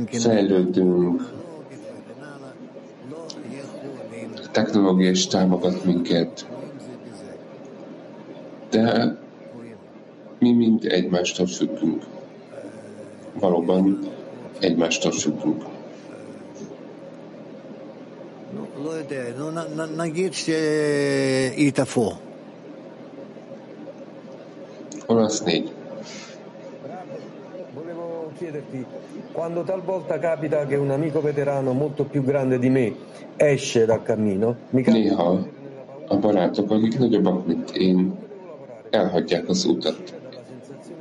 Fejlődünk, 0.09 1.21
a 4.35 4.42
technológia 4.52 5.10
is 5.10 5.26
támogat 5.26 5.84
minket, 5.84 6.46
de 8.70 9.16
mi 10.38 10.52
mind 10.52 10.84
egymástól 10.84 11.46
függünk. 11.46 12.04
Valóban 13.40 14.08
egymástól 14.60 15.12
függünk. 15.12 15.64
לא 18.84 18.90
יודע, 18.90 19.22
נו, 19.38 19.50
נגיד 19.96 20.32
שהיית 20.32 21.80
פה. 21.80 22.12
Olasz 25.06 25.40
4. 25.40 25.72
Chiederti, 28.43 28.85
quando 29.31 29.63
talvolta 29.63 30.19
capita 30.19 30.65
che 30.65 30.75
un 30.75 30.91
amico 30.91 31.21
veterano 31.21 31.71
molto 31.71 32.03
più 32.03 32.25
grande 32.25 32.59
di 32.59 32.67
me 32.67 32.93
esce 33.37 33.85
dal 33.85 34.03
cammino, 34.03 34.57
mi 34.71 34.83
Néha 34.85 35.47
a 36.07 36.15
barátok, 36.17 36.71
akik 36.71 36.99
nagyobbak, 36.99 37.45
mint 37.45 37.71
én, 37.71 38.13
elhagyják 38.89 39.47
az 39.49 39.65
utat. 39.65 40.13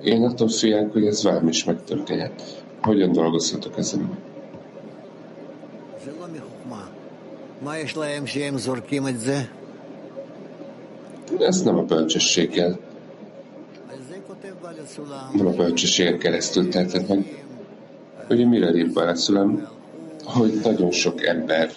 Én 0.03 0.23
attól 0.23 0.49
félek, 0.49 0.93
hogy 0.93 1.07
ez 1.07 1.23
velem 1.23 1.49
is 1.49 1.65
megtörténhet. 1.65 2.65
Hogyan 2.83 3.13
dolgozhatok 3.13 3.79
ezen? 3.79 4.19
Ez 11.39 11.63
nem 11.63 11.79
a 11.79 11.83
bölcsességgel, 11.83 12.79
nem 15.33 15.47
a 15.47 15.51
bölcsességen 15.51 16.19
keresztül 16.19 16.69
teheted 16.69 17.09
meg. 17.09 17.45
Ugye 18.29 18.47
mire 18.47 18.75
ír 18.75 18.93
beleszülem, 18.93 19.69
hogy 20.25 20.61
nagyon 20.63 20.91
sok 20.91 21.27
ember 21.27 21.71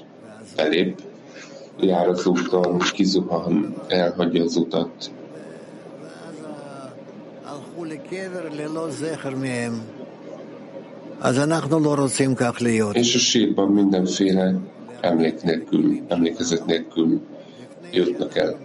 belép, 0.56 1.02
jár 1.80 2.08
az 2.08 2.26
úton, 2.26 2.80
kizuhan, 2.94 3.76
elhagyja 3.88 4.44
az 4.44 4.56
utat. 4.56 5.12
És 12.96 13.16
a 13.16 13.20
sírban 13.20 13.72
mindenféle 13.72 14.56
emlék 15.02 15.42
nélkül, 15.42 16.00
emlékezet 16.08 16.66
nélkül 16.66 17.22
jutnak 17.92 18.38
el. 18.38 18.60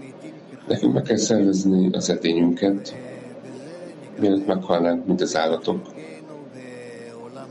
Nekünk 0.68 0.92
meg 0.92 1.02
kell 1.02 1.16
szervezni 1.16 1.88
az 1.92 2.10
etényünket, 2.10 2.94
mielőtt 4.20 4.46
meghalnánk, 4.46 5.06
mint 5.06 5.20
az 5.20 5.36
állatok, 5.36 5.86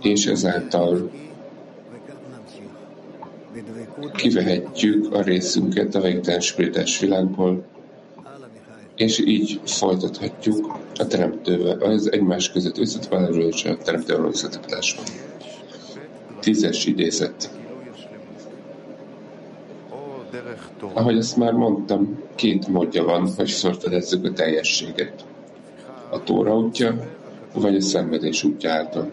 és 0.01 0.26
ezáltal 0.26 1.11
kivehetjük 4.15 5.13
a 5.13 5.22
részünket 5.22 5.95
a 5.95 6.01
végtelen 6.01 6.39
spirituális 6.39 6.99
világból, 6.99 7.63
és 8.95 9.20
így 9.20 9.59
folytathatjuk 9.65 10.78
a 10.95 11.07
teremtővel, 11.07 11.78
az 11.78 12.11
egymás 12.11 12.51
között 12.51 12.78
összetvelelő 12.78 13.47
és 13.47 13.65
a 13.65 13.78
teremtővel 13.78 14.26
összetepedásban. 14.26 15.05
Tízes 16.39 16.86
idézet. 16.86 17.57
Ahogy 20.93 21.17
ezt 21.17 21.38
már 21.38 21.53
mondtam, 21.53 22.24
két 22.36 22.67
módja 22.67 23.03
van, 23.03 23.34
hogy 23.36 23.51
felfedezzük 23.51 24.26
a 24.26 24.32
teljességet. 24.32 25.26
A 26.10 26.24
tóra 26.24 26.57
útja, 26.57 26.95
vagy 27.53 27.76
a 27.76 27.82
szenvedés 27.82 28.43
útja 28.43 28.72
által. 28.72 29.12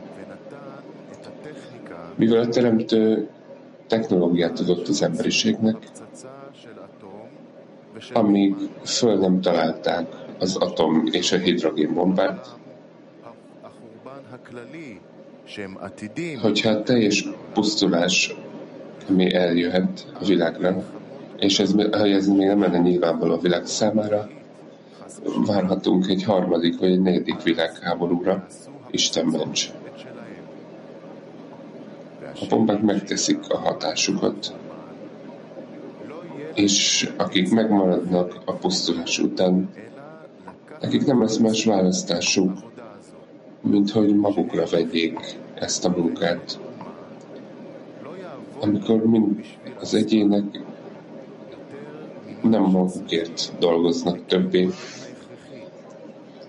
Mivel 2.15 2.41
a 2.41 2.49
teremtő 2.49 3.29
technológiát 3.87 4.61
adott 4.61 4.89
az 4.89 5.03
emberiségnek, 5.03 5.77
amíg 8.13 8.55
föl 8.85 9.19
nem 9.19 9.41
találták 9.41 10.07
az 10.39 10.57
atom 10.57 11.09
és 11.11 11.33
a 11.33 11.37
hidrogénbombát, 11.37 12.49
hogyha 16.41 16.71
a 16.71 16.83
teljes 16.83 17.29
pusztulás, 17.53 18.35
ami 19.09 19.35
eljöhet 19.35 20.07
a 20.21 20.25
világra, 20.25 20.85
és 21.39 21.59
ez, 21.59 21.75
ez 21.91 22.27
még 22.27 22.47
nem 22.47 22.61
lenne 22.61 22.79
nyilvánvaló 22.79 23.33
a 23.33 23.39
világ 23.39 23.67
számára, 23.67 24.29
várhatunk 25.47 26.09
egy 26.09 26.23
harmadik 26.23 26.79
vagy 26.79 26.91
egy 26.91 27.01
negyedik 27.01 27.43
világháborúra, 27.43 28.47
Isten 28.91 29.27
ments. 29.27 29.71
A 32.41 32.47
bombák 32.49 32.83
megteszik 32.83 33.49
a 33.49 33.59
hatásukat, 33.59 34.55
és 36.55 37.09
akik 37.17 37.51
megmaradnak 37.51 38.43
a 38.45 38.53
pusztulás 38.53 39.19
után, 39.19 39.71
nekik 40.81 41.07
nem 41.07 41.21
lesz 41.21 41.37
más 41.37 41.65
választásuk, 41.65 42.53
mint 43.61 43.91
hogy 43.91 44.17
magukra 44.17 44.67
vegyék 44.71 45.39
ezt 45.55 45.85
a 45.85 45.89
munkát. 45.89 46.61
Amikor 48.61 49.07
mind 49.07 49.45
az 49.81 49.95
egyének 49.95 50.61
nem 52.43 52.63
magukért 52.63 53.53
dolgoznak 53.59 54.27
többé, 54.27 54.69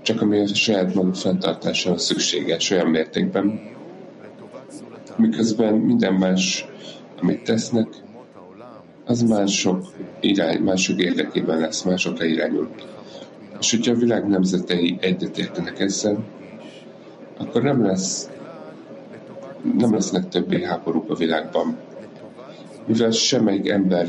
csak 0.07 0.21
ami 0.21 0.39
a 0.39 0.47
saját 0.47 0.93
maguk 0.93 1.15
fenntartására 1.15 1.97
szükséges 1.97 2.69
olyan 2.69 2.87
mértékben, 2.87 3.61
miközben 5.15 5.73
minden 5.73 6.13
más, 6.13 6.67
amit 7.21 7.43
tesznek, 7.43 7.87
az 9.05 9.21
mások, 9.21 9.93
irány, 10.19 10.61
mások 10.61 10.99
érdekében 10.99 11.59
lesz, 11.59 11.83
másokra 11.83 12.25
irányul. 12.25 12.69
És 13.59 13.71
hogyha 13.71 13.91
a 13.91 13.95
világ 13.95 14.27
nemzetei 14.27 14.97
egyetértenek 15.01 15.79
ezzel, 15.79 16.23
akkor 17.37 17.61
nem 17.61 17.85
lesz 17.85 18.29
nem 19.77 19.93
lesznek 19.93 20.27
többé 20.27 20.63
háborúk 20.63 21.09
a 21.09 21.15
világban. 21.15 21.77
Mivel 22.85 23.11
semmelyik 23.11 23.69
ember 23.69 24.07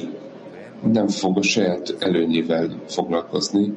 nem 0.92 1.08
fog 1.08 1.38
a 1.38 1.42
saját 1.42 1.96
előnyével 1.98 2.82
foglalkozni, 2.86 3.72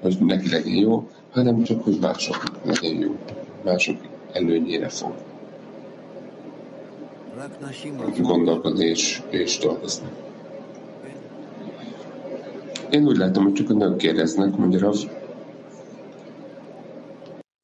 hogy 0.00 0.16
neki 0.20 0.50
legyen 0.50 0.74
jó, 0.74 1.08
hanem 1.36 1.62
csak, 1.62 1.84
hogy 1.84 1.98
mások 2.00 2.42
legyen 2.64 3.00
jó. 3.00 3.16
Mások 3.64 3.96
előnyére 4.32 4.88
fog 4.88 5.14
gondolkodni 8.18 8.84
és, 8.84 9.22
és 9.30 9.58
dolgozni. 9.58 10.08
Én 12.90 13.06
úgy 13.06 13.16
látom, 13.16 13.42
hogy 13.42 13.52
csak 13.52 13.70
a 13.70 13.72
nők 13.72 13.96
kérdeznek, 13.96 14.56
mondja 14.56 14.78
Rav. 14.78 14.96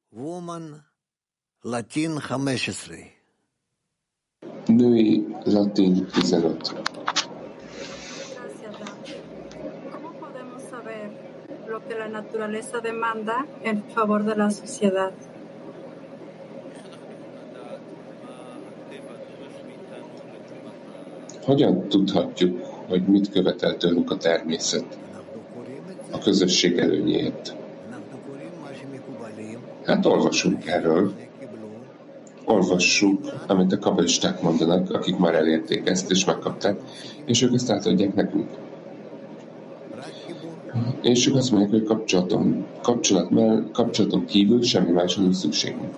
Woman 0.09 0.85
Latin 1.61 2.19
15. 2.19 3.11
Női 4.65 5.25
latin 5.43 6.05
15. 6.05 6.82
que 11.87 11.95
la 11.95 12.07
naturaleza 12.07 12.79
demanda 12.79 13.45
en 13.63 13.83
favor 13.93 14.23
de 14.23 14.35
la 14.35 14.49
sociedad. 14.49 15.13
Hogyan 21.45 21.87
tudhatjuk, 21.89 22.61
hogy 22.87 23.03
mit 23.07 23.29
követel 23.29 23.77
tőlünk 23.77 24.11
a 24.11 24.17
természet 24.17 24.97
a 26.11 26.17
közösség 26.17 26.77
előnyéért? 26.77 27.55
Hát 29.85 30.05
olvasunk 30.05 30.65
erről. 30.67 31.13
Olvassuk, 32.45 33.33
amit 33.47 33.71
a 33.71 33.79
kabalisták 33.79 34.41
mondanak, 34.41 34.91
akik 34.91 35.17
már 35.17 35.35
elérték 35.35 35.89
ezt 35.89 36.11
és 36.11 36.25
megkapták, 36.25 36.79
és 37.25 37.41
ők 37.41 37.53
ezt 37.53 37.69
átadják 37.69 38.13
nekünk. 38.13 38.49
És 41.03 41.27
ők 41.27 41.35
azt 41.35 41.51
mondják, 41.51 41.71
hogy 41.71 41.83
kapcsolatom, 41.83 42.65
kapcsolat, 42.81 43.29
mert 43.29 43.71
kapcsolatom 43.71 44.25
kívül 44.25 44.63
semmi 44.63 44.91
másra 44.91 45.21
nincs 45.21 45.35
szükségünk. 45.35 45.95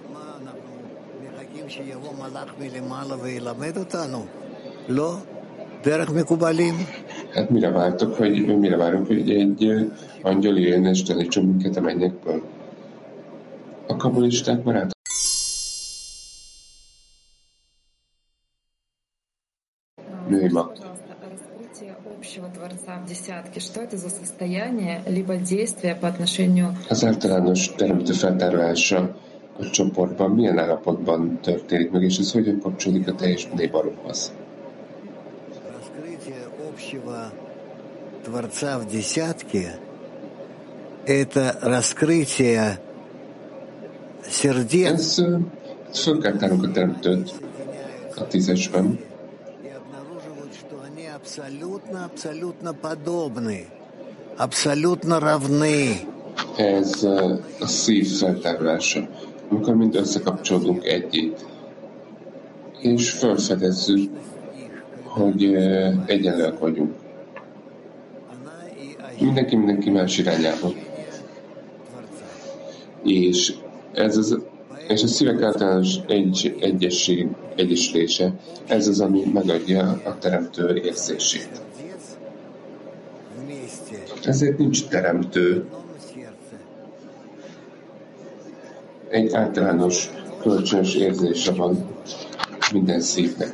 Hát 7.34 7.49
mire 7.49 7.70
vártok, 7.70 8.16
hogy 8.16 8.58
mire 8.58 8.78
várunk, 8.78 9.08
hogy 9.08 9.30
egy 9.32 9.89
angyal 10.22 10.60
jön 10.60 10.86
és 10.86 11.03
tanítson 11.03 11.45
minket 11.45 11.76
a 11.76 11.82
mennyekből? 11.82 12.41
A 13.88 13.95
kabbalisták 13.95 14.64
már 14.64 14.76
át 14.76 14.93
női 20.28 20.51
mag. 20.51 20.72
Az 26.90 27.06
általános 27.06 27.74
teremtő 27.76 28.14
feltárolása 28.14 29.16
a 29.60 29.70
csoportban 29.70 30.32
milyen 30.32 30.58
állapotban 30.60 31.40
történik 31.42 31.92
meg, 31.92 32.04
és 32.04 32.18
ez 32.18 32.32
hogyan 32.32 32.60
kapcsolódik 32.60 33.08
a 33.08 33.16
teljes 33.16 33.48
névaromhoz? 33.56 34.32
Творца 38.24 38.80
в 38.80 38.86
десятке– 38.86 39.80
это 41.06 41.58
раскрытие 41.62 42.80
сердец. 44.28 45.20
Ez 45.90 46.00
fölkártálunk 46.00 46.64
a 46.64 46.72
teremtőt 46.72 47.34
a 48.16 48.28
tízesben. 48.28 49.00
Ez 56.58 57.04
a 57.60 57.68
szív 57.68 58.08
feltárolása, 58.08 59.10
amikor 59.50 59.76
mind 59.76 59.96
összekapcsolódunk 59.96 60.86
egyét, 60.86 61.46
és 62.80 63.12
felfedezzük, 63.12 64.12
hogy 65.04 65.54
egyenlőek 66.06 66.60
vagyunk. 66.60 66.94
Mindenki 69.20 69.56
mindenki 69.56 69.90
más 69.90 70.18
irányába. 70.18 70.74
És 73.04 73.56
ez 73.94 74.18
az 74.18 74.40
és 74.88 75.04
a 75.04 75.08
szívek 75.08 75.42
általános 75.42 75.96
egy, 76.08 76.56
egyesség, 76.60 77.28
egyesülése, 77.56 78.34
ez 78.68 78.88
az, 78.88 79.00
ami 79.00 79.24
megadja 79.34 80.02
a 80.04 80.18
teremtő 80.20 80.82
érzését. 80.84 81.50
Ezért 84.24 84.58
nincs 84.58 84.88
teremtő. 84.88 85.66
Egy 89.10 89.34
általános 89.34 90.10
kölcsönös 90.42 90.96
érzése 90.96 91.52
van 91.52 91.88
minden 92.72 93.00
szívnek, 93.00 93.54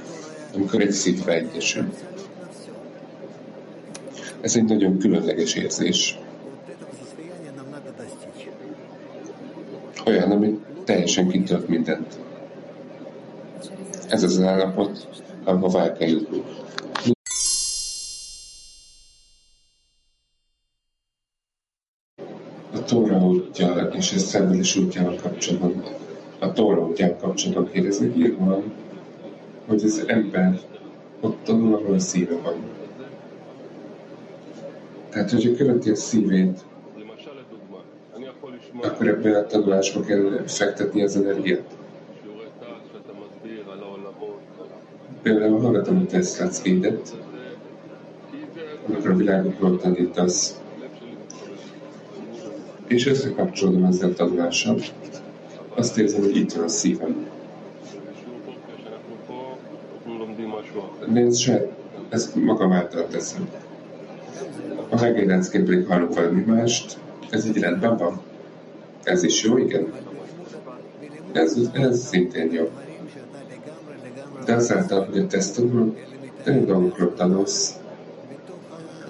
amikor 0.56 0.82
egy 0.82 0.92
szívre 0.92 1.34
egyesül. 1.34 1.86
Ez 4.42 4.56
egy 4.56 4.64
nagyon 4.64 4.98
különleges 4.98 5.56
érzés. 5.56 6.20
Olyan, 10.06 10.32
ami 10.32 10.60
teljesen 11.02 11.28
kitölt 11.28 11.68
mindent. 11.68 12.20
Ez 14.10 14.24
az 14.24 14.42
állapot, 14.42 15.08
ahova 15.44 15.82
el 15.82 15.94
kell 15.94 16.08
jutni. 16.10 16.44
A 22.74 22.84
Tóra 22.86 23.18
útja 23.18 23.74
és 23.98 24.14
a 24.14 24.18
szenvedés 24.20 24.76
útjával 24.76 25.16
kapcsolatban, 25.22 25.84
a 26.40 26.52
Tóra 26.52 26.82
útjával 26.88 27.18
kapcsolatban 27.18 27.72
kérdezni, 27.72 28.14
írva, 28.18 28.64
hogy 29.68 29.84
az 29.84 30.04
ember 30.08 30.60
ott 31.20 31.44
tanul, 31.44 31.74
ahol 31.76 31.94
a 31.94 32.00
szíve 32.00 32.36
van. 32.36 32.56
Tehát, 35.10 35.32
hogyha 35.32 35.56
követi 35.56 35.90
a 35.90 35.96
szívét, 35.96 36.66
akkor 38.80 39.08
ebben 39.08 39.34
a 39.34 39.46
tanulásba 39.46 40.02
kell 40.02 40.44
fektetni 40.46 41.04
az 41.04 41.16
energiát. 41.16 41.64
Például 45.22 45.60
hallgatom 45.60 45.98
a 45.98 46.06
Tesla 46.06 46.50
Speedet, 46.50 47.16
amikor 48.88 49.10
a 49.10 49.16
világokról 49.16 49.78
tanítasz, 49.78 50.62
és 52.88 53.08
összekapcsolódom 53.08 53.84
ezzel 53.84 54.10
a 54.10 54.14
tanulással, 54.14 54.80
azt 55.76 55.98
érzem, 55.98 56.22
hogy 56.22 56.36
itt 56.36 56.54
van 56.54 56.64
a 56.64 56.68
szívem. 56.68 57.28
Nézd, 61.08 61.40
saját, 61.40 61.68
ezt 62.10 62.36
magam 62.36 62.72
által 62.72 63.08
teszem. 63.08 63.50
A 64.90 65.02
megélenckén 65.02 65.66
pedig 65.66 65.86
hallok 65.88 66.16
valami 66.16 66.44
mást, 66.46 66.98
ez 67.30 67.46
így 67.46 67.58
rendben 67.58 67.98
van. 67.98 68.22
Ez 69.04 69.24
is 69.24 69.44
jó, 69.44 69.58
igen. 69.58 69.94
Ez, 71.32 71.58
ez 71.74 72.08
szintén 72.08 72.52
jó. 72.52 72.70
De 74.46 74.54
azáltal, 74.54 75.06
hogy 75.06 75.18
a 75.18 75.28
tesztodról 75.28 75.96
olyan 76.48 76.66
dolgokról 76.66 77.14
tanulsz, 77.14 77.80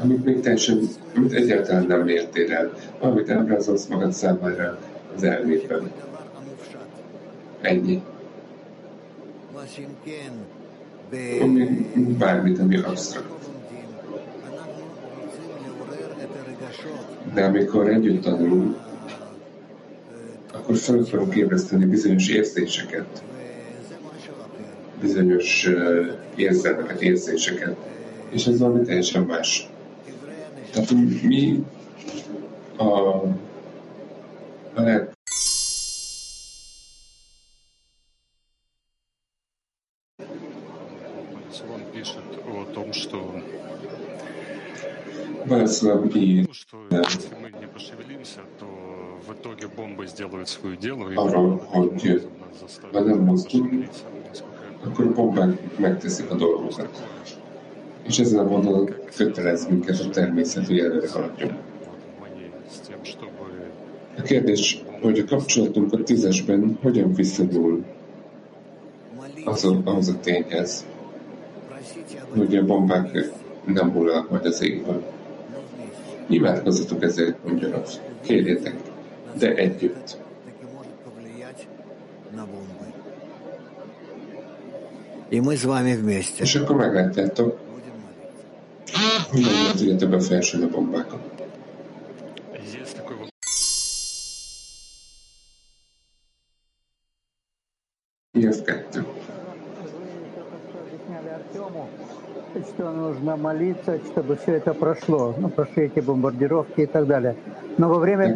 amit 0.01 0.25
még 0.25 0.39
teljesen, 0.39 0.79
amit 1.16 1.33
egyáltalán 1.33 1.86
nem 1.86 2.07
értél 2.07 2.51
el, 2.53 2.74
amit 2.99 3.29
ábrázolsz 3.29 3.87
magad 3.87 4.13
számára 4.13 4.79
az 5.16 5.24
elmédben. 5.24 5.91
Ennyi. 7.61 8.01
Ami, 11.41 11.87
bármit, 12.17 12.59
ami 12.59 12.78
absztrakt. 12.78 13.29
De 17.33 17.43
amikor 17.45 17.89
együtt 17.89 18.21
tanulunk, 18.21 18.78
akkor 20.71 20.83
fel 20.83 21.03
fogunk 21.03 21.35
ébreszteni 21.35 21.85
bizonyos 21.85 22.27
érzéseket, 22.27 23.23
bizonyos 25.01 25.69
érzelmeket, 26.35 27.01
érzéseket, 27.01 27.75
és 28.29 28.47
ez 28.47 28.59
valami 28.59 28.85
teljesen 28.85 29.23
más. 29.23 29.69
Tehát 30.71 30.91
mi 31.23 31.63
a, 32.75 32.83
a 34.73 34.81
lehet 34.81 35.11
Václav 45.70 46.16
ír 46.16 46.49
что 46.53 46.76
если 46.91 47.34
мы 47.42 47.50
не 47.61 47.66
пошевелимся, 47.66 48.41
то 48.58 48.66
в 49.26 49.33
итоге 49.33 49.68
бомбы 49.68 50.07
сделают 50.07 50.49
свое 50.49 50.76
дело 50.76 51.08
и 51.11 51.14
arról, 51.14 51.58
hogy 51.66 51.92
нас 52.50 52.80
ha 52.92 52.99
nem 53.00 53.07
заставят 53.08 53.20
mozdulunk, 53.20 53.70
пошевелиться. 53.70 54.04
Насколько 54.28 54.62
я 54.64 54.88
akkor 54.88 55.07
a 55.07 55.12
bombák 55.12 55.78
megteszik 55.78 56.30
a 56.30 56.34
dolgokat. 56.34 56.88
És 58.03 58.18
ezen 58.18 58.38
a 58.38 58.49
vonalon 58.49 58.95
kötelez 59.16 59.68
minket 59.68 60.00
a 60.00 60.08
természet, 60.08 60.66
hogy 60.66 60.78
előre 60.78 61.11
haladjunk. 61.11 61.53
понимаю, 62.20 62.53
с 62.70 62.80
тем, 62.88 62.99
чтобы 63.03 63.37
A 64.18 64.22
kérdés, 64.22 64.83
hogy 65.00 65.18
a 65.18 65.24
kapcsolatunk 65.24 65.92
a 65.92 66.03
tízesben 66.03 66.78
hogyan 66.83 67.12
viszonyul 67.12 67.84
azon, 69.45 69.83
ahhoz 69.84 70.08
a 70.08 70.20
tényhez, 70.20 70.87
hogy 72.37 72.57
a 72.57 72.64
bombák 72.64 73.33
nem 73.64 73.91
hullanak 73.91 74.30
majd 74.30 74.45
az 74.45 74.62
égből. 74.62 75.03
Imádkozzatok 76.27 77.03
ezért 77.03 77.37
ugyanaz. 77.45 78.01
Kérjétek, 78.21 78.75
de 79.39 79.55
együtt. 79.55 80.17
És 86.39 86.55
akkor 86.55 86.75
meglátjátok, 86.75 87.59
hogy 89.29 89.45
tudjátok 89.75 90.09
befolyásolni 90.09 90.65
a 90.65 90.69
bombákat. 90.69 91.41
Что 102.82 102.91
нужно 102.91 103.37
молиться, 103.37 103.99
чтобы 104.08 104.37
все 104.37 104.53
это 104.53 104.74
прошло, 104.74 105.36
ну, 105.37 105.49
прошли 105.49 105.83
эти 105.83 105.99
бомбардировки 105.99 106.82
и 106.82 106.86
так 106.87 107.05
далее. 107.05 107.36
Но 107.78 107.89
во 107.89 107.99
время... 107.99 108.36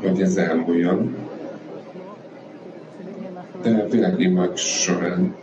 Hogy 0.00 0.20
ez 0.20 0.36
elmúljon, 0.36 1.16
de 3.62 3.70
a 3.70 3.88
világimák 3.88 4.56
során 4.56 5.34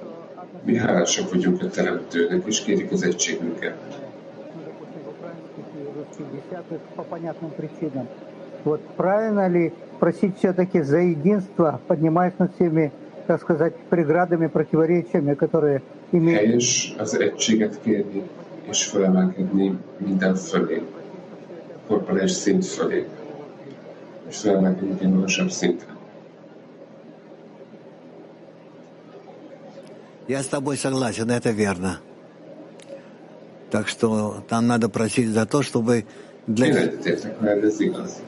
mi 0.64 0.78
hálásak 0.78 1.30
vagyunk 1.32 1.62
a 1.62 1.70
Teremtőnek, 1.70 2.44
és 2.46 2.62
kérjük 2.62 2.92
az 2.92 3.04
egységünket. 3.04 3.76
Вот 8.64 8.82
правильно 8.96 9.48
ли 9.48 9.74
просить 10.00 10.38
все-таки 10.38 10.82
за 10.82 10.98
единство, 10.98 11.80
поднимаясь 11.88 12.38
над 12.38 12.54
всеми 12.54 12.92
так 13.28 13.42
сказать, 13.42 13.76
преградами, 13.90 14.48
противоречиями, 14.48 15.34
которые 15.34 15.82
имеют... 16.12 16.62
És 18.70 18.86
felemelkedni 18.86 19.78
minden 19.98 20.36
fölé, 20.36 20.82
korporális 21.88 22.32
szint 22.32 22.66
fölé, 22.66 23.08
és 24.30 24.38
felemelkedni 24.38 24.96
egy 25.00 25.10
magasabb 25.10 25.50
szintre. 25.50 25.88
Я 30.28 30.42
с 30.44 30.48
тобой 30.48 30.78
согласен, 30.78 31.30
это 31.30 31.50
верно. 31.50 32.00
Так 33.70 33.88
что 33.88 34.44
там 34.48 34.68
надо 34.68 34.88
просить 34.88 35.30
за 35.30 35.46
то, 35.46 35.62
чтобы 35.62 36.06
для... 36.46 36.68
Én 36.68 36.76
egyetértek, 36.76 37.40
mert 37.40 37.64
ez 37.64 37.80
igaz. 37.80 38.22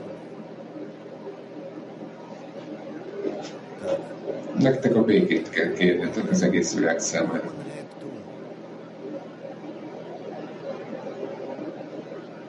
Nektek 4.64 4.96
a 4.96 5.04
békét 5.04 5.50
kell 5.50 5.74
kérnetek 5.74 6.30
az 6.30 6.42
egész 6.42 6.76
világ 6.76 7.00
számára. 7.00 7.54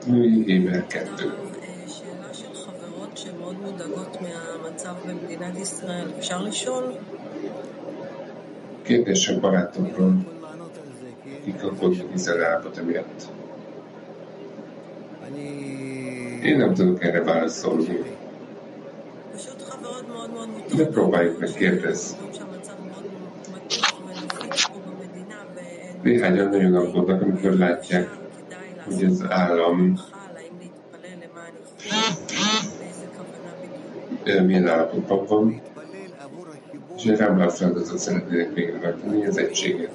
Női 0.05 0.43
Héber 0.43 0.87
2. 0.87 1.33
Kérdések 8.81 9.39
barátokról, 9.39 10.25
kik 11.43 11.63
aggódnak 11.63 12.13
Izrael 12.13 12.43
állapota 12.43 12.83
miatt. 12.83 13.27
Én 16.43 16.57
nem 16.57 16.73
tudok 16.73 17.03
erre 17.03 17.23
válaszolni. 17.23 18.14
De 20.75 20.85
próbáljuk 20.85 21.39
meg 21.39 21.51
kérdezni. 21.51 22.17
Néhányan 26.01 26.49
nagyon 26.49 26.75
aggódnak, 26.75 27.21
amikor 27.21 27.51
látják, 27.53 28.09
hogy 28.85 29.03
az 29.03 29.23
állam 29.29 29.99
milyen 34.45 34.67
állapotban 34.67 35.25
van, 35.25 35.61
és 36.97 37.05
egy 37.05 37.17
rámlál 37.17 37.49
feladatot 37.49 37.97
szeretnének 37.97 38.53
végrehajtani, 38.53 39.25
az 39.25 39.37
egységet. 39.37 39.91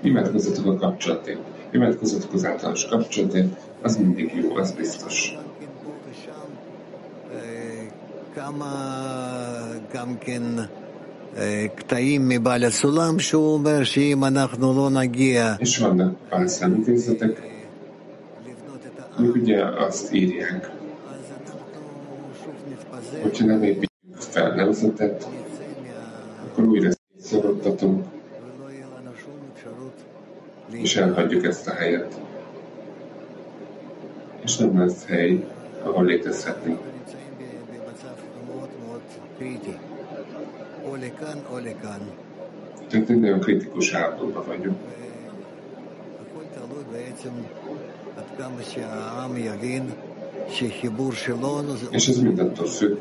Imádkozzatok 0.00 0.66
a 0.66 0.76
kapcsolatért, 0.76 1.40
imádkozzatok 1.70 2.32
az 2.32 2.44
általános 2.44 2.86
kapcsolatért, 2.86 3.48
az 3.82 3.96
mindig 3.96 4.34
jó, 4.34 4.54
az 4.56 4.72
biztos. 4.72 5.36
És 15.58 15.78
vannak 15.78 16.16
pálszámítézetek, 16.28 17.42
amik 19.16 19.34
ugye 19.34 19.64
azt 19.64 20.12
írják, 20.12 20.70
hogyha 23.22 23.44
nem 23.44 23.62
építjük 23.62 23.90
fel 24.16 24.54
nemzetet, 24.54 25.28
akkor 26.46 26.64
újra 26.64 26.90
szorottatunk, 27.20 28.04
és 30.70 30.96
elhagyjuk 30.96 31.44
ezt 31.44 31.68
a 31.68 31.72
helyet. 31.72 32.20
És 34.44 34.56
nem 34.56 34.78
lesz 34.78 35.04
hely, 35.06 35.44
ahol 35.82 36.04
létezhetnénk. 36.04 36.89
Tehát 42.88 43.10
egy 43.10 43.20
nagyon 43.20 43.40
kritikus 43.40 43.92
állapotban 43.92 44.46
vagyunk. 44.46 44.78
És 51.90 52.08
ez 52.08 52.18
mindentől 52.18 52.66
függ, 52.66 52.98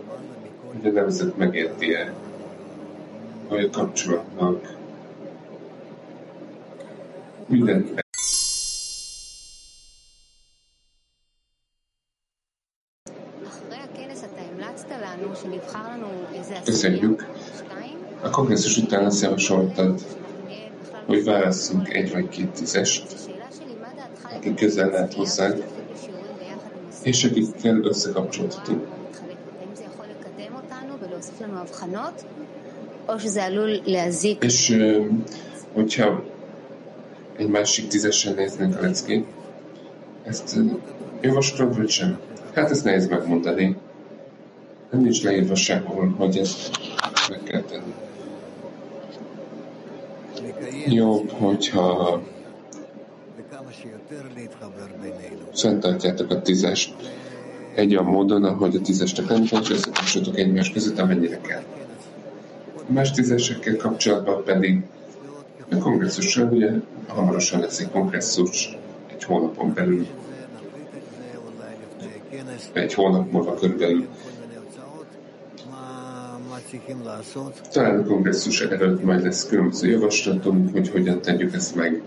hogy 0.73 0.85
a 0.85 0.91
nemzet 0.91 1.37
megérti-e, 1.37 2.13
hogy 3.47 3.63
a 3.63 3.69
kapcsolatnak 3.69 4.77
minden 7.47 7.99
Köszönjük. 16.63 17.27
A 18.21 18.29
kongresszus 18.29 18.77
után 18.77 19.05
azt 19.05 19.21
javasoltad, 19.21 20.01
hogy 21.05 21.23
válasszunk 21.23 21.93
egy 21.93 22.11
vagy 22.11 22.29
két 22.29 22.49
tízest, 22.49 23.03
akik 24.35 24.55
közel 24.55 24.89
lehet 24.89 25.13
hozzánk, 25.13 25.63
és 27.03 27.23
akikkel 27.23 27.83
összekapcsolhatunk. 27.83 28.87
És 34.39 34.75
hogyha 35.73 36.23
egy 37.37 37.47
másik 37.47 37.87
tízesen 37.87 38.33
néznénk 38.33 38.77
a 38.77 38.81
leckét, 38.81 39.25
ezt 40.23 40.59
javaslod, 41.21 41.77
vagy 41.77 41.89
sem? 41.89 42.19
Hát 42.53 42.71
ezt 42.71 42.83
nehéz 42.83 43.07
megmondani. 43.07 43.77
Nem 44.91 45.01
nincs 45.01 45.23
leírva 45.23 45.55
sehol, 45.55 46.15
hogy 46.17 46.37
ezt 46.37 46.69
meg 47.29 47.43
kell 47.43 47.61
tenni. 47.61 47.93
Jobb, 50.85 51.29
hogyha 51.29 52.21
fenntartjátok 55.53 56.31
a 56.31 56.41
tízest 56.41 56.93
egy 57.75 57.91
olyan 57.91 58.05
módon, 58.05 58.43
ahogy 58.43 58.75
a 58.75 58.81
tízestek 58.81 59.27
nem 59.27 59.43
kell, 59.43 59.61
és 59.61 59.69
összekapcsolatok 59.69 60.37
egymás 60.37 60.71
között, 60.71 60.99
amennyire 60.99 61.41
kell. 61.41 61.63
A 62.75 62.91
más 62.91 63.11
tízesekkel 63.11 63.75
kapcsolatban 63.75 64.43
pedig 64.43 64.81
a 65.71 65.77
kongresszussal, 65.77 66.49
ugye 66.51 66.71
hamarosan 67.07 67.59
lesz 67.59 67.79
egy 67.79 67.89
kongresszus 67.89 68.77
egy 69.11 69.23
hónapon 69.23 69.73
belül, 69.73 70.07
egy 72.73 72.93
hónap 72.93 73.31
múlva 73.31 73.53
körülbelül 73.53 74.07
talán 77.71 77.99
a 77.99 78.03
kongresszus 78.03 78.61
előtt 78.61 79.03
majd 79.03 79.23
lesz 79.23 79.47
különböző 79.47 79.89
javaslatunk, 79.89 80.71
hogy 80.71 80.89
hogyan 80.89 81.21
tegyük 81.21 81.53
ezt 81.53 81.75
meg. 81.75 82.01